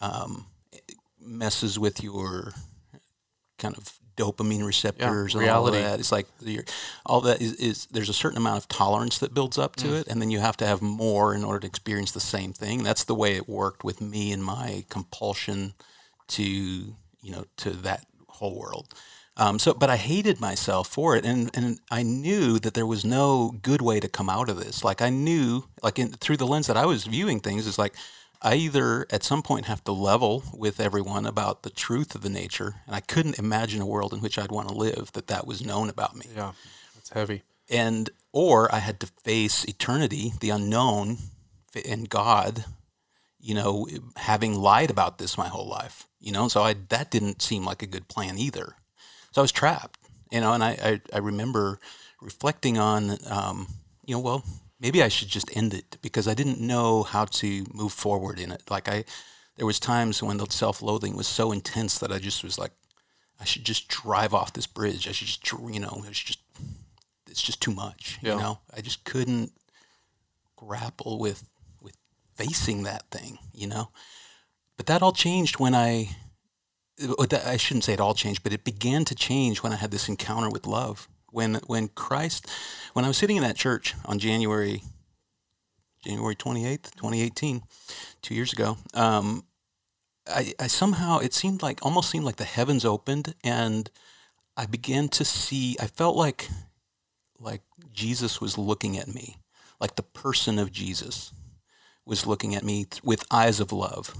[0.00, 0.46] um,
[1.20, 2.52] messes with your
[3.58, 5.78] kind of dopamine receptors and reality.
[5.78, 6.00] all that.
[6.00, 6.26] It's like
[7.06, 10.08] all that is, is there's a certain amount of tolerance that builds up to it,
[10.08, 12.82] and then you have to have more in order to experience the same thing.
[12.82, 15.74] That's the way it worked with me and my compulsion
[16.28, 18.88] to you know to that whole world.
[19.36, 23.04] Um, so, but I hated myself for it, and and I knew that there was
[23.04, 24.84] no good way to come out of this.
[24.84, 27.94] Like I knew, like in, through the lens that I was viewing things, is like
[28.44, 32.28] I either at some point have to level with everyone about the truth of the
[32.28, 35.46] nature, and I couldn't imagine a world in which I'd want to live that that
[35.46, 36.52] was known about me yeah,
[36.98, 37.42] it's heavy.
[37.70, 41.16] and or I had to face eternity, the unknown,
[41.88, 42.64] and God,
[43.40, 46.48] you know, having lied about this my whole life, you know.
[46.48, 48.76] So I that didn't seem like a good plan either.
[49.32, 49.98] So I was trapped,
[50.30, 50.52] you know.
[50.52, 51.78] And I I, I remember
[52.20, 53.68] reflecting on, um,
[54.04, 54.44] you know, well,
[54.80, 58.52] maybe I should just end it because I didn't know how to move forward in
[58.52, 58.62] it.
[58.70, 59.04] Like I,
[59.56, 62.72] there was times when the self-loathing was so intense that I just was like,
[63.40, 65.08] I should just drive off this bridge.
[65.08, 66.40] I should just, you know, it's just
[67.28, 68.18] it's just too much.
[68.22, 68.34] Yeah.
[68.34, 69.52] You know, I just couldn't
[70.56, 71.48] grapple with
[71.80, 71.96] with
[72.34, 73.38] facing that thing.
[73.52, 73.90] You know,
[74.76, 76.16] but that all changed when I.
[76.96, 80.08] I shouldn't say it all changed, but it began to change when I had this
[80.08, 81.08] encounter with love.
[81.34, 82.48] When when Christ,
[82.92, 84.84] when I was sitting in that church on January
[86.04, 87.62] January twenty eighth, twenty eighteen,
[88.22, 88.78] two years ago.
[88.94, 89.44] Um,
[90.28, 93.90] I, I somehow it seemed like almost seemed like the heavens opened and
[94.56, 95.76] I began to see.
[95.80, 96.48] I felt like
[97.40, 97.62] like
[97.92, 99.36] Jesus was looking at me,
[99.80, 101.32] like the person of Jesus
[102.06, 104.14] was looking at me th- with eyes of love.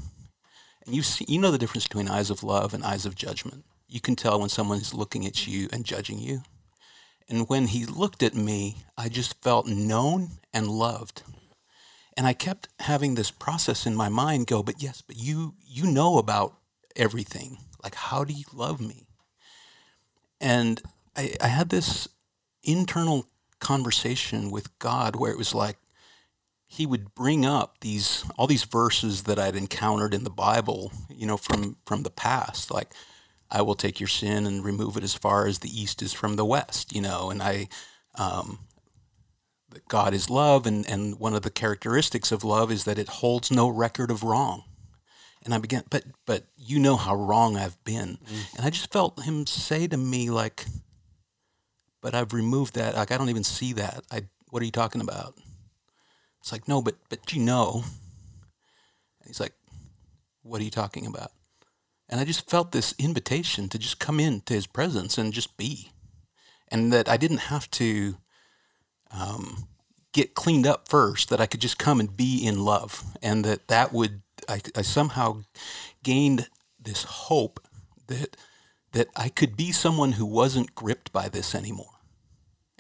[0.85, 3.65] And you see, you know the difference between eyes of love and eyes of judgment.
[3.89, 6.43] You can tell when someone is looking at you and judging you.
[7.35, 11.24] And when he looked at me, I just felt known and loved.
[12.16, 15.85] And I kept having this process in my mind go, but yes, but you you
[15.85, 16.55] know about
[16.94, 17.59] everything.
[17.82, 19.09] Like how do you love me?
[20.40, 20.81] And
[21.16, 22.06] I, I had this
[22.62, 23.27] internal
[23.59, 25.78] conversation with God where it was like
[26.69, 31.27] he would bring up these all these verses that I'd encountered in the Bible, you
[31.27, 32.94] know, from from the past, like
[33.55, 36.35] I will take your sin and remove it as far as the east is from
[36.35, 37.69] the west, you know, and I
[38.17, 38.59] um,
[39.71, 43.09] that God is love, and, and one of the characteristics of love is that it
[43.09, 44.65] holds no record of wrong.
[45.45, 48.19] And I began, but but you know how wrong I've been,
[48.57, 50.65] and I just felt him say to me like,
[52.01, 52.97] "But I've removed that.
[52.97, 54.05] Like I don't even see that.
[54.11, 55.35] I what are you talking about?"
[56.41, 57.85] It's like no, but but you know.
[59.21, 59.53] And he's like,
[60.43, 61.31] "What are you talking about?"
[62.09, 65.91] And I just felt this invitation to just come into his presence and just be.
[66.69, 68.17] And that I didn't have to
[69.11, 69.69] um,
[70.13, 73.05] get cleaned up first, that I could just come and be in love.
[73.23, 75.43] And that that would, I, I somehow
[76.03, 76.49] gained
[76.81, 77.61] this hope
[78.09, 78.37] that,
[78.93, 81.87] that I could be someone who wasn't gripped by this anymore.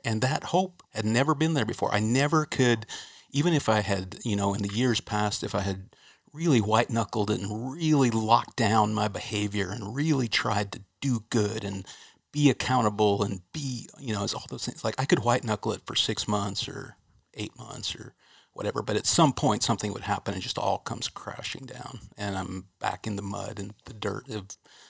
[0.04, 1.92] And that hope had never been there before.
[1.94, 2.86] I never could,
[3.30, 5.88] even if I had, you know, in the years past, if I had
[6.34, 11.24] really white knuckled it and really locked down my behavior and really tried to do
[11.30, 11.86] good and
[12.32, 14.84] be accountable and be, you know, it's all those things.
[14.84, 16.96] Like I could white knuckle it for six months or
[17.34, 18.14] eight months or
[18.52, 22.36] whatever, but at some point something would happen and just all comes crashing down, and
[22.36, 24.46] I'm back in the mud and the dirt of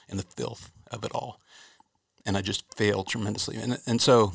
[0.07, 1.39] and the filth of it all,
[2.25, 4.33] and I just failed tremendously, and and so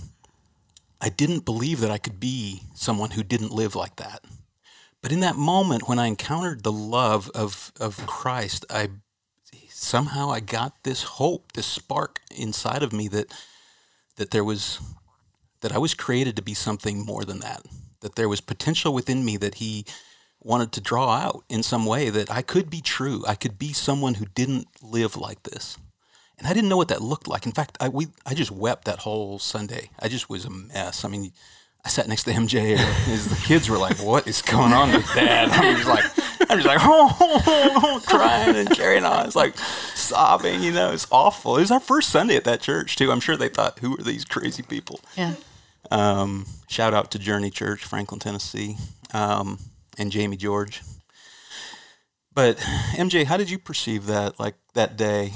[1.00, 4.24] I didn't believe that I could be someone who didn't live like that.
[5.02, 8.90] But in that moment when I encountered the love of, of Christ, I
[9.70, 13.32] somehow I got this hope, this spark inside of me that
[14.16, 14.78] that there was
[15.62, 17.62] that I was created to be something more than that.
[18.00, 19.86] That there was potential within me that he
[20.42, 23.24] wanted to draw out in some way that I could be true.
[23.26, 25.76] I could be someone who didn't live like this.
[26.38, 27.44] And I didn't know what that looked like.
[27.44, 29.90] In fact, I we I just wept that whole Sunday.
[29.98, 31.04] I just was a mess.
[31.04, 31.32] I mean,
[31.84, 35.06] I sat next to MJ, and the kids were like, "What is going on with
[35.14, 39.26] Dad?" I'm just like, I'm just like, oh, oh, oh, crying and carrying on.
[39.26, 40.62] It's like sobbing.
[40.62, 41.56] You know, it's awful.
[41.56, 43.10] It was our first Sunday at that church too.
[43.10, 45.34] I'm sure they thought, "Who are these crazy people?" Yeah.
[45.90, 48.76] Um, shout out to Journey Church, Franklin, Tennessee,
[49.14, 49.58] um,
[49.98, 50.82] and Jamie George.
[52.34, 52.58] But
[52.94, 54.38] MJ, how did you perceive that?
[54.38, 55.32] Like that day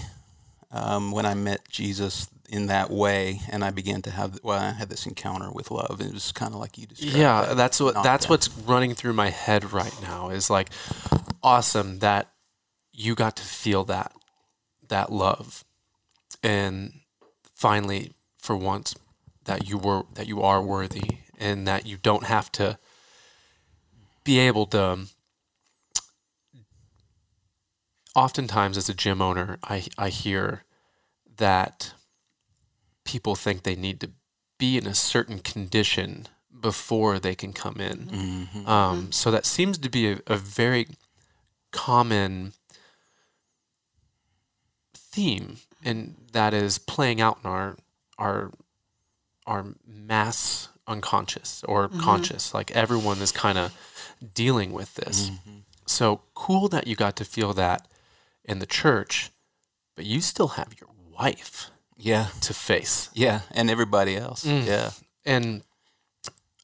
[0.70, 4.72] um, when I met Jesus in that way, and I began to have well, I
[4.72, 6.00] had this encounter with love.
[6.00, 7.16] It was kind of like you described.
[7.16, 8.30] yeah that that's what that's knockdown.
[8.30, 10.68] what's running through my head right now is like
[11.42, 12.30] awesome that
[12.92, 14.12] you got to feel that
[14.88, 15.64] that love
[16.42, 16.92] and
[17.52, 18.94] finally for once
[19.44, 22.78] that you were that you are worthy and that you don't have to
[24.22, 25.08] be able to um,
[28.14, 30.62] oftentimes as a gym owner i i hear
[31.36, 31.92] that
[33.04, 34.10] people think they need to
[34.58, 36.26] be in a certain condition
[36.58, 37.98] before they can come in.
[38.06, 38.68] Mm-hmm.
[38.68, 40.86] Um, so that seems to be a, a very
[41.72, 42.52] common
[44.94, 47.76] theme, and that is playing out in our
[48.18, 48.50] our
[49.46, 52.54] our mass unconscious or conscious.
[52.54, 53.72] Like everyone is kind of
[54.34, 55.30] dealing with this.
[55.86, 57.86] So cool that you got to feel that
[58.44, 59.30] in the church,
[59.96, 63.10] but you still have your wife yeah, to face.
[63.14, 64.44] yeah, and everybody else.
[64.44, 64.66] Mm.
[64.66, 64.90] Yeah,
[65.24, 65.62] And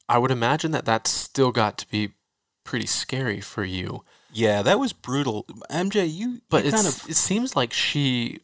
[0.08, 2.12] I would imagine that that's still got to be
[2.64, 4.04] pretty scary for you.
[4.32, 5.44] yeah, that was brutal.
[5.70, 8.40] MJ, you But you kind of it seems like she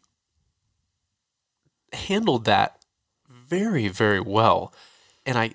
[1.93, 2.85] handled that
[3.29, 4.73] very, very well.
[5.25, 5.51] And I,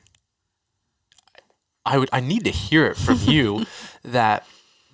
[1.85, 3.65] I would, I need to hear it from you
[4.03, 4.45] that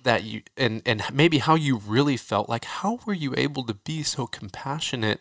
[0.04, 2.48] that you and and maybe how you really felt.
[2.48, 5.20] Like, how were you able to be so compassionate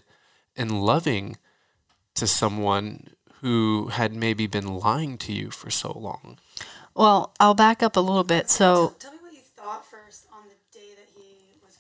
[0.58, 1.38] and loving
[2.16, 3.10] to someone
[3.42, 6.38] who had maybe been lying to you for so long?
[6.96, 8.50] Well, I'll back up a little bit.
[8.50, 11.78] So, Tell me what you thought first on the day that he was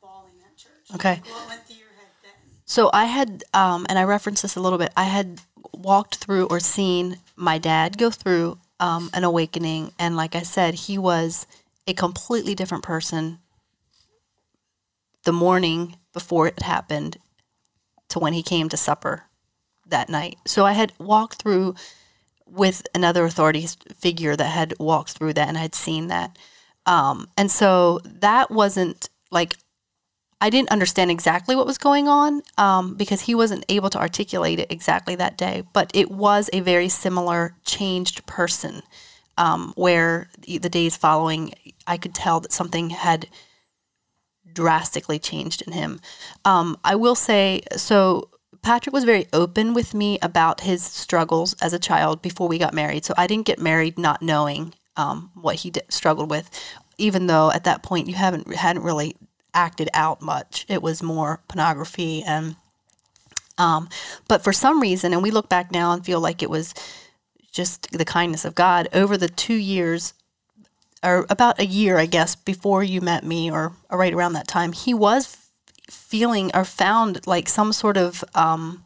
[0.00, 0.94] bawling at church.
[0.94, 1.22] Okay.
[1.30, 2.32] What went through your head then?
[2.66, 4.92] so I had, um, and I referenced this a little bit.
[4.96, 5.40] I had
[5.72, 10.74] walked through or seen my dad go through um, an awakening, and like I said,
[10.74, 11.46] he was
[11.86, 13.38] a completely different person
[15.24, 17.16] the morning before it happened
[18.08, 19.24] to when he came to supper
[19.86, 20.38] that night.
[20.46, 21.74] So I had walked through
[22.46, 26.36] with another authority figure that had walked through that and I had seen that.
[26.86, 29.56] Um, and so that wasn't like
[30.40, 34.60] I didn't understand exactly what was going on um, because he wasn't able to articulate
[34.60, 35.64] it exactly that day.
[35.72, 38.82] But it was a very similar changed person
[39.36, 41.54] um, where the the days following,
[41.86, 43.28] I could tell that something had
[44.58, 46.00] drastically changed in him.
[46.44, 48.28] Um, I will say, so
[48.60, 52.74] Patrick was very open with me about his struggles as a child before we got
[52.74, 53.04] married.
[53.04, 56.50] So I didn't get married not knowing um, what he struggled with,
[56.96, 59.14] even though at that point you haven't hadn't really
[59.54, 60.66] acted out much.
[60.68, 62.56] It was more pornography and.
[63.60, 63.88] Um,
[64.28, 66.74] but for some reason, and we look back now and feel like it was
[67.50, 70.14] just the kindness of God over the two years
[71.02, 74.48] or about a year, I guess, before you met me, or, or right around that
[74.48, 75.36] time, he was
[75.90, 78.84] feeling or found like some sort of um,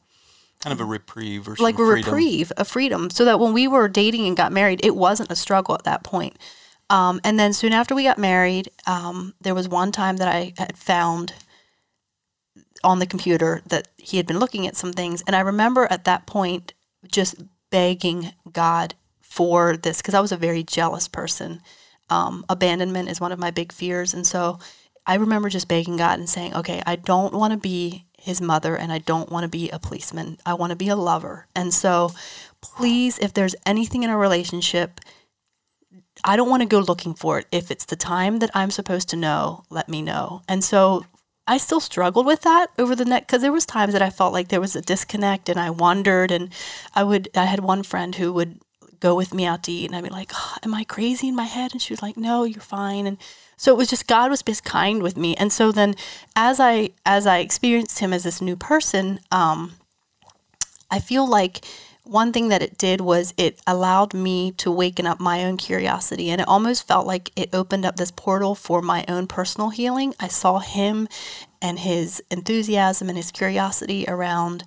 [0.60, 1.94] kind of a reprieve or like a freedom.
[1.94, 5.36] reprieve, a freedom, so that when we were dating and got married, it wasn't a
[5.36, 6.36] struggle at that point.
[6.90, 10.52] Um, and then soon after we got married, um, there was one time that I
[10.58, 11.32] had found
[12.84, 15.22] on the computer that he had been looking at some things.
[15.26, 16.74] And I remember at that point
[17.10, 17.36] just
[17.70, 21.62] begging God for this because I was a very jealous person.
[22.10, 24.12] Um, abandonment is one of my big fears.
[24.12, 24.58] And so
[25.06, 28.76] I remember just begging God and saying, okay, I don't want to be his mother
[28.76, 30.38] and I don't want to be a policeman.
[30.46, 31.48] I want to be a lover.
[31.56, 32.12] And so
[32.60, 35.00] please, if there's anything in a relationship,
[36.24, 37.46] I don't want to go looking for it.
[37.50, 40.42] If it's the time that I'm supposed to know, let me know.
[40.46, 41.04] And so
[41.46, 44.32] I still struggled with that over the next because there was times that I felt
[44.32, 46.52] like there was a disconnect and I wondered and
[46.94, 48.60] I would I had one friend who would
[49.02, 51.34] go with me out to eat and I'd be like, oh, am I crazy in
[51.34, 51.72] my head?
[51.72, 53.06] And she was like, no, you're fine.
[53.06, 53.18] And
[53.56, 55.34] so it was just God was just kind with me.
[55.36, 55.94] And so then
[56.36, 59.72] as I as I experienced him as this new person, um,
[60.90, 61.64] I feel like
[62.04, 66.30] one thing that it did was it allowed me to waken up my own curiosity
[66.30, 70.14] and it almost felt like it opened up this portal for my own personal healing.
[70.20, 71.08] I saw him
[71.60, 74.64] and his enthusiasm and his curiosity around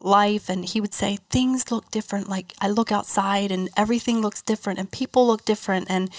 [0.00, 2.28] life and he would say things look different.
[2.28, 6.10] Like I look outside and everything looks different and people look different and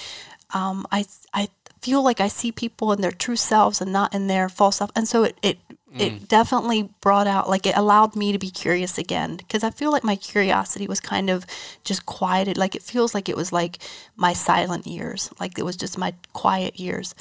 [0.53, 1.49] um, I I
[1.81, 4.91] feel like I see people in their true selves and not in their false self.
[4.95, 5.60] And so it, it
[5.97, 9.91] it definitely brought out like it allowed me to be curious again because i feel
[9.91, 11.45] like my curiosity was kind of
[11.84, 12.57] just quieted.
[12.57, 13.80] Like it feels like it was like
[14.15, 15.31] my silent years.
[15.39, 17.15] Like it was just my quiet years.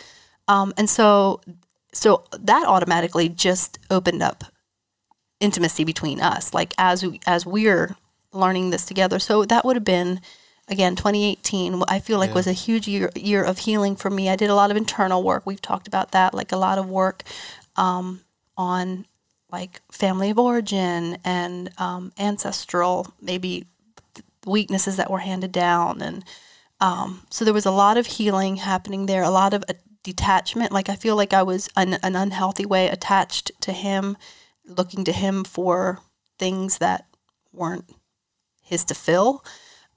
[0.49, 1.41] Um, and so
[1.93, 4.45] so that automatically just opened up
[5.41, 7.97] intimacy between us like as we as we're
[8.33, 9.19] learning this together.
[9.19, 10.21] So that would have been
[10.71, 14.29] again 2018 i feel like was a huge year year of healing for me.
[14.29, 15.47] I did a lot of internal work.
[15.47, 17.23] We've talked about that like a lot of work
[17.77, 18.21] um,
[18.57, 19.07] on
[19.51, 23.67] like family of origin and um, ancestral maybe
[24.45, 26.25] weaknesses that were handed down and
[26.81, 30.71] um, so there was a lot of healing happening there a lot of uh, detachment.
[30.71, 34.19] Like i feel like i was an, an unhealthy way attached to him
[34.69, 36.01] looking to him for
[36.39, 37.07] things that
[37.53, 37.91] weren't
[38.63, 39.43] his to fill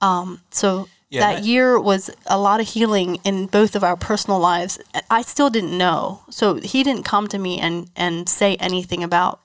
[0.02, 3.96] um, so Yeah, that that- year was a lot of healing in both of our
[3.96, 4.78] personal lives.
[5.08, 6.22] I still didn't know.
[6.28, 9.40] So he didn't come to me and, and say anything about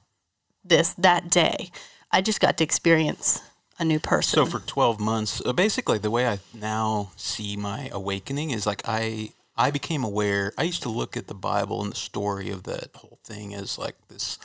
[0.66, 1.70] this that day.
[2.12, 3.42] I just got to experience
[3.80, 4.38] a new person.
[4.38, 8.82] So for 12 months, uh, basically the way I now see my awakening is like
[8.86, 10.54] I I became aware.
[10.58, 13.78] I used to look at the Bible and the story of that whole thing as
[13.78, 14.38] like this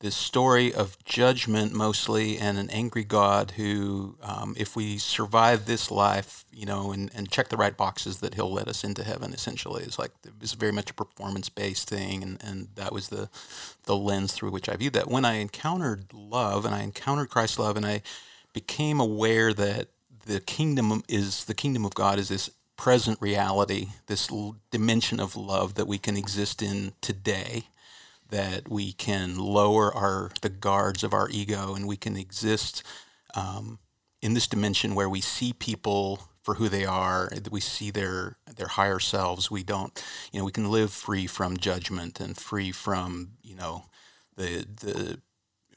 [0.00, 5.90] this story of judgment mostly and an angry God who, um, if we survive this
[5.90, 9.32] life, you know, and, and check the right boxes, that He'll let us into heaven.
[9.32, 13.08] Essentially, it's like it was very much a performance based thing, and, and that was
[13.08, 13.28] the
[13.84, 15.08] the lens through which I viewed that.
[15.08, 18.02] When I encountered love and I encountered Christ's love, and I
[18.52, 19.88] became aware that
[20.26, 24.30] the kingdom is the kingdom of God is this present reality, this
[24.70, 27.64] dimension of love that we can exist in today
[28.30, 32.82] that we can lower our the guards of our ego and we can exist
[33.34, 33.78] um,
[34.20, 38.68] in this dimension where we see people for who they are we see their their
[38.68, 39.50] higher selves.
[39.50, 40.02] We don't
[40.32, 43.84] you know we can live free from judgment and free from you know
[44.36, 45.20] the the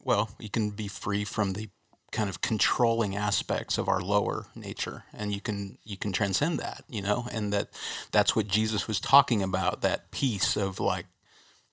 [0.01, 1.69] well you can be free from the
[2.13, 6.83] kind of controlling aspects of our lower nature and you can you can transcend that
[6.89, 7.69] you know and that
[8.11, 11.05] that's what Jesus was talking about that peace of like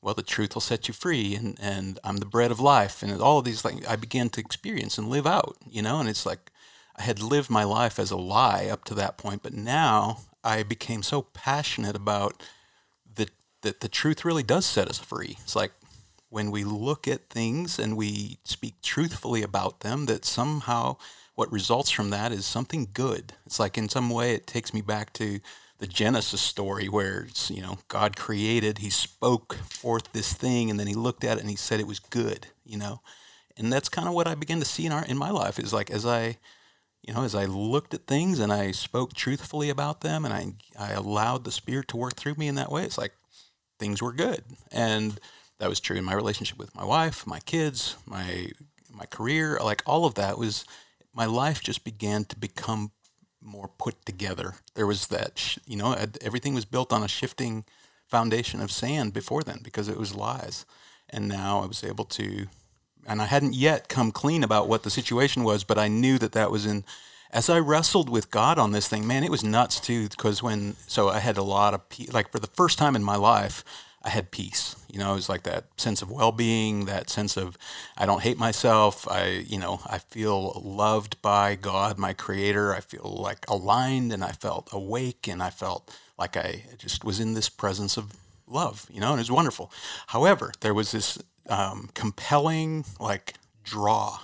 [0.00, 3.20] well, the truth will set you free, and, and I'm the bread of life, and
[3.20, 6.24] all of these things I began to experience and live out, you know, and it's
[6.24, 6.50] like
[6.96, 10.62] I had lived my life as a lie up to that point, but now I
[10.62, 12.42] became so passionate about
[13.14, 13.30] that
[13.62, 15.36] that the truth really does set us free.
[15.40, 15.72] It's like
[16.28, 20.96] when we look at things and we speak truthfully about them, that somehow
[21.34, 23.32] what results from that is something good.
[23.46, 25.40] It's like in some way it takes me back to
[25.78, 30.78] the Genesis story where it's, you know God created, He spoke forth this thing, and
[30.78, 32.48] then He looked at it and He said it was good.
[32.64, 33.00] You know,
[33.56, 35.72] and that's kind of what I began to see in our in my life is
[35.72, 36.38] like as I,
[37.02, 40.52] you know, as I looked at things and I spoke truthfully about them, and I
[40.78, 42.84] I allowed the Spirit to work through me in that way.
[42.84, 43.12] It's like
[43.78, 45.18] things were good, and
[45.58, 48.50] that was true in my relationship with my wife, my kids, my
[48.92, 50.64] my career, like all of that was
[51.14, 52.90] my life just began to become
[53.42, 54.54] more put together.
[54.74, 57.64] There was that, sh- you know, everything was built on a shifting
[58.06, 60.64] foundation of sand before then because it was lies.
[61.10, 62.46] And now I was able to,
[63.06, 66.32] and I hadn't yet come clean about what the situation was, but I knew that
[66.32, 66.84] that was in,
[67.30, 70.08] as I wrestled with God on this thing, man, it was nuts too.
[70.08, 71.82] Because when, so I had a lot of,
[72.12, 73.64] like for the first time in my life,
[74.08, 74.74] I had peace.
[74.90, 77.58] You know, it was like that sense of well-being, that sense of
[77.94, 79.06] I don't hate myself.
[79.06, 82.74] I, you know, I feel loved by God, my creator.
[82.74, 87.20] I feel like aligned and I felt awake and I felt like I just was
[87.20, 88.14] in this presence of
[88.46, 89.70] love, you know, and it was wonderful.
[90.06, 91.18] However, there was this
[91.50, 94.20] um, compelling like draw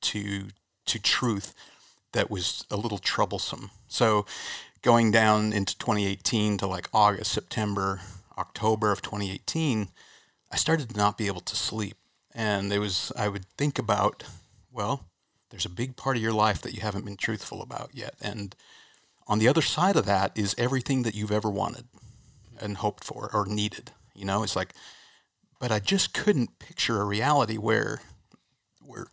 [0.00, 0.48] to
[0.86, 1.54] to truth
[2.10, 3.70] that was a little troublesome.
[3.86, 4.26] So
[4.82, 8.00] going down into 2018 to like August, September,
[8.38, 9.88] October of 2018,
[10.50, 11.96] I started to not be able to sleep.
[12.34, 14.24] And it was I would think about,
[14.70, 15.06] well,
[15.50, 18.14] there's a big part of your life that you haven't been truthful about yet.
[18.20, 18.54] And
[19.26, 21.84] on the other side of that is everything that you've ever wanted
[22.60, 23.90] and hoped for or needed.
[24.14, 24.74] You know, it's like
[25.62, 28.00] but I just couldn't picture a reality where
[28.80, 29.06] where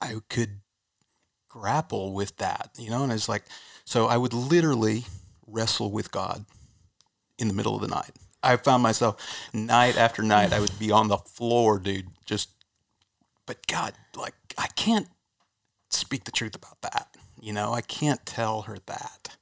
[0.00, 0.60] I could
[1.46, 3.44] grapple with that, you know, and it's like
[3.84, 5.04] so I would literally
[5.46, 6.46] wrestle with God
[7.42, 8.12] in the middle of the night.
[8.42, 9.16] I found myself
[9.52, 12.48] night after night I would be on the floor, dude, just
[13.44, 15.08] but God, like I can't
[15.90, 17.08] speak the truth about that.
[17.40, 19.36] You know, I can't tell her that.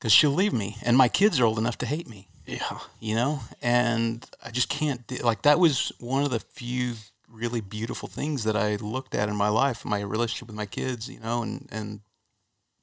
[0.00, 2.28] Cuz she'll leave me and my kids are old enough to hate me.
[2.44, 2.80] Yeah.
[3.00, 6.94] You know, and I just can't do, like that was one of the few
[7.28, 11.08] really beautiful things that I looked at in my life, my relationship with my kids,
[11.08, 12.00] you know, and and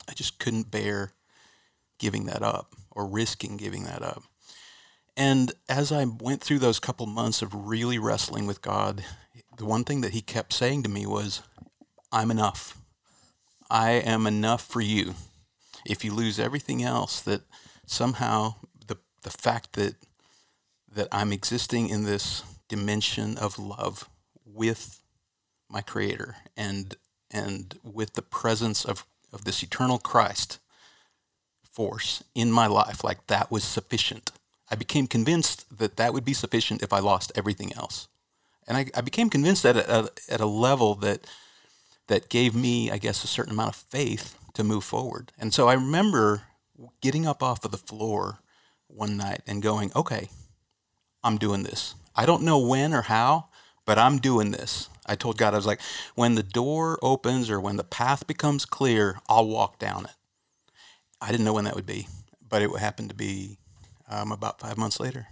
[0.09, 1.13] I just couldn't bear
[1.97, 4.23] giving that up or risking giving that up.
[5.15, 9.03] And as I went through those couple months of really wrestling with God,
[9.57, 11.41] the one thing that he kept saying to me was,
[12.11, 12.77] I'm enough.
[13.69, 15.13] I am enough for you.
[15.85, 17.41] If you lose everything else, that
[17.85, 18.55] somehow
[18.87, 19.95] the the fact that
[20.91, 24.09] that I'm existing in this dimension of love
[24.45, 25.01] with
[25.69, 26.95] my creator and
[27.31, 30.59] and with the presence of, of this eternal Christ
[31.73, 34.31] force in my life, like that was sufficient.
[34.69, 38.07] I became convinced that that would be sufficient if I lost everything else.
[38.67, 41.27] And I, I became convinced at a, at a level that
[42.07, 45.31] that gave me, I guess, a certain amount of faith to move forward.
[45.39, 46.43] And so I remember
[47.01, 48.39] getting up off of the floor
[48.87, 50.29] one night and going, okay,
[51.23, 51.95] I'm doing this.
[52.15, 53.45] I don't know when or how,
[53.85, 54.89] but I'm doing this.
[55.05, 55.81] I told God, I was like,
[56.15, 60.11] when the door opens or when the path becomes clear, I'll walk down it.
[61.23, 62.07] I didn't know when that would be,
[62.47, 63.57] but it happened to be
[64.09, 65.27] um, about five months later.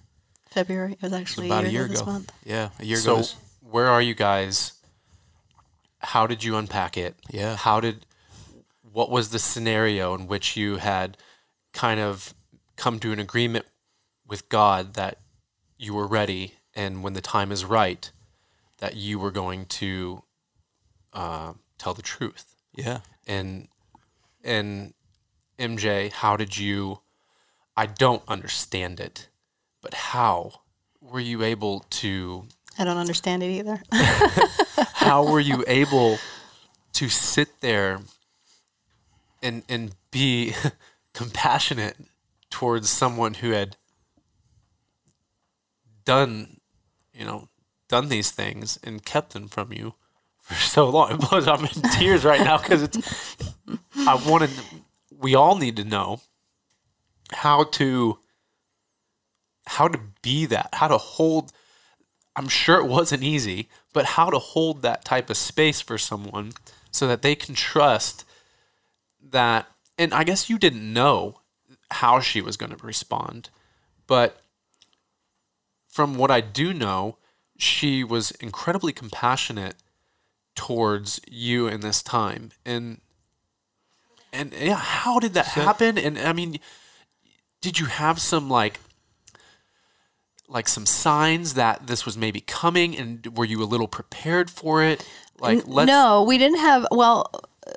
[0.49, 0.93] February.
[0.93, 2.11] It was It was actually about a a year this ago.
[2.11, 2.31] month.
[2.45, 3.17] Yeah, a year So ago.
[3.21, 4.73] this- where are you guys?
[5.99, 7.15] How did you unpack it?
[7.29, 7.55] Yeah.
[7.55, 8.05] How did
[8.91, 11.17] what was the scenario in which you had
[11.73, 12.33] kind of
[12.75, 13.65] come to an agreement
[14.27, 15.19] with God that
[15.77, 18.11] you were ready and when the time is right
[18.79, 20.23] that you were going to
[21.13, 22.99] uh, tell the truth yeah.
[23.27, 23.67] and
[24.43, 24.93] and
[25.61, 26.99] MJ, how did you?
[27.77, 29.29] I don't understand it,
[29.81, 30.61] but how
[30.99, 32.47] were you able to?
[32.77, 33.81] I don't understand it either.
[34.93, 36.19] How were you able
[36.93, 37.99] to sit there
[39.43, 40.53] and and be
[41.13, 41.97] compassionate
[42.49, 43.75] towards someone who had
[46.05, 46.57] done,
[47.13, 47.49] you know,
[47.89, 49.95] done these things and kept them from you
[50.39, 51.11] for so long?
[51.13, 53.35] It blows- I'm in tears right now because it's.
[54.07, 54.49] I wanted.
[55.21, 56.21] We all need to know
[57.31, 58.19] how to
[59.67, 61.51] how to be that, how to hold.
[62.35, 66.53] I'm sure it wasn't easy, but how to hold that type of space for someone
[66.89, 68.25] so that they can trust
[69.21, 69.67] that.
[69.97, 71.35] And I guess you didn't know
[71.91, 73.49] how she was going to respond,
[74.07, 74.41] but
[75.87, 77.17] from what I do know,
[77.57, 79.75] she was incredibly compassionate
[80.55, 82.51] towards you in this time.
[82.65, 83.01] And
[84.33, 85.97] and yeah, how did that happen?
[85.97, 86.59] And I mean,
[87.61, 88.79] did you have some like
[90.47, 94.83] like some signs that this was maybe coming and were you a little prepared for
[94.83, 95.07] it?
[95.39, 96.85] Like let's no, we didn't have.
[96.91, 97.29] Well,
[97.65, 97.71] uh,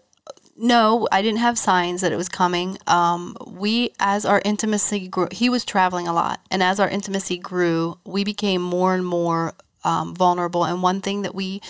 [0.56, 2.78] no, I didn't have signs that it was coming.
[2.86, 7.38] Um, we, as our intimacy grew, he was traveling a lot, and as our intimacy
[7.38, 10.64] grew, we became more and more um, vulnerable.
[10.64, 11.62] And one thing that we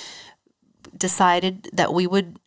[0.97, 2.39] decided that we would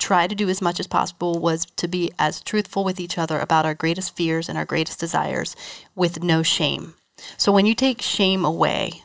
[0.00, 3.38] try to do as much as possible was to be as truthful with each other
[3.38, 5.54] about our greatest fears and our greatest desires
[5.94, 6.94] with no shame.
[7.36, 9.02] So when you take shame away,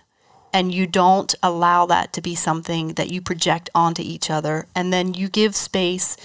[0.55, 4.93] and you don't allow that to be something that you project onto each other and
[4.93, 6.15] then you give space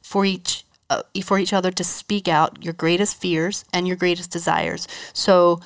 [0.00, 4.30] for each uh, for each other to speak out your greatest fears and your greatest
[4.30, 5.60] desires so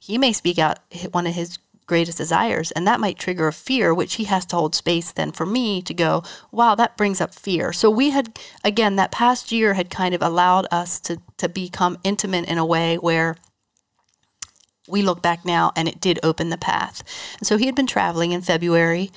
[0.00, 0.80] he may speak out
[1.12, 1.59] one of his
[1.90, 5.30] greatest desires and that might trigger a fear which he has to hold space then
[5.32, 9.52] for me to go wow that brings up fear so we had again that past
[9.52, 13.36] year had kind of allowed us to to become intimate in a way where
[14.90, 17.02] we look back now and it did open the path.
[17.38, 19.10] And so he had been traveling in February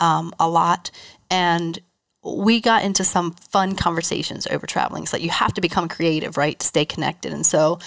[0.00, 0.90] um, a lot,
[1.30, 1.78] and
[2.22, 5.06] we got into some fun conversations over traveling.
[5.06, 7.32] So you have to become creative, right, to stay connected.
[7.32, 7.78] And so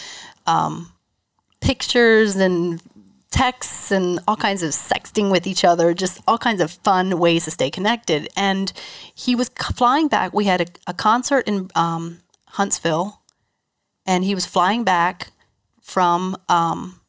[0.47, 0.91] um,
[1.61, 2.81] pictures and
[3.33, 7.45] texts and all kinds of sexting with each other, just all kinds of fun ways
[7.45, 8.29] to stay connected.
[8.37, 8.71] And
[9.13, 10.33] he was flying back.
[10.33, 12.19] We had a, a concert in um,
[12.49, 13.21] Huntsville,
[14.05, 15.31] and he was flying back
[15.81, 17.01] from um,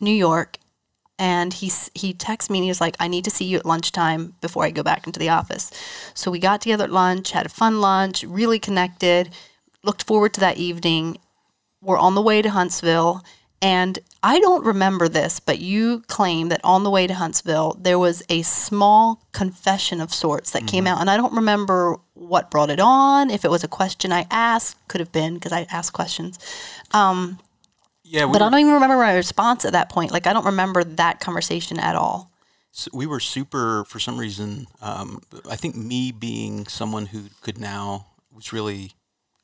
[0.00, 0.58] New York.
[1.16, 3.64] And he he texted me and he was like, "I need to see you at
[3.64, 5.70] lunchtime before I go back into the office."
[6.14, 9.30] So we got together at lunch, had a fun lunch, really connected.
[9.84, 11.18] Looked forward to that evening.
[11.80, 13.22] We're on the way to Huntsville,
[13.62, 17.98] and I don't remember this, but you claim that on the way to Huntsville there
[17.98, 22.70] was a small confession of sorts that came out, and I don't remember what brought
[22.70, 23.30] it on.
[23.30, 26.38] If it was a question I asked, could have been because I asked questions.
[28.04, 30.10] Yeah, we But I don't even remember my response at that point.
[30.12, 32.30] Like I don't remember that conversation at all.
[32.74, 34.66] s- we were super for some reason.
[34.80, 38.92] Um, I think me being someone who could now was really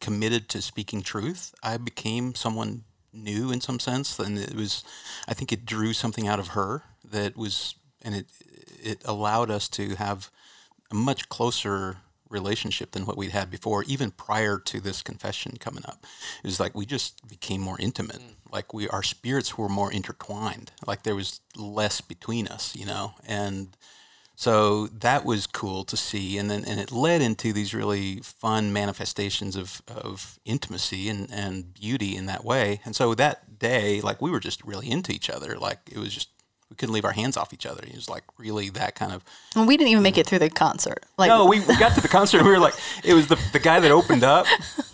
[0.00, 1.54] committed to speaking truth.
[1.62, 2.84] I became someone
[3.22, 4.84] new in some sense, and it was.
[5.26, 8.26] I think it drew something out of her that was, and it
[8.82, 10.30] it allowed us to have
[10.90, 15.84] a much closer relationship than what we'd had before, even prior to this confession coming
[15.86, 16.04] up.
[16.42, 18.20] It was like we just became more intimate.
[18.20, 18.52] Mm.
[18.52, 20.72] Like we, our spirits were more intertwined.
[20.86, 23.76] Like there was less between us, you know, and
[24.40, 26.38] so that was cool to see.
[26.38, 31.74] And then, and it led into these really fun manifestations of, of intimacy and, and
[31.74, 32.80] beauty in that way.
[32.84, 35.58] And so that day, like we were just really into each other.
[35.58, 36.28] Like it was just,
[36.70, 37.82] we couldn't leave our hands off each other.
[37.82, 39.24] It was like really that kind of
[39.56, 41.04] And we didn't even make it through the concert.
[41.16, 42.74] Like no, we, we got to the concert and we were like,
[43.04, 44.46] it was the, the guy that opened up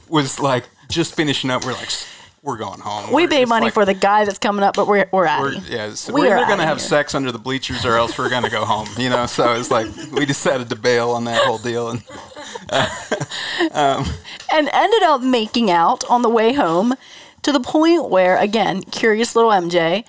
[0.08, 1.66] was like just finishing up.
[1.66, 2.06] We're like, "S-
[2.44, 3.08] we're going home.
[3.08, 5.42] we We're paid money like, for the guy that's coming up, but we're we're out.
[5.42, 6.88] We're, yeah, so We we're either going to have here.
[6.88, 8.86] sex under the bleachers or else we're going to go home.
[8.98, 11.88] You know, so it's like we decided to bail on that whole deal.
[11.90, 12.04] And
[12.70, 12.88] uh,
[13.72, 14.06] um,
[14.52, 16.94] and ended up making out on the way home
[17.42, 20.04] to the point where, again, curious little MJ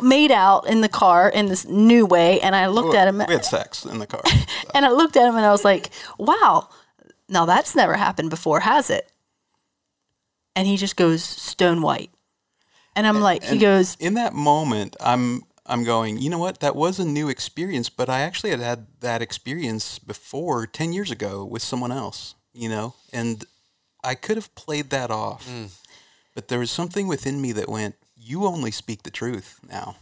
[0.00, 2.40] made out in the car in this new way.
[2.40, 4.22] And I looked at him we had sex in the car.
[4.74, 6.68] and I looked at him and I was like, wow,
[7.28, 9.10] now that's never happened before, has it?
[10.56, 12.10] And he just goes stone white.
[12.96, 16.18] And I'm like, he goes, in that moment, I'm I'm going.
[16.18, 16.60] You know what?
[16.60, 21.10] That was a new experience, but I actually had had that experience before ten years
[21.10, 22.34] ago with someone else.
[22.52, 23.44] You know, and
[24.04, 25.70] I could have played that off, mm.
[26.36, 27.96] but there was something within me that went.
[28.16, 29.96] You only speak the truth now.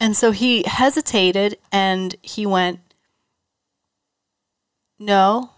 [0.00, 2.80] And so he hesitated and he went,
[4.98, 5.50] No,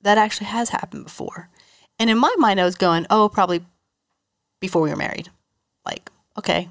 [0.00, 1.50] that actually has happened before.
[1.98, 3.64] And in my mind, I was going, Oh, probably
[4.60, 5.30] before we were married.
[5.84, 6.68] Like, okay,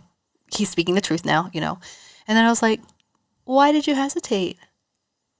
[0.53, 1.79] he's speaking the truth now, you know.
[2.27, 2.81] And then I was like,
[3.45, 4.57] Why did you hesitate?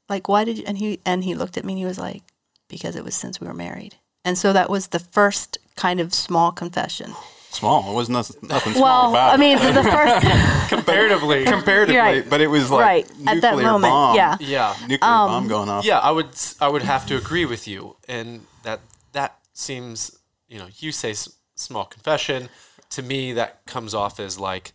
[0.10, 0.64] Like, why did you?
[0.68, 2.24] And he and he looked at me and he was like,
[2.68, 3.96] Because it was since we were married.
[4.26, 7.14] And so that was the first kind of small confession.
[7.50, 7.92] Small.
[7.92, 9.38] It was nothing, nothing small Well, about I it.
[9.40, 10.26] mean, the first,
[10.70, 11.46] comparatively.
[11.46, 12.30] comparatively, right.
[12.30, 13.10] but it was like Right.
[13.18, 14.16] nuclear At that moment, bomb.
[14.18, 14.32] yeah.
[14.34, 15.86] Um, yeah, nuclear bomb going off.
[15.86, 16.00] yeah.
[16.00, 16.28] I would
[16.60, 18.82] I would have to agree with you, and that
[19.14, 20.18] that seems
[20.48, 22.50] you know you say s- small confession
[22.90, 24.72] to me that comes off as like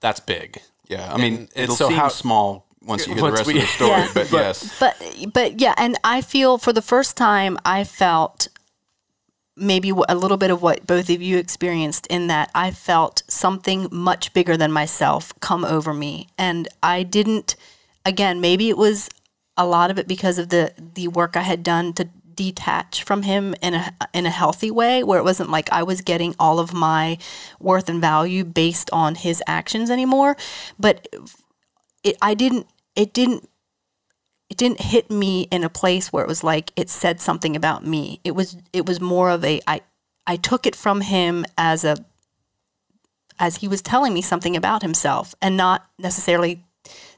[0.00, 0.60] that's big.
[0.88, 3.44] Yeah, I mean, And- and it'll so seem how- small once you hear Once the
[3.44, 4.10] rest we- of the story, Yeah.
[4.14, 4.96] but, yes, But
[5.34, 8.48] but yeah, and I feel for the first time I felt
[9.56, 13.88] maybe a little bit of what both of you experienced in that I felt something
[13.90, 17.56] much bigger than myself come over me and I didn't
[18.06, 19.08] again maybe it was
[19.56, 23.22] a lot of it because of the the work I had done to detach from
[23.22, 26.60] him in a in a healthy way where it wasn't like I was getting all
[26.60, 27.18] of my
[27.58, 30.36] worth and value based on his actions anymore
[30.78, 31.08] but
[32.04, 33.48] it I didn't it didn't
[34.50, 37.84] it didn't hit me in a place where it was like it said something about
[37.84, 38.20] me.
[38.24, 39.82] It was it was more of a I
[40.26, 41.96] I took it from him as a
[43.38, 46.64] as he was telling me something about himself and not necessarily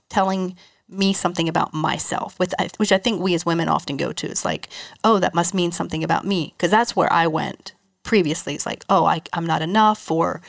[0.08, 0.56] telling
[0.90, 4.26] me something about myself with which I think we as women often go to.
[4.26, 4.68] It's like,
[5.04, 8.54] "Oh, that must mean something about me," because that's where I went previously.
[8.54, 10.42] It's like, "Oh, I I'm not enough or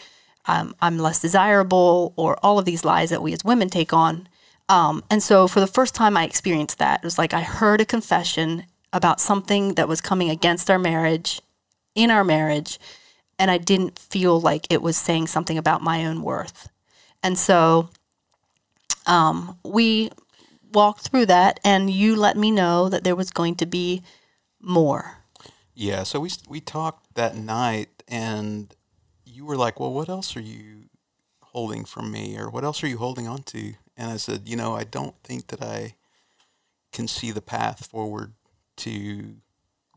[0.47, 4.27] um, I'm less desirable or all of these lies that we as women take on
[4.71, 7.81] um, and so for the first time I experienced that, it was like I heard
[7.81, 8.63] a confession
[8.93, 11.41] about something that was coming against our marriage,
[11.93, 12.79] in our marriage,
[13.37, 16.69] and I didn't feel like it was saying something about my own worth.
[17.21, 17.89] And so
[19.05, 20.11] um, we
[20.73, 24.03] walked through that, and you let me know that there was going to be
[24.61, 25.17] more.
[25.73, 26.03] yeah.
[26.03, 28.73] So we we talked that night, and
[29.25, 30.89] you were like, "Well, what else are you
[31.43, 34.55] holding from me, or what else are you holding on to?" And I said, "You
[34.55, 35.95] know, I don't think that I
[36.91, 38.33] can see the path forward
[38.77, 39.35] to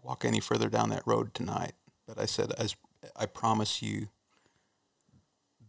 [0.02, 1.72] walk any further down that road tonight."
[2.06, 2.76] But I said, "As
[3.16, 4.08] I promise you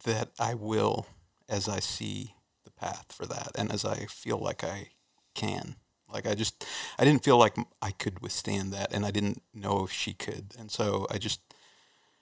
[0.03, 1.07] that I will
[1.49, 4.89] as I see the path for that and as I feel like I
[5.35, 5.75] can.
[6.11, 6.65] Like I just,
[6.97, 10.55] I didn't feel like I could withstand that, and I didn't know if she could,
[10.57, 11.41] and so I just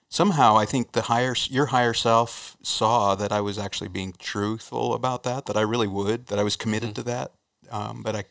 [0.08, 4.94] somehow I think the higher your higher self saw that I was actually being truthful
[4.94, 6.94] about that, that I really would, that I was committed Mm-hmm.
[6.94, 7.32] to that,
[7.70, 8.24] um, but I,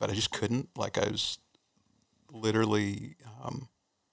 [0.00, 0.68] but I just couldn't.
[0.76, 1.38] Like I was
[2.32, 3.68] literally um,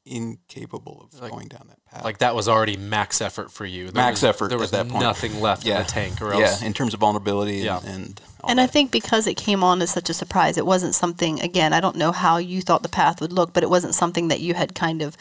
[0.05, 2.03] incapable of going down that path.
[2.03, 3.85] Like that was already max effort for you.
[3.85, 5.01] There Max was- effort There at was that point.
[5.03, 7.79] nothing left in the tank, or yeah, in terms of vulnerability and, Yeah.
[7.91, 10.95] and all And I think because it came on as such a surprise, it wasn't
[10.95, 13.95] something, again, I don't know how you thought the path would look, but it wasn't
[13.95, 15.15] something that you had kind of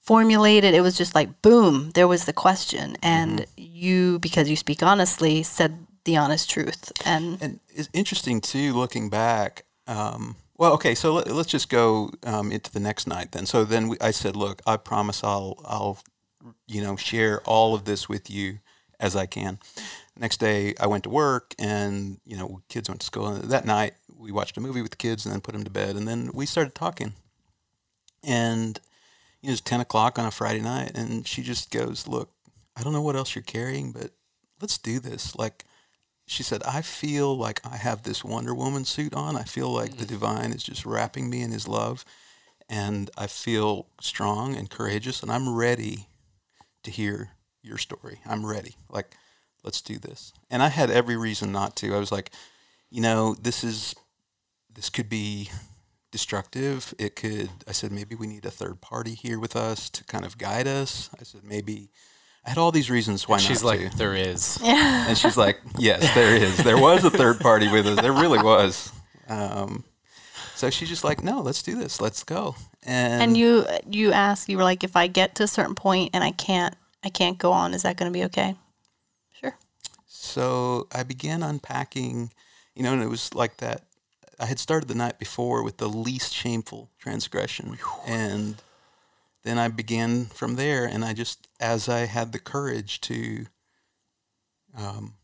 [0.00, 0.74] formulated.
[0.74, 2.96] It was just like, boom, there was the question.
[3.02, 3.52] And Mm-hmm.
[3.56, 6.92] you, because you speak honestly, said the honest truth.
[7.04, 9.64] And And it's interesting too, looking back.
[9.86, 13.46] Um, well, okay, so let, let's just go um, into the next night then.
[13.46, 15.98] So then we, I said, look, I promise I'll, I'll,
[16.66, 18.58] you know, share all of this with you
[19.00, 19.58] as I can.
[20.16, 23.28] Next day, I went to work, and you know, kids went to school.
[23.28, 25.70] And that night, we watched a movie with the kids, and then put them to
[25.70, 27.14] bed, and then we started talking.
[28.22, 28.78] And
[29.40, 32.30] you know, ten o'clock on a Friday night, and she just goes, "Look,
[32.76, 34.10] I don't know what else you're carrying, but
[34.60, 35.34] let's do this.
[35.34, 35.64] Like,
[36.26, 39.36] she said, I feel like I have this Wonder Woman suit on.
[39.36, 40.08] I feel like the mm.
[40.08, 42.04] divine is just wrapping me in his love.
[42.68, 45.22] And I feel strong and courageous.
[45.22, 46.06] And I'm ready
[46.84, 47.30] to hear
[47.62, 48.20] your story.
[48.24, 48.76] I'm ready.
[48.88, 49.14] Like,
[49.62, 50.32] let's do this.
[50.50, 51.94] And I had every reason not to.
[51.94, 52.30] I was like,
[52.90, 53.94] you know, this is,
[54.72, 55.50] this could be
[56.10, 56.94] destructive.
[56.98, 60.24] It could, I said, maybe we need a third party here with us to kind
[60.24, 61.10] of guide us.
[61.18, 61.90] I said, maybe.
[62.44, 63.96] I had all these reasons why She's not She's like, to.
[63.98, 64.58] there is.
[64.62, 66.56] And she's like, yes, there is.
[66.58, 68.00] There was a third party with us.
[68.00, 68.92] There really was.
[69.28, 69.84] Um,
[70.56, 72.00] so she's just like, no, let's do this.
[72.00, 72.56] Let's go.
[72.84, 76.10] And, and you you asked, you were like, if I get to a certain point
[76.14, 76.74] and I can't
[77.04, 78.56] I can't go on, is that going to be okay?
[79.32, 79.56] Sure.
[80.06, 82.32] so I began unpacking,
[82.74, 83.82] you know, and it was like that.
[84.40, 87.78] I had started the night before with the least shameful transgression.
[88.06, 88.56] And
[89.42, 90.84] then I began from there.
[90.84, 93.46] And I just, as I had the courage to,
[94.76, 95.14] um,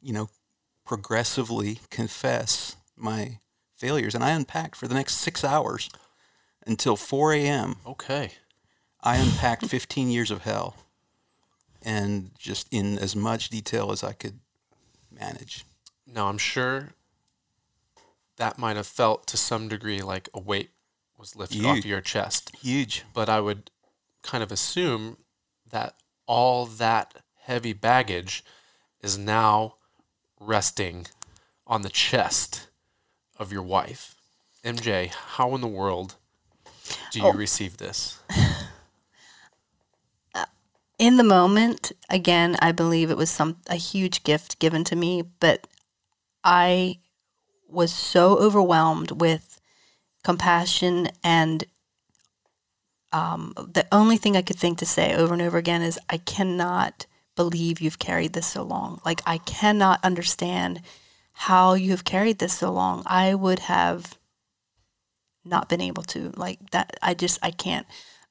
[0.00, 0.28] you know,
[0.84, 3.38] progressively confess my
[3.76, 5.90] failures, and I unpacked for the next six hours
[6.66, 7.76] until 4 a.m.
[7.86, 8.32] Okay.
[9.02, 10.76] I unpacked 15 years of hell
[11.82, 14.40] and just in as much detail as I could
[15.10, 15.64] manage.
[16.06, 16.90] Now I'm sure
[18.36, 20.70] that might have felt to some degree like a weight
[21.18, 21.86] was lifted off Huge.
[21.86, 22.52] your chest.
[22.62, 23.04] Huge.
[23.12, 23.70] But I would
[24.22, 25.18] kind of assume
[25.70, 25.94] that
[26.26, 28.44] all that heavy baggage
[29.02, 29.74] is now
[30.40, 31.06] resting
[31.66, 32.68] on the chest
[33.38, 34.14] of your wife.
[34.64, 36.16] MJ, how in the world
[37.12, 37.32] do you oh.
[37.32, 38.20] receive this?
[40.98, 45.22] in the moment again i believe it was some a huge gift given to me
[45.38, 45.66] but
[46.42, 46.98] i
[47.68, 49.57] was so overwhelmed with
[50.28, 51.64] compassion and
[53.12, 56.18] um, the only thing i could think to say over and over again is i
[56.18, 59.00] cannot believe you've carried this so long.
[59.06, 60.82] Like i cannot understand
[61.32, 63.04] how you have carried this so long.
[63.06, 64.18] I would have
[65.44, 67.86] not been able to like that i just i can't.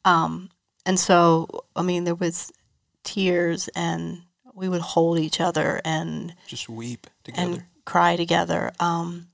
[0.06, 0.50] Um,
[0.86, 2.52] and so i mean there was
[3.04, 4.22] tears and
[4.54, 7.42] we would hold each other and Just weep together.
[7.54, 8.72] and cry together.
[8.80, 9.30] Um,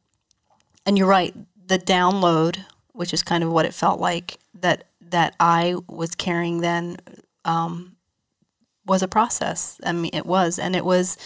[0.85, 1.33] and you're right
[1.73, 6.61] the download which is kind of what it felt like that that i was carrying
[6.61, 6.97] then
[7.45, 7.97] um,
[8.85, 9.79] was a process.
[9.83, 11.17] I mean it was and it was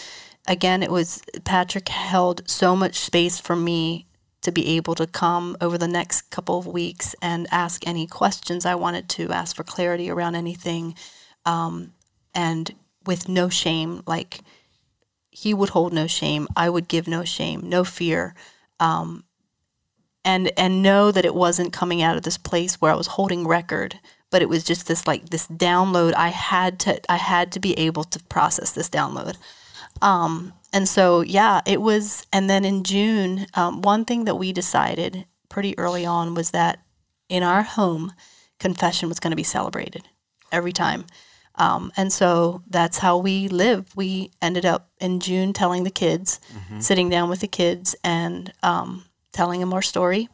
[0.48, 4.07] again it was patrick held so much space for me
[4.41, 8.65] to be able to come over the next couple of weeks and ask any questions
[8.65, 10.95] i wanted to ask for clarity around anything
[11.45, 11.94] um,
[12.34, 12.74] and
[13.06, 14.40] with no shame like
[15.44, 16.48] he would hold no shame.
[16.56, 18.34] I would give no shame no fear
[18.80, 19.24] um,
[20.27, 23.47] and and know that it wasn't coming out of this place where i was holding
[23.47, 23.99] record
[24.29, 26.13] but it was just this like this download.
[26.13, 29.37] I had to i had to be able to process this download.
[30.01, 34.51] Um, and so yeah it was and then in june um, one thing that we
[34.51, 36.79] decided pretty early on was that
[37.29, 38.13] in our home
[38.59, 40.03] confession was going to be celebrated
[40.51, 41.05] every time.
[41.55, 43.95] Um, and so that's how we live.
[43.95, 46.39] We ended up in June telling the kids,
[46.79, 49.05] sitting down with the kids and um,
[49.38, 50.27] telling them our story.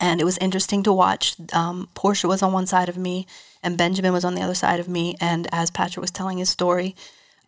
[0.00, 1.34] And it was interesting to watch.
[1.52, 3.26] Um, Portia was on one side of me,
[3.62, 5.16] and Benjamin was on the other side of me.
[5.20, 6.96] And as Patrick was telling his story,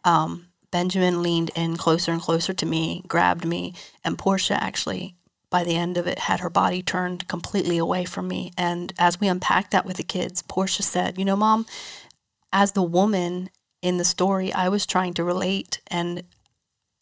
[0.04, 3.74] um, Benjamin leaned in closer and closer to me, grabbed me,
[4.04, 5.14] and Portia actually,
[5.48, 8.52] by the end of it, had her body turned completely away from me.
[8.58, 11.66] And as we unpacked that with the kids, Portia said, "You know, Mom,
[12.52, 13.50] as the woman
[13.80, 16.22] in the story, I was trying to relate and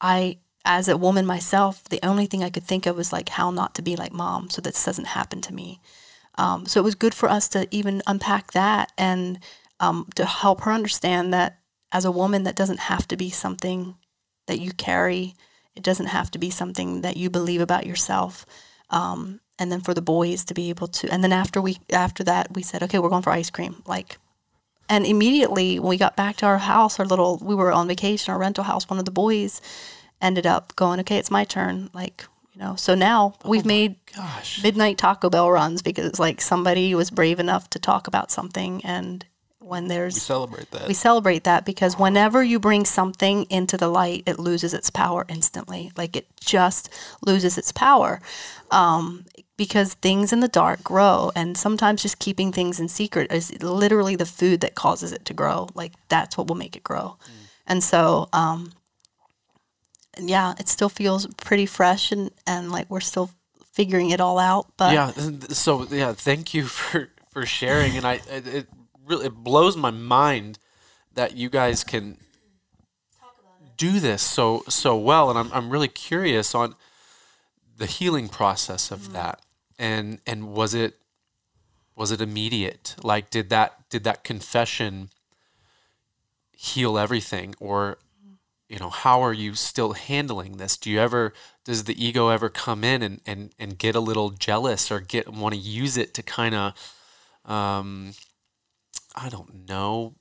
[0.01, 3.51] I, as a woman myself, the only thing I could think of was like how
[3.51, 5.81] not to be like mom so this doesn't happen to me.
[6.37, 9.41] Um, so it was good for us to even unpack that and
[9.79, 11.59] um, to help her understand that
[11.93, 13.97] as a woman, that doesn't have to be something
[14.47, 15.35] that you carry.
[15.75, 18.47] It doesn't have to be something that you believe about yourself.
[18.91, 22.25] Um, and then for the boys to be able to, and then after we after
[22.25, 23.83] that, we said, okay, we're going for ice cream.
[23.87, 24.19] Like,
[24.89, 28.33] and immediately when we got back to our house, our little, we were on vacation,
[28.33, 28.89] our rental house.
[28.89, 29.61] One of the boys
[30.21, 31.91] ended up going, okay, it's my turn.
[31.93, 32.25] Like,
[32.55, 34.63] you know, so now we've made Gosh.
[34.63, 39.25] midnight Taco Bell runs because like somebody was brave enough to talk about something and
[39.61, 40.89] when there's We celebrate that.
[40.89, 45.25] we celebrate that because whenever you bring something into the light, it loses its power
[45.29, 45.93] instantly.
[45.97, 46.91] Like it just
[47.25, 48.21] loses its power
[48.73, 49.27] um,
[49.57, 54.17] because things in the dark grow, and sometimes just keeping things in secret is literally
[54.17, 55.69] the food that causes it to grow.
[55.75, 57.17] Like that's what will make it grow.
[57.67, 58.73] And so, um,
[60.19, 63.31] yeah, it still feels pretty fresh, and and like we're still
[63.73, 64.67] figuring it all out.
[64.77, 65.13] But yeah
[65.51, 68.67] so yeah thank you for for sharing and i it, it
[69.07, 70.59] really it blows my mind
[71.15, 72.17] that you guys can
[73.77, 76.75] do this so so well and i'm, I'm really curious on
[77.79, 79.13] the healing process of mm.
[79.13, 79.41] that
[79.79, 80.99] and and was it
[81.97, 85.09] was it immediate like did that did that confession
[86.53, 87.99] heal everything or
[88.71, 90.77] you know how are you still handling this?
[90.77, 91.35] Do you ever
[91.65, 95.29] does the ego ever come in and and, and get a little jealous or get
[95.29, 96.73] want to use it to kind of
[97.45, 98.13] um
[99.17, 100.15] i don't know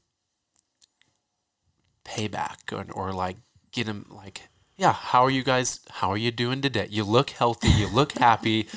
[2.04, 3.38] payback or, or like
[3.72, 6.88] get him like yeah how are you guys how are you doing today?
[6.90, 8.68] You look healthy you look happy.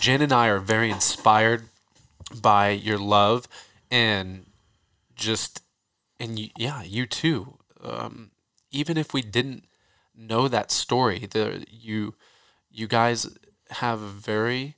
[0.00, 1.68] Jen and i are very inspired
[2.42, 3.48] by your love
[3.90, 4.46] and
[5.16, 5.62] just
[6.20, 7.58] and you, yeah you too.
[7.82, 8.30] Um,
[8.74, 9.64] even if we didn't
[10.16, 12.14] know that story the you
[12.70, 13.38] you guys
[13.70, 14.76] have a very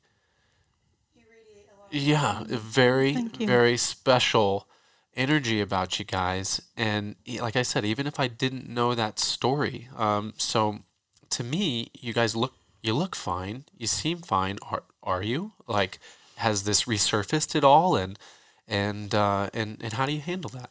[1.91, 4.69] yeah very very special
[5.15, 6.61] energy about you guys.
[6.77, 10.81] And like i said even if i didn't know that story um, so
[11.31, 12.55] to me you guys look
[12.87, 13.65] you look fine.
[13.77, 14.59] You seem fine.
[14.71, 15.53] Are, are you?
[15.67, 15.99] Like
[16.37, 17.97] has this resurfaced at all?
[17.97, 18.19] And
[18.69, 20.71] and uh, and and how do you handle that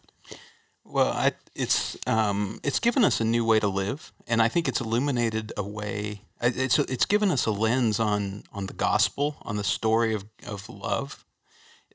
[0.85, 4.67] Well, I, it's um, it's given us a new way to live, and I think
[4.67, 6.21] it's illuminated a way.
[6.41, 10.69] It's it's given us a lens on on the gospel, on the story of of
[10.69, 11.25] love.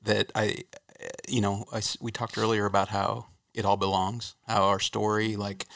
[0.03, 0.65] That I,
[1.29, 4.35] you know, I we talked earlier about how it all belongs.
[4.49, 5.67] How our story, like,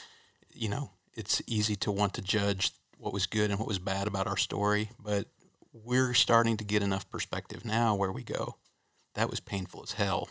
[0.52, 4.08] you know, it's easy to want to judge what was good and what was bad
[4.08, 5.26] about our story, but
[5.72, 8.56] we're starting to get enough perspective now where we go,
[9.14, 10.28] that was painful as hell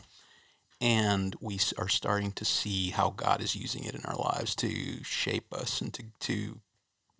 [0.84, 5.02] and we are starting to see how God is using it in our lives to
[5.02, 6.60] shape us and to, to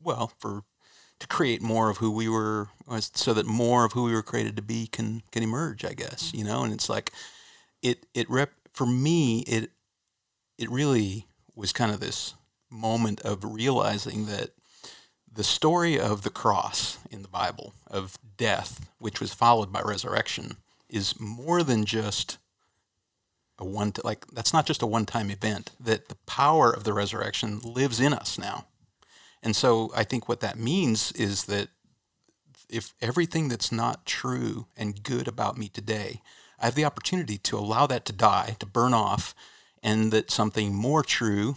[0.04, 0.64] well, for
[1.20, 4.22] to create more of who we were, uh, so that more of who we were
[4.22, 5.86] created to be can can emerge.
[5.86, 7.14] I guess you know, and it's like
[7.82, 9.72] it it rep for me it
[10.58, 11.26] it really
[11.56, 12.34] was kind of this
[12.70, 14.50] moment of realizing that
[15.32, 20.58] the story of the cross in the Bible of death, which was followed by resurrection,
[20.90, 22.40] is more than just
[23.64, 26.94] a one t- like that's not just a one-time event that the power of the
[26.94, 28.66] resurrection lives in us now.
[29.42, 31.70] And so i think what that means is that
[32.70, 36.22] if everything that's not true and good about me today
[36.60, 39.34] i have the opportunity to allow that to die to burn off
[39.82, 41.56] and that something more true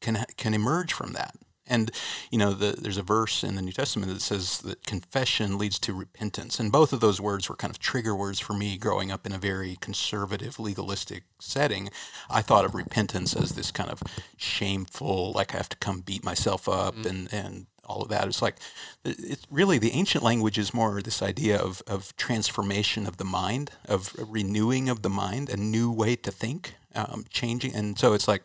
[0.00, 1.34] can can emerge from that
[1.66, 1.90] and
[2.30, 5.78] you know the, there's a verse in the new testament that says that confession leads
[5.80, 6.60] to repentance.
[6.60, 9.32] And both of those words were kind of trigger words for me growing up in
[9.32, 11.90] a very conservative legalistic setting.
[12.30, 14.02] I thought of repentance as this kind of
[14.36, 18.26] shameful like i have to come beat myself up and and all of that.
[18.26, 18.56] It's like
[19.04, 23.70] it's really the ancient language is more this idea of, of transformation of the mind
[23.86, 27.74] of renewing of the mind a new way to think um, changing.
[27.74, 28.42] And so it's like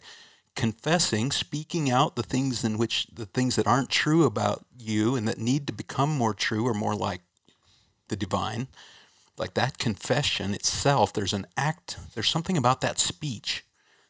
[0.59, 5.25] confessing, speaking out the things in which the things that aren't true about you and
[5.25, 7.21] that need to become more true or more like
[8.09, 8.67] the divine,
[9.37, 13.63] like that confession itself, there's an act, there's something about that speech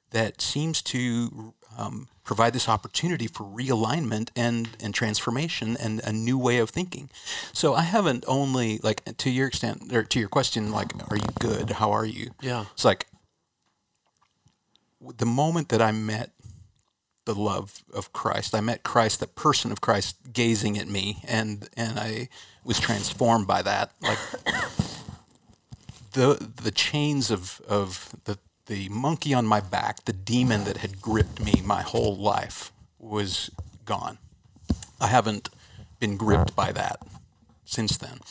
[0.10, 6.36] that seems to um, provide this opportunity for realignment and, and transformation and a new
[6.36, 7.12] way of thinking.
[7.54, 11.30] So I haven't only like to your extent or to your question, like, are you
[11.40, 11.70] good?
[11.70, 12.32] How are you?
[12.42, 12.66] Yeah.
[12.74, 13.06] It's like
[15.18, 16.32] the moment that I met
[17.30, 21.70] the love of Christ, I met Christ, the person of Christ, gazing at me, and
[21.78, 22.28] and I
[22.64, 23.92] was transformed by that.
[24.02, 24.18] Like
[26.14, 31.02] the the chains of of the the monkey on my back, the demon that had
[31.02, 33.52] gripped me my whole life, was
[33.86, 34.18] gone.
[35.00, 35.50] I haven't
[36.00, 37.00] been gripped by that
[37.64, 38.22] since then.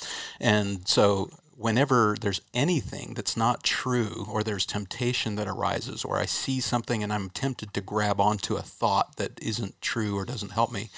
[0.40, 6.24] And so whenever there's anything that's not true or there's temptation that arises or I
[6.24, 10.52] see something and I'm tempted to grab onto a thought that isn't true or doesn't
[10.52, 10.88] help me,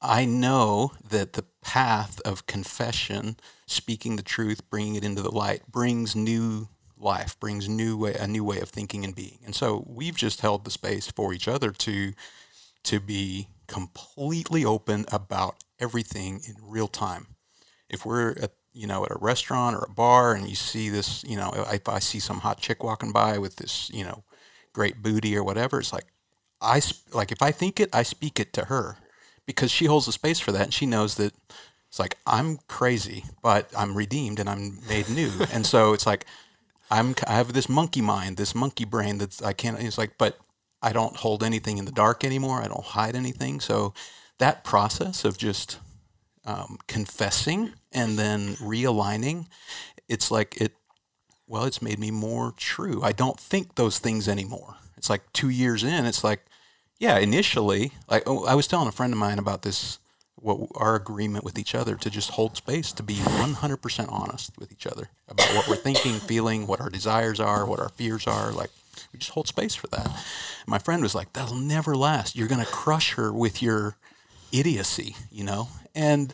[0.00, 3.36] I know that the path of confession,
[3.66, 8.26] speaking the truth, bringing it into the light, brings new life, brings new way, a
[8.26, 9.40] new way of thinking and being.
[9.44, 12.14] And so we've just held the space for each other to
[12.84, 17.28] to be completely open about everything in real time.
[17.88, 21.24] If we're at you know at a restaurant or a bar and you see this,
[21.24, 24.24] you know, if I see some hot chick walking by with this, you know,
[24.72, 26.06] great booty or whatever, it's like
[26.60, 26.80] I
[27.12, 28.96] like if I think it, I speak it to her
[29.46, 31.34] because she holds the space for that and she knows that
[31.88, 35.30] it's like I'm crazy, but I'm redeemed and I'm made new.
[35.52, 36.24] and so it's like
[36.90, 39.80] I'm I have this monkey mind, this monkey brain that I can't.
[39.80, 40.38] It's like, but
[40.82, 42.60] I don't hold anything in the dark anymore.
[42.60, 43.60] I don't hide anything.
[43.60, 43.94] So
[44.38, 45.78] that process of just
[46.44, 49.46] um, confessing and then realigning,
[50.08, 50.72] it's like it.
[51.46, 53.02] Well, it's made me more true.
[53.02, 54.76] I don't think those things anymore.
[54.96, 56.06] It's like two years in.
[56.06, 56.46] It's like
[57.02, 59.98] yeah, initially, like oh, I was telling a friend of mine about this,
[60.36, 64.70] what our agreement with each other to just hold space, to be 100% honest with
[64.70, 68.52] each other about what we're thinking, feeling, what our desires are, what our fears are.
[68.52, 68.70] Like
[69.12, 70.12] we just hold space for that.
[70.68, 72.36] My friend was like, "That'll never last.
[72.36, 73.96] You're going to crush her with your
[74.52, 76.32] idiocy," you know, and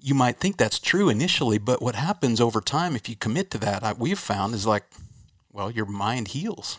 [0.00, 3.58] you might think that's true initially, but what happens over time if you commit to
[3.58, 4.84] that, we've found is like,
[5.52, 6.78] well, your mind heals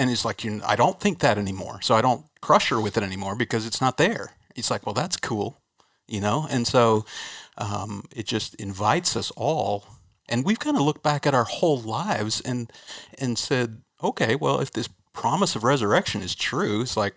[0.00, 1.82] and it's like, you I don't think that anymore.
[1.82, 4.32] So I don't crush her with it anymore because it's not there.
[4.56, 5.60] It's like, well, that's cool,
[6.08, 6.46] you know?
[6.50, 7.04] And so
[7.58, 9.84] um, it just invites us all.
[10.26, 12.72] And we've kind of looked back at our whole lives and,
[13.18, 17.16] and said, okay, well, if this promise of resurrection is true, it's like,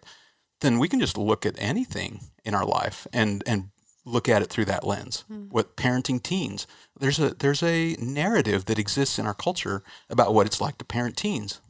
[0.59, 3.69] then we can just look at anything in our life and, and
[4.05, 5.23] look at it through that lens.
[5.31, 5.49] Mm.
[5.49, 6.67] What parenting teens,
[6.99, 10.85] there's a there's a narrative that exists in our culture about what it's like to
[10.85, 11.61] parent teens.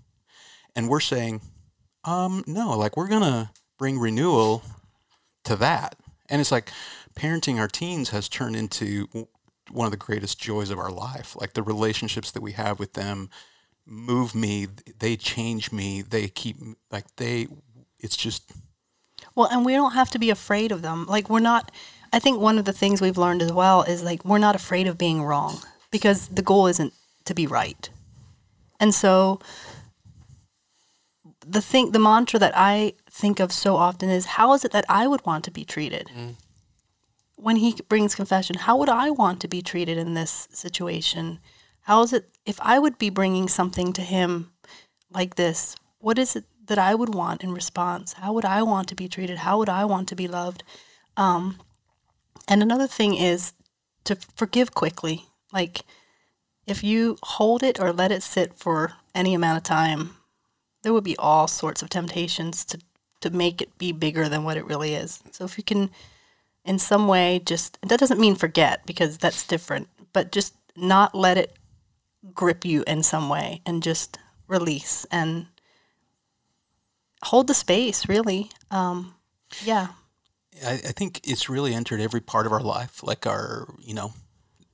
[0.75, 1.41] And we're saying,
[2.03, 4.63] um, no, like we're going to bring renewal
[5.43, 5.95] to that.
[6.29, 6.71] And it's like
[7.15, 9.07] parenting our teens has turned into
[9.71, 11.35] one of the greatest joys of our life.
[11.39, 13.29] Like the relationships that we have with them
[13.85, 14.67] move me,
[14.99, 16.57] they change me, they keep,
[16.89, 17.47] like, they,
[17.99, 18.51] it's just.
[19.35, 21.05] Well, and we don't have to be afraid of them.
[21.05, 21.71] Like, we're not,
[22.13, 24.85] I think one of the things we've learned as well is like, we're not afraid
[24.85, 25.59] of being wrong
[25.89, 26.93] because the goal isn't
[27.25, 27.89] to be right.
[28.79, 29.39] And so
[31.45, 34.85] the thing, the mantra that I think of so often is, how is it that
[34.87, 36.11] I would want to be treated?
[36.15, 36.35] Mm.
[37.35, 41.39] When he brings confession, how would I want to be treated in this situation?
[41.81, 44.51] How is it if I would be bringing something to him
[45.09, 45.75] like this?
[45.97, 48.13] What is it that I would want in response?
[48.13, 49.39] How would I want to be treated?
[49.39, 50.63] How would I want to be loved?
[51.17, 51.59] Um,
[52.47, 53.53] and another thing is
[54.05, 55.25] to forgive quickly.
[55.51, 55.83] Like
[56.65, 60.15] if you hold it or let it sit for any amount of time,
[60.81, 62.79] there would be all sorts of temptations to
[63.21, 65.23] to make it be bigger than what it really is.
[65.31, 65.89] So if you can
[66.65, 71.37] in some way just that doesn't mean forget because that's different, but just not let
[71.37, 71.53] it
[72.33, 74.17] grip you in some way and just
[74.47, 75.47] release and
[77.23, 79.15] hold the space really um,
[79.63, 79.87] yeah
[80.65, 84.13] I, I think it's really entered every part of our life like our you know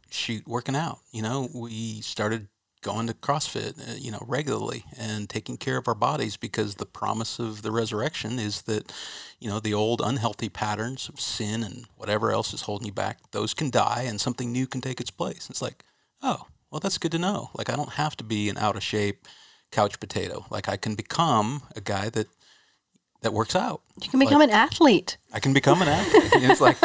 [0.10, 2.47] shoot working out you know we started
[2.81, 6.85] going to CrossFit, uh, you know, regularly and taking care of our bodies because the
[6.85, 8.93] promise of the resurrection is that,
[9.39, 13.19] you know, the old unhealthy patterns of sin and whatever else is holding you back,
[13.31, 15.49] those can die and something new can take its place.
[15.49, 15.84] It's like,
[16.23, 17.49] oh, well, that's good to know.
[17.53, 19.27] Like, I don't have to be an out of shape
[19.72, 20.45] couch potato.
[20.49, 22.27] Like, I can become a guy that
[23.22, 23.82] that works out.
[24.02, 25.18] You can become like, an athlete.
[25.34, 26.44] I can become an athlete.
[26.50, 26.78] it's like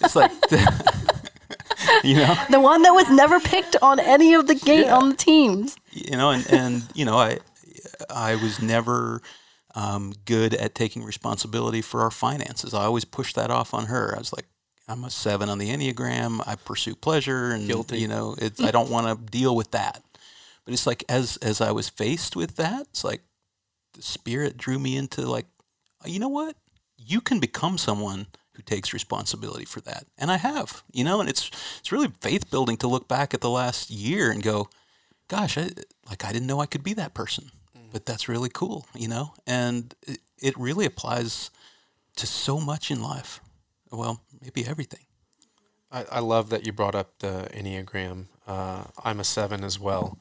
[0.00, 0.30] it's like
[2.04, 4.96] you know, the one that was never picked on any of the game yeah.
[4.96, 5.76] on the teams.
[5.92, 7.38] You know, and and you know, I
[8.10, 9.22] I was never
[9.74, 12.74] um, good at taking responsibility for our finances.
[12.74, 14.14] I always pushed that off on her.
[14.14, 14.46] I was like,
[14.88, 16.42] I'm a seven on the enneagram.
[16.46, 17.98] I pursue pleasure, and Guilty.
[17.98, 20.02] you know, it's, I don't want to deal with that.
[20.64, 23.22] But it's like as as I was faced with that, it's like
[23.94, 25.46] the spirit drew me into like,
[26.04, 26.56] you know what,
[26.96, 30.06] you can become someone who takes responsibility for that.
[30.18, 33.40] And I have, you know, and it's it's really faith building to look back at
[33.40, 34.68] the last year and go,
[35.28, 35.70] gosh, I,
[36.08, 37.50] like I didn't know I could be that person.
[37.92, 39.34] But that's really cool, you know?
[39.46, 41.50] And it, it really applies
[42.16, 43.40] to so much in life.
[43.90, 45.04] Well, maybe everything.
[45.90, 48.26] I, I love that you brought up the Enneagram.
[48.46, 50.18] Uh, I'm a seven as well,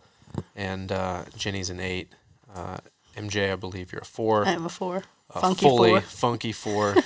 [0.53, 2.11] and uh, Jenny's an eight.
[2.53, 2.77] Uh,
[3.15, 4.45] MJ, I believe you're a four.
[4.45, 5.03] I'm a four.
[5.39, 6.01] Funky fully four.
[6.01, 6.95] funky four.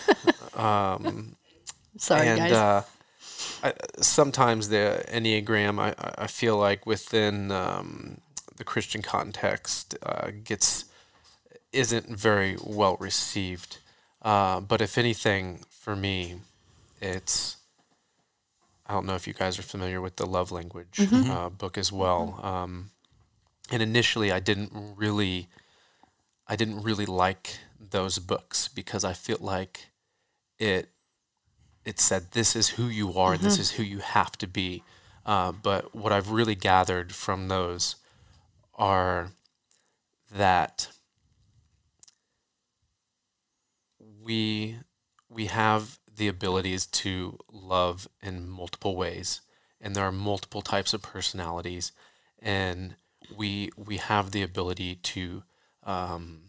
[0.56, 1.36] Um,
[1.98, 2.52] Sorry, and guys.
[2.54, 2.84] uh,
[3.62, 8.22] I, sometimes the enneagram, I, I- feel like within um,
[8.56, 10.86] the Christian context, uh, gets
[11.74, 13.80] isn't very well received.
[14.22, 16.36] Uh, but if anything, for me,
[17.02, 17.58] it's
[18.88, 21.92] I don't know if you guys are familiar with the love language uh, book as
[21.92, 22.40] well.
[22.42, 22.92] Um,
[23.72, 25.48] and initially, I didn't really,
[26.48, 27.58] I didn't really like
[27.92, 29.90] those books because I feel like
[30.60, 30.90] it
[31.84, 34.84] it said this is who you are, this is who you have to be.
[35.26, 37.96] Uh, but what I've really gathered from those
[38.74, 39.32] are
[40.32, 40.90] that
[44.22, 44.78] we
[45.30, 49.42] we have the abilities to love in multiple ways,
[49.80, 51.92] and there are multiple types of personalities,
[52.40, 52.96] and
[53.36, 55.44] we we have the ability to
[55.84, 56.42] um,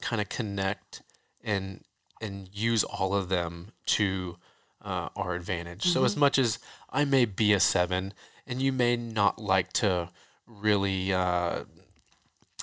[0.00, 1.02] kind of connect
[1.44, 1.82] and
[2.20, 4.36] and use all of them to
[4.82, 5.84] uh, our advantage.
[5.84, 6.58] So as much as
[6.90, 8.14] I may be a seven,
[8.46, 10.08] and you may not like to
[10.46, 11.64] really uh,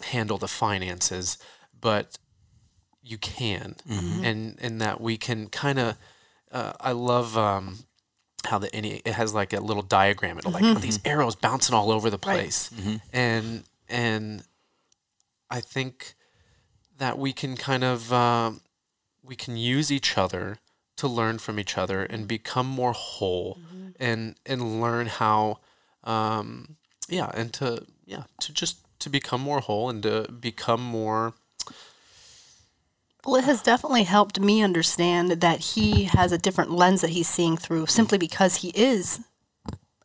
[0.04, 1.38] handle the finances,
[1.80, 2.18] but
[3.04, 3.76] you can,
[4.24, 5.98] and and that we can kind of.
[6.52, 7.80] Uh, I love um,
[8.46, 10.38] how the any it has like a little diagram.
[10.38, 12.70] It'll like these arrows bouncing all over the place,
[13.12, 14.44] and and
[15.50, 16.14] I think
[17.04, 18.62] that we can kind of um,
[19.22, 20.60] we can use each other
[20.96, 23.58] to learn from each other and become more whole
[24.00, 25.60] and and learn how
[26.06, 26.78] um,
[27.10, 31.34] yeah and to yeah to just to become more whole and to become more
[33.26, 37.28] Well, it has definitely helped me understand that he has a different lens that he's
[37.28, 39.20] seeing through simply because he is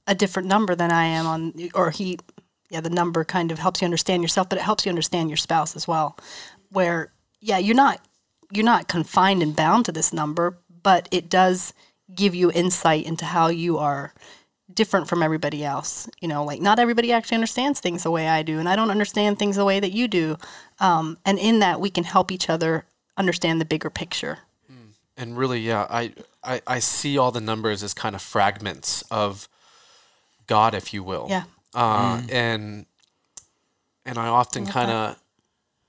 [0.06, 2.18] a different number than I am on, or he,
[2.70, 5.36] yeah, the number kind of helps you understand yourself, but it helps you understand your
[5.36, 6.16] spouse as well.
[6.70, 8.00] Where, yeah, you're not,
[8.50, 11.72] you're not confined and bound to this number, but it does
[12.14, 14.12] give you insight into how you are
[14.72, 16.08] different from everybody else.
[16.20, 18.90] You know, like not everybody actually understands things the way I do, and I don't
[18.90, 20.36] understand things the way that you do.
[20.80, 22.84] Um, and in that, we can help each other
[23.16, 24.38] understand the bigger picture.
[25.16, 26.12] and really yeah I,
[26.44, 29.48] I i see all the numbers as kind of fragments of
[30.46, 31.42] god if you will Yeah.
[31.74, 32.86] uh, and
[34.06, 35.16] and i often kind of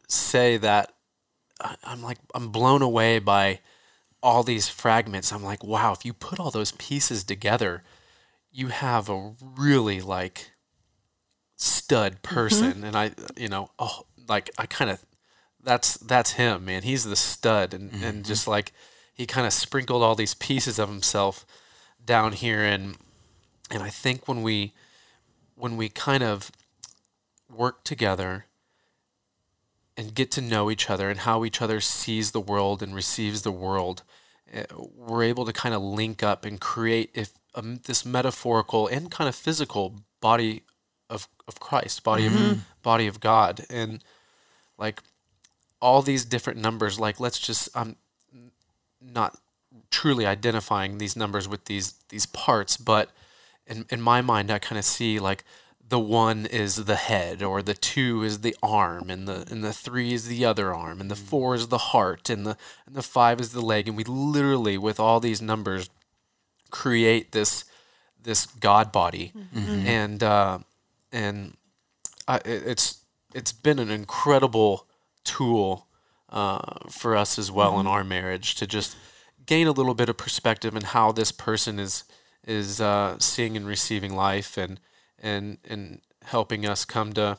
[0.10, 0.94] say that
[1.84, 3.60] i'm like i'm blown away by
[4.22, 5.32] all these fragments.
[5.32, 7.84] I'm like wow if you put all those pieces together
[8.52, 10.52] you have a really like
[11.56, 12.36] stud mm-hmm.
[12.36, 12.84] person.
[12.84, 15.06] And i you know oh like i kind of
[15.64, 16.84] that's that's him man.
[16.84, 17.74] He's the stud.
[17.74, 18.22] And and mm-hmm.
[18.24, 18.72] just like
[19.14, 21.46] he kind of sprinkled all these pieces of himself
[22.04, 22.64] down here.
[22.64, 22.98] And
[23.72, 24.74] and i think when we
[25.56, 26.52] when we kind of
[27.50, 28.46] work together
[30.00, 33.42] and get to know each other and how each other sees the world and receives
[33.42, 34.02] the world
[34.54, 34.64] eh,
[34.96, 39.28] we're able to kind of link up and create if um, this metaphorical and kind
[39.28, 40.64] of physical body
[41.10, 44.02] of, of Christ, body of body of God, and
[44.78, 45.02] like
[45.82, 46.98] all these different numbers.
[46.98, 47.98] Like let's just I'm
[49.02, 49.38] not
[49.92, 53.10] truly identifying these numbers with these these parts, but
[53.68, 55.44] in in my mind, I kind of see like
[55.90, 59.74] the one is the head, or the two is the arm, and the and the
[59.74, 62.56] three is the other arm, and the four is the heart, and the
[62.86, 65.90] and the five is the leg, and we literally with all these numbers
[66.70, 67.66] create this
[68.22, 69.32] this God body,
[69.88, 70.60] and uh,
[71.12, 71.56] and
[72.28, 73.00] I, it- it's
[73.34, 74.88] it's been an incredible
[75.24, 75.88] tool
[76.30, 76.60] uh,
[76.90, 78.96] for us as well in our marriage to just
[79.46, 82.04] gain a little bit of perspective in how this person is
[82.46, 84.58] is uh, seeing and receiving life.
[84.58, 84.80] And
[85.22, 87.38] and and helping us come to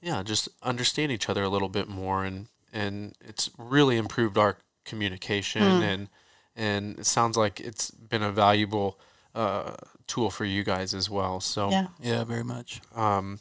[0.00, 4.56] yeah just understand each other a little bit more and and it's really improved our
[4.84, 6.08] communication and
[6.56, 8.98] and it sounds like it's been a valuable
[9.34, 9.74] uh,
[10.06, 11.86] tool for you guys as well so Yeah.
[12.00, 12.80] Yeah, very much.
[12.94, 13.40] um,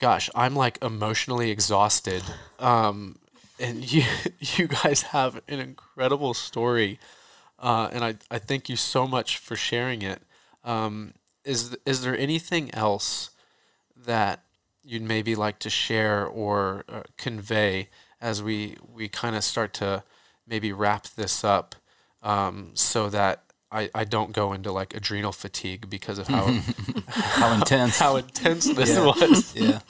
[0.00, 2.22] gosh, I'm like emotionally exhausted.
[2.58, 3.18] Um,
[3.58, 4.04] and you,
[4.40, 6.98] you guys have an incredible story,
[7.58, 10.22] uh, and I, I thank you so much for sharing it.
[10.64, 11.14] Um,
[11.44, 13.30] is is there anything else
[13.96, 14.40] that
[14.82, 17.88] you'd maybe like to share or uh, convey
[18.20, 20.02] as we we kind of start to
[20.46, 21.74] maybe wrap this up,
[22.22, 23.42] um, so that
[23.72, 26.46] I, I don't go into like adrenal fatigue because of how
[27.08, 27.98] How intense.
[27.98, 29.04] how intense this Yeah.
[29.06, 29.54] was.
[29.56, 29.80] yeah.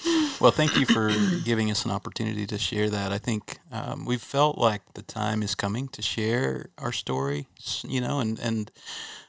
[0.40, 1.10] Well, thank you for
[1.44, 3.12] giving us an opportunity to share that.
[3.12, 7.46] I think um, we've felt like the time is coming to share our story,
[7.82, 8.70] you know, and and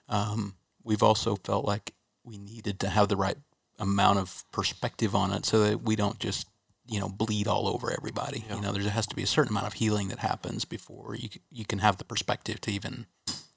[0.09, 1.93] um, we've also felt like
[2.25, 3.37] we needed to have the right
[3.79, 6.47] amount of perspective on it, so that we don't just
[6.87, 8.45] you know bleed all over everybody.
[8.49, 11.29] You know, there has to be a certain amount of healing that happens before you
[11.51, 13.05] you can have the perspective to even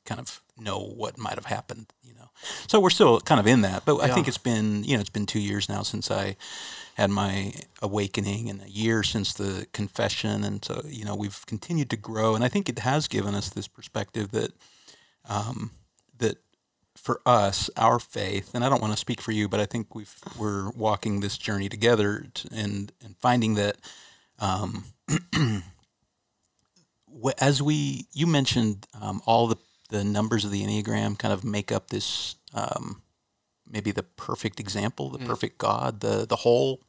[0.04, 1.92] kind of know what might have happened.
[2.02, 2.30] You know,
[2.66, 3.84] so we're still kind of in that.
[3.84, 6.36] But I think it's been you know it's been two years now since I
[6.98, 11.88] had my awakening and a year since the confession and so you know we've continued
[11.88, 14.50] to grow and i think it has given us this perspective that
[15.28, 15.70] um,
[16.98, 19.94] for us our faith and i don't want to speak for you but i think
[19.94, 23.76] we've we're walking this journey together to, and and finding that
[24.40, 24.84] um,
[27.40, 29.56] as we you mentioned um, all the
[29.90, 33.02] the numbers of the enneagram kind of make up this um,
[33.70, 35.26] maybe the perfect example, the mm.
[35.26, 36.80] perfect God, the the whole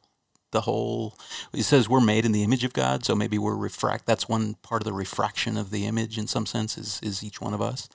[0.52, 1.16] the whole
[1.52, 4.54] it says we're made in the image of God, so maybe we're refract that's one
[4.62, 7.62] part of the refraction of the image in some sense is is each one of
[7.62, 7.88] us.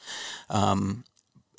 [0.50, 1.04] Um,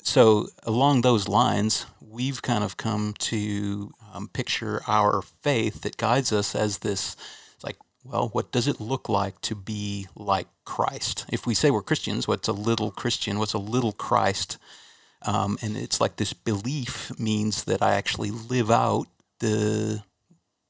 [0.07, 6.31] so along those lines, we've kind of come to um, picture our faith that guides
[6.31, 7.17] us as this
[7.61, 7.75] like
[8.05, 11.25] well, what does it look like to be like Christ?
[11.29, 13.37] If we say we're Christians, what's a little Christian?
[13.37, 14.57] What's a little Christ?
[15.23, 19.07] Um, and it's like this belief means that I actually live out
[19.41, 20.03] the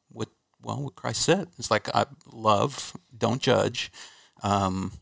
[0.09, 0.29] what
[0.63, 1.49] well what Christ said.
[1.59, 3.91] It's like I love, don't judge,
[4.41, 4.93] um,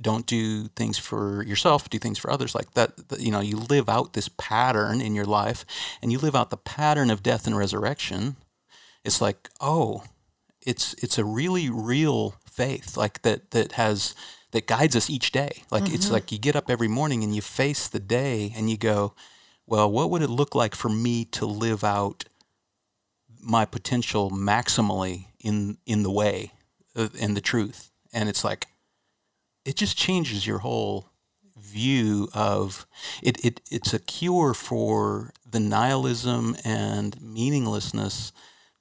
[0.00, 2.54] don't do things for yourself, do things for others.
[2.54, 5.64] Like that, you know, you live out this pattern in your life,
[6.02, 8.36] and you live out the pattern of death and resurrection.
[9.04, 10.04] It's like oh,
[10.62, 14.14] it's it's a really real faith like that that has
[14.52, 15.62] that guides us each day.
[15.70, 15.94] Like mm-hmm.
[15.94, 19.14] it's like you get up every morning and you face the day and you go,
[19.66, 22.24] well, what would it look like for me to live out
[23.40, 26.52] my potential maximally in in the way
[26.94, 27.90] in the truth?
[28.12, 28.68] And it's like
[29.64, 31.10] it just changes your whole
[31.56, 32.86] view of
[33.22, 38.32] it, it it's a cure for the nihilism and meaninglessness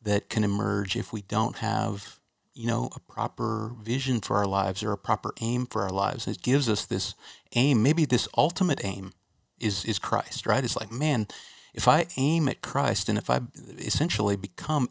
[0.01, 2.19] that can emerge if we don't have
[2.53, 6.27] you know a proper vision for our lives or a proper aim for our lives.
[6.27, 7.15] It gives us this
[7.55, 9.13] aim maybe this ultimate aim
[9.59, 10.63] is is christ right?
[10.63, 11.27] It's like man
[11.73, 13.41] if i aim at christ and if i
[13.79, 14.89] essentially become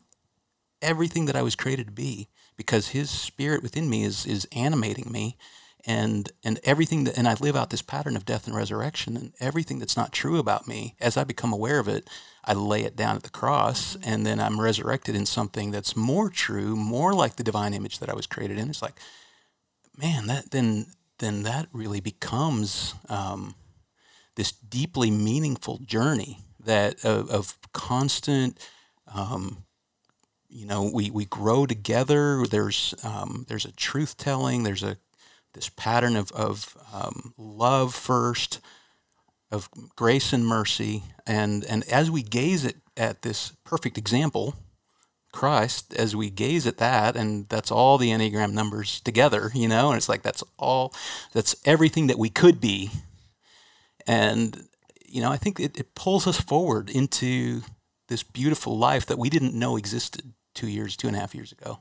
[0.81, 5.11] everything that i was created to be because his spirit within me is is animating
[5.13, 5.37] me
[5.85, 9.33] and and everything that and I live out this pattern of death and resurrection and
[9.41, 12.09] everything that's not true about me as I become aware of it
[12.45, 16.31] I lay it down at the cross and then I'm resurrected in something that's more
[16.31, 18.69] true more like the divine image that I was created in.
[18.71, 19.01] It's like
[19.97, 20.87] man that then
[21.19, 23.55] then that really becomes um,
[24.37, 28.59] this deeply meaningful journey that of, of constant
[29.13, 29.65] um,
[30.49, 32.45] you know we, we grow together.
[32.49, 34.63] There's um, there's a truth telling.
[34.63, 34.99] There's a
[35.55, 38.61] this pattern of, of um, love first,
[39.51, 41.03] of grace and mercy.
[41.27, 44.55] And, and as we gaze at, at this perfect example,
[45.33, 49.89] Christ, as we gaze at that, and that's all the Enneagram numbers together, you know,
[49.89, 50.95] and it's like that's all,
[51.33, 52.91] that's everything that we could be.
[54.07, 54.69] And,
[55.07, 57.63] you know, I think it, it pulls us forward into
[58.09, 61.53] this beautiful life that we didn't know existed two years, two and a half years
[61.53, 61.79] ago.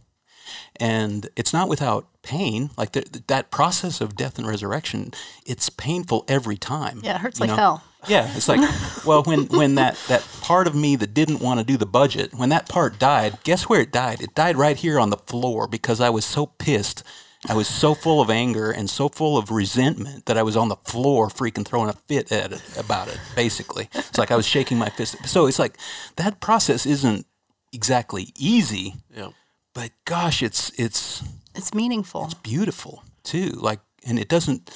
[0.75, 2.71] And it's not without pain.
[2.77, 5.11] Like the, that process of death and resurrection,
[5.45, 7.01] it's painful every time.
[7.03, 7.55] Yeah, it hurts like know?
[7.55, 7.83] hell.
[8.07, 8.59] Yeah, it's like,
[9.05, 12.33] well, when, when that, that part of me that didn't want to do the budget,
[12.33, 14.21] when that part died, guess where it died?
[14.21, 17.03] It died right here on the floor because I was so pissed.
[17.47, 20.69] I was so full of anger and so full of resentment that I was on
[20.69, 23.89] the floor freaking throwing a fit at it, about it, basically.
[23.93, 25.27] It's like I was shaking my fist.
[25.27, 25.77] So it's like
[26.17, 27.25] that process isn't
[27.73, 28.95] exactly easy.
[29.15, 29.29] Yeah
[29.73, 31.23] but gosh, it's it's
[31.55, 32.25] it's meaningful.
[32.25, 33.49] It's beautiful too.
[33.49, 34.69] Like, and it doesn't,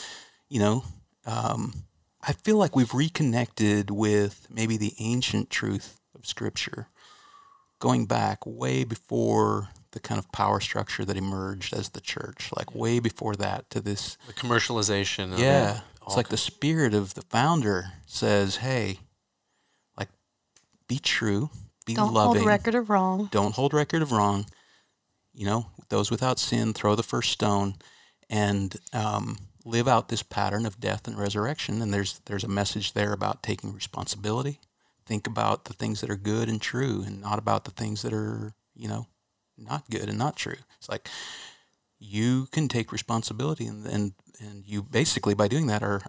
[0.50, 0.84] you know,
[1.26, 1.74] um,
[2.22, 6.88] I feel like we've reconnected with maybe the ancient truth of Scripture,
[7.80, 12.76] going back way before the kind of power structure that emerged as the church, like
[12.76, 15.38] way before that to this the commercialization.
[15.38, 19.00] yeah, it it's like the spirit of the founder says, "Hey,
[19.98, 20.10] like,
[20.88, 21.50] be true,
[21.86, 22.34] be Don't loving.
[22.34, 23.30] Don't hold record of wrong.
[23.32, 24.46] Don't hold record of wrong."
[25.36, 27.76] You know, those without sin, throw the first stone,
[28.30, 31.82] and um, live out this pattern of death and resurrection.
[31.82, 34.60] And there's there's a message there about taking responsibility.
[35.06, 38.14] Think about the things that are good and true, and not about the things that
[38.14, 39.08] are you know
[39.58, 40.58] not good and not true.
[40.78, 41.10] It's like
[42.00, 46.02] you can take responsibility, and and and you basically by doing that are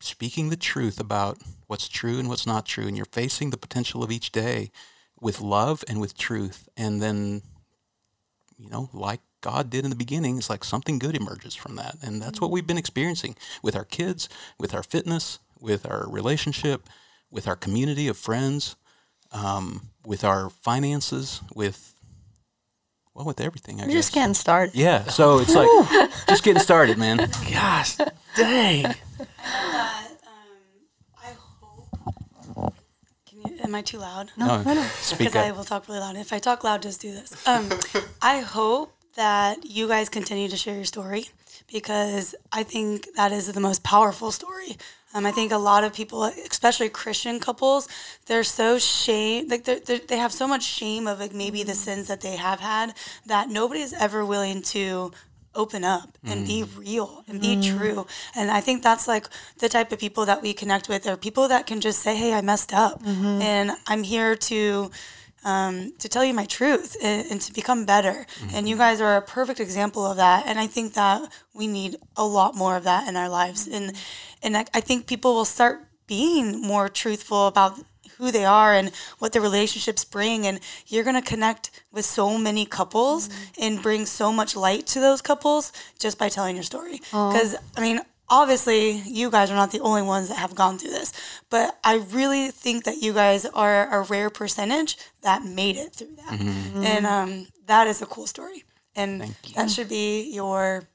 [0.00, 4.04] speaking the truth about what's true and what's not true, and you're facing the potential
[4.04, 4.70] of each day
[5.20, 7.42] with love and with truth, and then
[8.58, 11.96] you know, like God did in the beginning, it's like something good emerges from that.
[12.02, 14.28] And that's what we've been experiencing with our kids,
[14.58, 16.88] with our fitness, with our relationship,
[17.30, 18.76] with our community of friends,
[19.32, 21.94] um, with our finances, with
[23.14, 23.80] well, with everything.
[23.80, 24.06] I We're guess.
[24.06, 24.74] just getting started.
[24.76, 25.68] Yeah, so it's like
[26.28, 27.16] just getting started, man.
[27.50, 27.96] Gosh,
[28.36, 28.94] dang.
[33.68, 34.30] Am I too loud?
[34.34, 34.86] No, no, no.
[35.18, 36.16] because I will talk really loud.
[36.16, 37.46] If I talk loud, just do this.
[37.46, 37.68] Um,
[38.22, 41.26] I hope that you guys continue to share your story
[41.70, 44.78] because I think that is the most powerful story.
[45.12, 47.88] Um, I think a lot of people, especially Christian couples,
[48.24, 51.74] they're so shame like they're, they're, they have so much shame of like maybe the
[51.74, 52.94] sins that they have had
[53.26, 55.12] that nobody is ever willing to
[55.58, 56.78] open up and be mm.
[56.78, 57.76] real and be mm.
[57.76, 58.06] true.
[58.34, 59.26] And I think that's like
[59.58, 62.32] the type of people that we connect with are people that can just say, "Hey,
[62.32, 63.42] I messed up, mm-hmm.
[63.42, 64.90] and I'm here to."
[65.44, 68.26] um, to tell you my truth and, and to become better.
[68.52, 68.82] And you mm-hmm.
[68.82, 70.46] guys are a perfect example of that.
[70.46, 73.66] And I think that we need a lot more of that in our lives.
[73.66, 73.94] And
[74.42, 77.78] and I, I think people will start being more truthful about
[78.18, 80.46] who they are and what their relationships bring.
[80.46, 83.28] And you're going to connect with so many couples
[83.60, 87.00] and bring so much light to those couples just by telling your story.
[87.32, 88.00] Because, I mean,
[88.30, 91.14] obviously you guys are not the only ones that have gone through this
[91.48, 96.14] but i really think that you guys are a rare percentage that made it through
[96.16, 96.38] that.
[96.84, 98.64] And um, that is a cool story.
[98.94, 100.88] And that should be your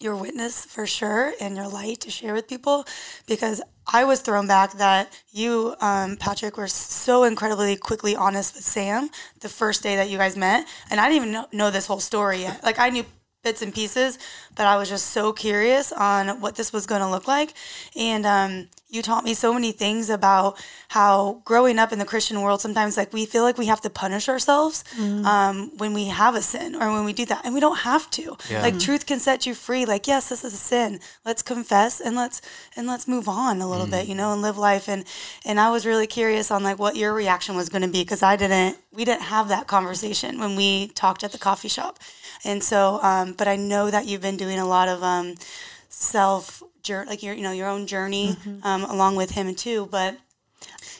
[0.00, 2.84] your witness for sure and your light to share with people
[3.26, 3.62] because
[3.92, 9.10] I was thrown back that you, um, Patrick, were so incredibly quickly honest with Sam
[9.40, 10.66] the first day that you guys met.
[10.90, 12.62] And I didn't even know, know this whole story yet.
[12.64, 13.04] Like, I knew
[13.42, 14.18] bits and pieces,
[14.56, 17.54] but I was just so curious on what this was going to look like.
[17.94, 20.56] And um, you taught me so many things about
[20.88, 23.90] how growing up in the Christian world, sometimes like we feel like we have to
[23.90, 24.82] punish ourselves
[25.26, 28.10] um, when we have a sin or when we do that, and we don't have
[28.18, 28.36] to.
[28.62, 29.84] Like truth can set you free.
[29.86, 30.98] Like yes, this is a sin.
[31.24, 32.40] Let's confess and let's
[32.76, 34.88] and let's move on a little bit, you know, and live life.
[34.88, 35.04] And
[35.44, 38.22] and I was really curious on like what your reaction was going to be because
[38.22, 38.78] I didn't.
[38.92, 41.98] We didn't have that conversation when we talked at the coffee shop.
[42.44, 45.34] And so, um, but I know that you've been doing a lot of um,
[45.98, 49.88] self, jour- like your, you know, your own journey um, along with him too.
[49.90, 50.16] But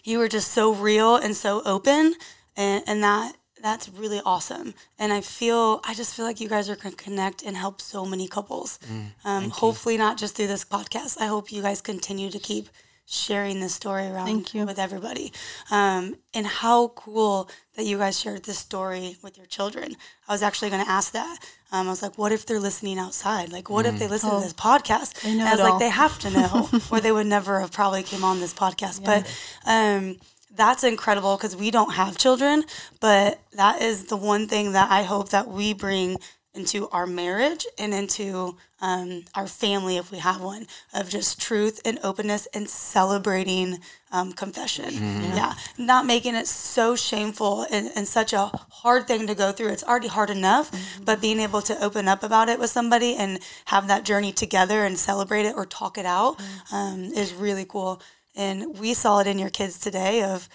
[0.04, 2.14] you were just so real and so open,
[2.56, 4.74] and, and that that's really awesome.
[4.98, 7.80] And I feel, I just feel like you guys are going to connect and help
[7.80, 8.78] so many couples.
[9.24, 11.20] um, hopefully, not just through this podcast.
[11.20, 12.68] I hope you guys continue to keep
[13.06, 14.66] sharing this story around Thank you.
[14.66, 15.32] with everybody.
[15.70, 19.96] Um, and how cool that you guys shared this story with your children.
[20.28, 21.38] I was actually going to ask that.
[21.72, 23.50] Um, I was like, what if they're listening outside?
[23.50, 25.20] Like, what if they listen to this podcast?
[25.22, 25.78] They know And I was like, all.
[25.78, 29.04] they have to know, or they would never have probably came on this podcast.
[29.04, 29.26] But
[29.66, 30.16] um,
[30.54, 32.64] that's incredible because we don't have children,
[33.00, 36.18] but that is the one thing that I hope that we bring
[36.56, 41.80] into our marriage and into um, our family if we have one of just truth
[41.84, 43.78] and openness and celebrating
[44.12, 44.92] um, confession.
[44.94, 45.54] Yeah.
[45.78, 49.68] Not making it so shameful and, and such a hard thing to go through.
[49.68, 50.70] It's already hard enough
[51.04, 54.84] but being able to open up about it with somebody and have that journey together
[54.84, 56.40] and celebrate it or talk it out
[56.72, 58.00] um, is really cool.
[58.34, 60.48] And we saw it in your kids today of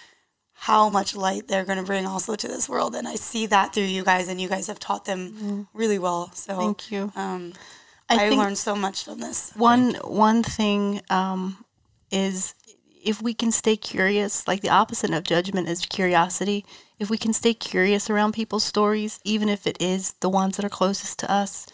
[0.68, 3.74] how much light they're going to bring also to this world and i see that
[3.74, 7.12] through you guys and you guys have taught them really well so Thank you.
[7.16, 7.52] um,
[8.08, 11.64] I I, learned so much from this One one thing um,
[12.10, 12.54] is
[13.04, 16.64] if we can stay curious, like the opposite of judgment is curiosity.
[16.98, 20.64] If we can stay curious around people's stories, even if it is the ones that
[20.64, 21.66] are closest to us,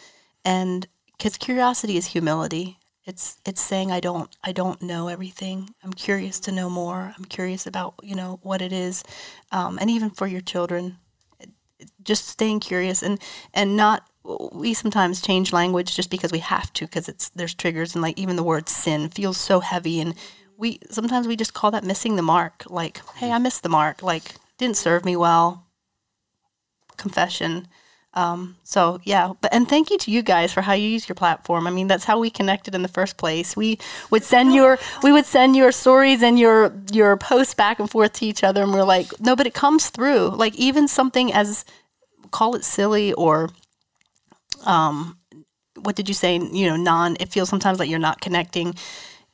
[0.43, 0.87] and
[1.17, 2.78] because curiosity is humility.
[3.09, 5.73] It's it's saying I don't I don't know everything.
[5.83, 7.15] I'm curious to know more.
[7.17, 9.03] I'm curious about you know what it is,
[9.51, 10.97] um, and even for your children,
[12.03, 13.19] just staying curious and
[13.51, 14.07] and not
[14.51, 18.19] we sometimes change language just because we have to because it's there's triggers and like
[18.19, 20.13] even the word sin feels so heavy and
[20.55, 22.63] we sometimes we just call that missing the mark.
[22.69, 24.03] Like hey i missed the mark.
[24.03, 25.65] Like didn't serve me well.
[26.95, 27.67] Confession
[28.15, 31.15] um, so yeah but and thank you to you guys for how you use your
[31.15, 31.67] platform.
[31.67, 33.55] I mean that's how we connected in the first place.
[33.55, 33.77] We
[34.09, 38.13] would send your we would send your stories and your your posts back and forth
[38.13, 40.29] to each other and we're like no but it comes through.
[40.29, 41.65] Like even something as
[42.31, 43.49] call it silly or
[44.65, 45.17] um
[45.81, 48.73] what did you say you know non it feels sometimes like you're not connecting.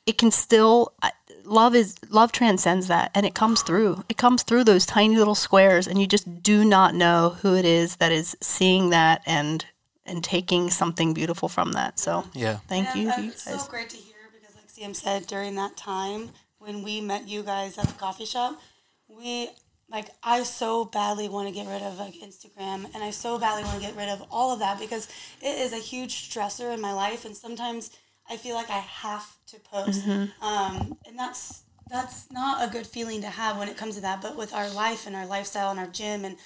[0.06, 1.12] It can still I-
[1.46, 4.04] love is love transcends that and it comes through.
[4.08, 7.64] It comes through those tiny little squares and you just do not know who it
[7.64, 9.64] is that is seeing that and
[10.04, 11.98] and taking something beautiful from that.
[11.98, 12.58] So Yeah.
[12.68, 13.62] thank And you to you It's guys.
[13.64, 17.42] so great to hear because, like Sam said, during that time when we met you
[17.42, 18.60] guys at the coffee shop,
[19.08, 19.50] we
[19.88, 23.62] like I so badly want to get rid of like Instagram, and I so badly
[23.62, 25.08] want to get rid of all of that because
[25.40, 27.90] it is a huge stressor in my life, and sometimes
[28.28, 30.06] I feel like I have to post,
[30.42, 34.20] um, and that's that's not a good feeling to have when it comes to that.
[34.20, 36.36] But with our life and our lifestyle and our gym and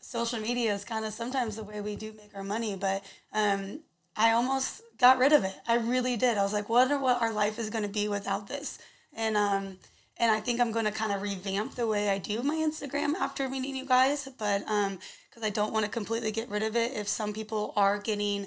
[0.00, 3.80] social media is kind of sometimes the way we do make our money, but um,
[4.16, 5.54] I almost got rid of it.
[5.66, 6.38] I really did.
[6.38, 8.78] I was like, wonder what our life is going to be without this.
[9.14, 9.78] And um,
[10.18, 13.14] and I think I'm going to kind of revamp the way I do my Instagram
[13.14, 14.98] after meeting you guys, but um,
[15.28, 16.92] because I don't want to completely get rid of it.
[16.94, 18.46] If some people are getting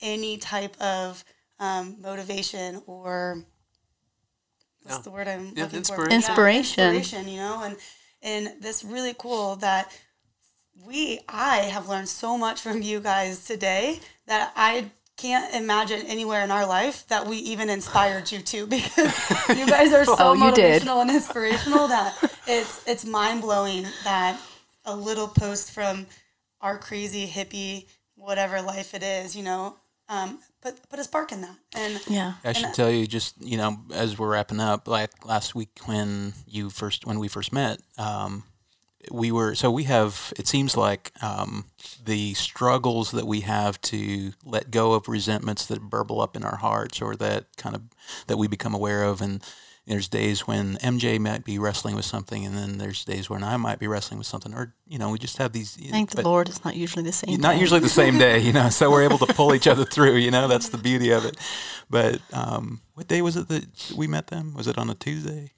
[0.00, 1.24] any type of
[1.58, 3.44] um, motivation or
[4.82, 5.02] what's Yeah.
[5.02, 6.04] the word I'm Yeah, looking inspiration.
[6.04, 6.10] for?
[6.10, 6.84] Yeah, Inspiration.
[6.94, 7.76] inspiration, you know, and
[8.22, 9.90] and that's really cool that
[10.86, 16.42] we I have learned so much from you guys today that I can't imagine anywhere
[16.42, 19.14] in our life that we even inspired you to because
[19.56, 20.82] you guys are so Oh, you did.
[20.82, 22.16] motivational and inspirational that
[22.46, 24.40] it's it's mind blowing that
[24.84, 26.06] a little post from
[26.60, 27.86] our crazy hippie
[28.16, 29.76] whatever life it is, you know,
[30.08, 31.56] um, put put a spark in that.
[31.74, 32.34] And Yeah.
[32.42, 36.32] I should tell you, just you know, as we're wrapping up, like last week when
[36.46, 38.44] you first when we first met, um,
[39.10, 40.32] we were so we have.
[40.38, 41.66] It seems like um,
[42.04, 46.56] the struggles that we have to let go of resentments that burble up in our
[46.56, 47.82] hearts, or that kind of
[48.26, 49.44] that we become aware of, and
[49.86, 53.56] there's days when MJ might be wrestling with something, and then there's days when I
[53.58, 55.76] might be wrestling with something, or you know, we just have these.
[55.76, 57.40] Thank the Lord, it's not usually the same.
[57.40, 57.60] not day.
[57.60, 58.70] usually the same day, you know.
[58.70, 60.48] So we're able to pull each other through, you know.
[60.48, 61.36] That's the beauty of it.
[61.90, 64.54] But um, what day was it that we met them?
[64.54, 65.52] Was it on a Tuesday?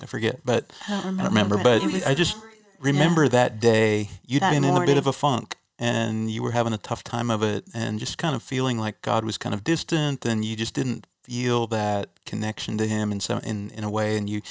[0.00, 1.20] I forget, but I don't remember.
[1.20, 1.56] I don't remember.
[1.56, 2.36] but But was- I just
[2.80, 6.52] remember that day you'd That been in a bit of a funk and you were
[6.52, 9.54] having a tough time of it, and just kind of feeling like God was kind
[9.54, 13.84] of distant, and you just didn't feel that connection to Him in some in, in
[13.84, 14.42] a way, and you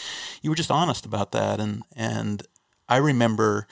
[0.42, 2.42] you were just honest about that, and and
[2.88, 3.68] I remember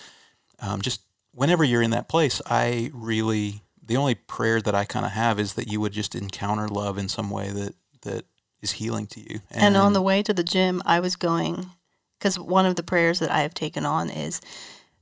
[0.60, 1.02] um, just
[1.32, 5.40] whenever you're in that place, I really the only prayer that I kind of have
[5.40, 8.26] is that you would just encounter love in some way that that
[8.62, 9.40] is healing to you.
[9.52, 11.68] And on the way to the gym, I was going
[12.20, 14.42] because one of the prayers that I have taken on is,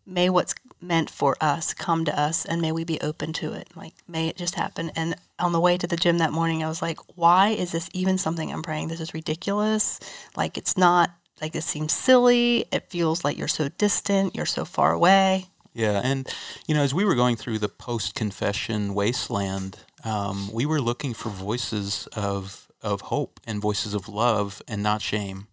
[0.05, 0.53] may what's
[0.87, 3.69] meant for us come to us, and may we be open to it.
[3.75, 4.91] Like, may it just happen.
[4.95, 7.89] And on the way to the gym that morning, I was like, why is this
[7.93, 8.87] even something I'm praying?
[8.87, 9.99] This is ridiculous.
[10.35, 11.11] Like, it's not.
[11.41, 12.65] Like this seems silly.
[12.71, 14.35] It feels like you're so distant.
[14.35, 15.47] You're so far away.
[15.73, 16.33] Yeah, and
[16.65, 21.27] you know, as we were going through the post-confession wasteland, um, we were looking for
[21.29, 25.47] voices of of hope and voices of love and not shame.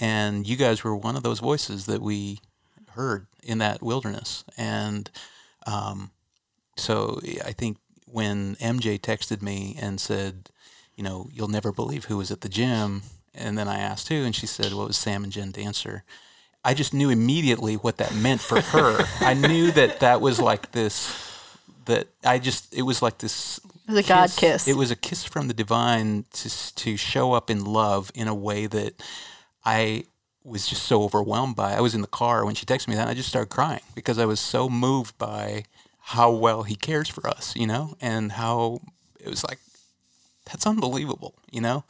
[0.00, 2.38] And you guys were one of those voices that we
[2.90, 4.44] heard in that wilderness.
[4.56, 5.10] And
[5.66, 6.10] um,
[6.76, 10.50] so I think when MJ texted me and said,
[10.96, 13.02] you know, you'll never believe who was at the gym,
[13.34, 16.04] and then I asked who, and she said, well, it was Sam and Jen Dancer.
[16.64, 19.04] I just knew immediately what that meant for her.
[19.20, 21.24] I knew that that was like this.
[21.84, 23.58] That I just it was like this.
[23.88, 24.68] It was a God kiss.
[24.68, 28.34] It was a kiss from the divine to to show up in love in a
[28.34, 29.02] way that
[29.64, 30.04] I
[30.48, 31.74] was just so overwhelmed by.
[31.74, 33.02] I was in the car when she texted me that.
[33.02, 35.64] And I just started crying because I was so moved by
[36.00, 38.80] how well he cares for us, you know, and how
[39.20, 39.58] it was like
[40.46, 41.84] that's unbelievable, you know?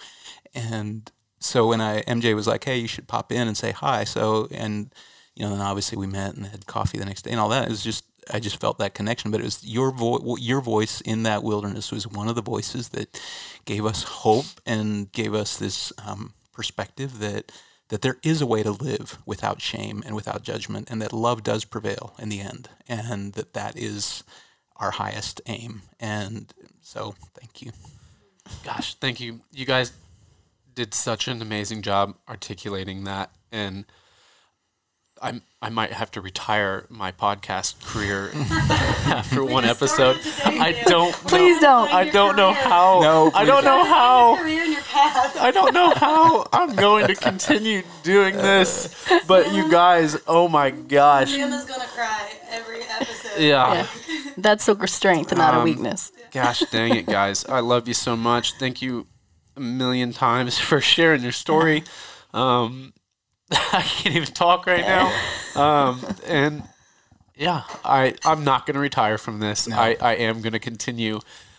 [0.55, 4.05] And so when I MJ was like, "Hey, you should pop in and say hi."
[4.05, 4.93] So and
[5.37, 7.67] you know, then obviously we met and had coffee the next day and all that.
[7.67, 9.31] It was just I just felt that connection.
[9.31, 12.91] But it was your voice, your voice in that wilderness was one of the voices
[12.91, 13.21] that
[13.65, 17.53] gave us hope and gave us this um, perspective that
[17.89, 21.43] that there is a way to live without shame and without judgment, and that love
[21.43, 24.25] does prevail in the end, and that that is
[24.77, 25.83] our highest aim.
[25.99, 27.73] And so, thank you.
[28.65, 29.41] Gosh, thank you.
[29.53, 29.93] You guys
[30.75, 33.85] did such an amazing job articulating that, and
[35.23, 40.17] I I might have to retire my podcast career after one episode.
[40.45, 41.13] I don't.
[41.13, 41.93] Please know, don't.
[41.95, 43.01] I don't know how.
[43.01, 44.37] No, I don't know how.
[44.37, 45.37] career in your path.
[45.37, 48.95] I don't know how I'm going to continue doing this,
[49.27, 51.33] but you guys, oh my gosh.
[51.33, 53.41] Sam is gonna cry every episode.
[53.41, 53.75] Yeah.
[53.75, 53.87] Yeah.
[54.37, 56.13] That's a strength and not a Um, weakness.
[56.31, 57.45] Gosh dang it, guys.
[57.47, 58.53] I love you so much.
[58.55, 59.07] Thank you
[59.57, 61.83] a million times for sharing your story.
[62.33, 62.93] Um,
[63.73, 65.13] I can't even talk right now.
[65.57, 66.63] Um, and
[67.37, 69.69] yeah, I, I'm not going to retire from this.
[69.69, 71.19] I, I am going to continue.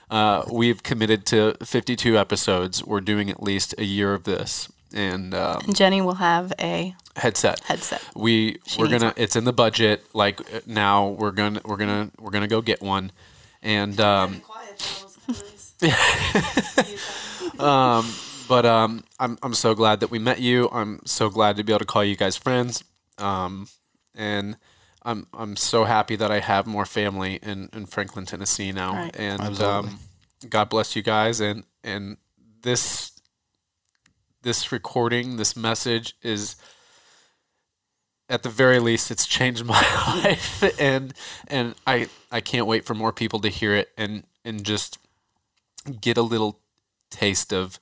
[0.09, 2.81] Uh, we've committed to 52 episodes.
[2.85, 4.69] We're doing at least a year of this.
[4.93, 7.59] And um, Jenny will have a headset.
[7.65, 8.01] headset.
[8.15, 9.13] We She we're gonna.
[9.17, 10.03] It's in the budget.
[10.13, 13.11] Like uh, now, we're gonna we're gonna we're gonna go get one.
[13.61, 15.95] And um, Quiet, so it was kinda
[16.77, 17.59] nice.
[17.59, 18.09] Um,
[18.49, 20.69] but um, I'm I'm so glad that we met you.
[20.71, 22.83] I'm so glad to be able to call you guys friends.
[23.19, 23.67] Um,
[24.15, 24.57] and
[25.03, 28.93] I'm I'm so happy that I have more family in, in Franklin, Tennessee now.
[28.93, 29.15] Right.
[29.15, 29.89] And Absolutely.
[29.91, 29.99] um,
[30.49, 31.39] God bless you guys.
[31.39, 32.17] And and
[32.63, 33.11] this
[34.41, 36.55] this recording, this message is
[38.29, 39.81] at the very least it's changed my
[40.23, 41.13] life and
[41.47, 44.97] and I I can't wait for more people to hear it and and just
[46.01, 46.59] get a little
[47.11, 47.79] taste of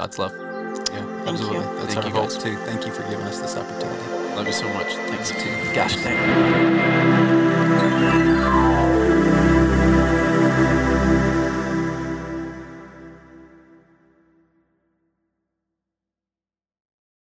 [0.00, 0.32] God's love.
[0.32, 1.04] Yeah.
[1.24, 1.58] Thank Absolutely.
[1.58, 1.62] you.
[1.74, 2.42] That's Thank our you, hope guys.
[2.42, 2.56] too.
[2.56, 4.34] Thank you for giving us this opportunity.
[4.34, 4.94] Love you so much.
[4.94, 5.30] Thanks.
[5.30, 5.74] too.
[5.74, 7.19] Gosh dang.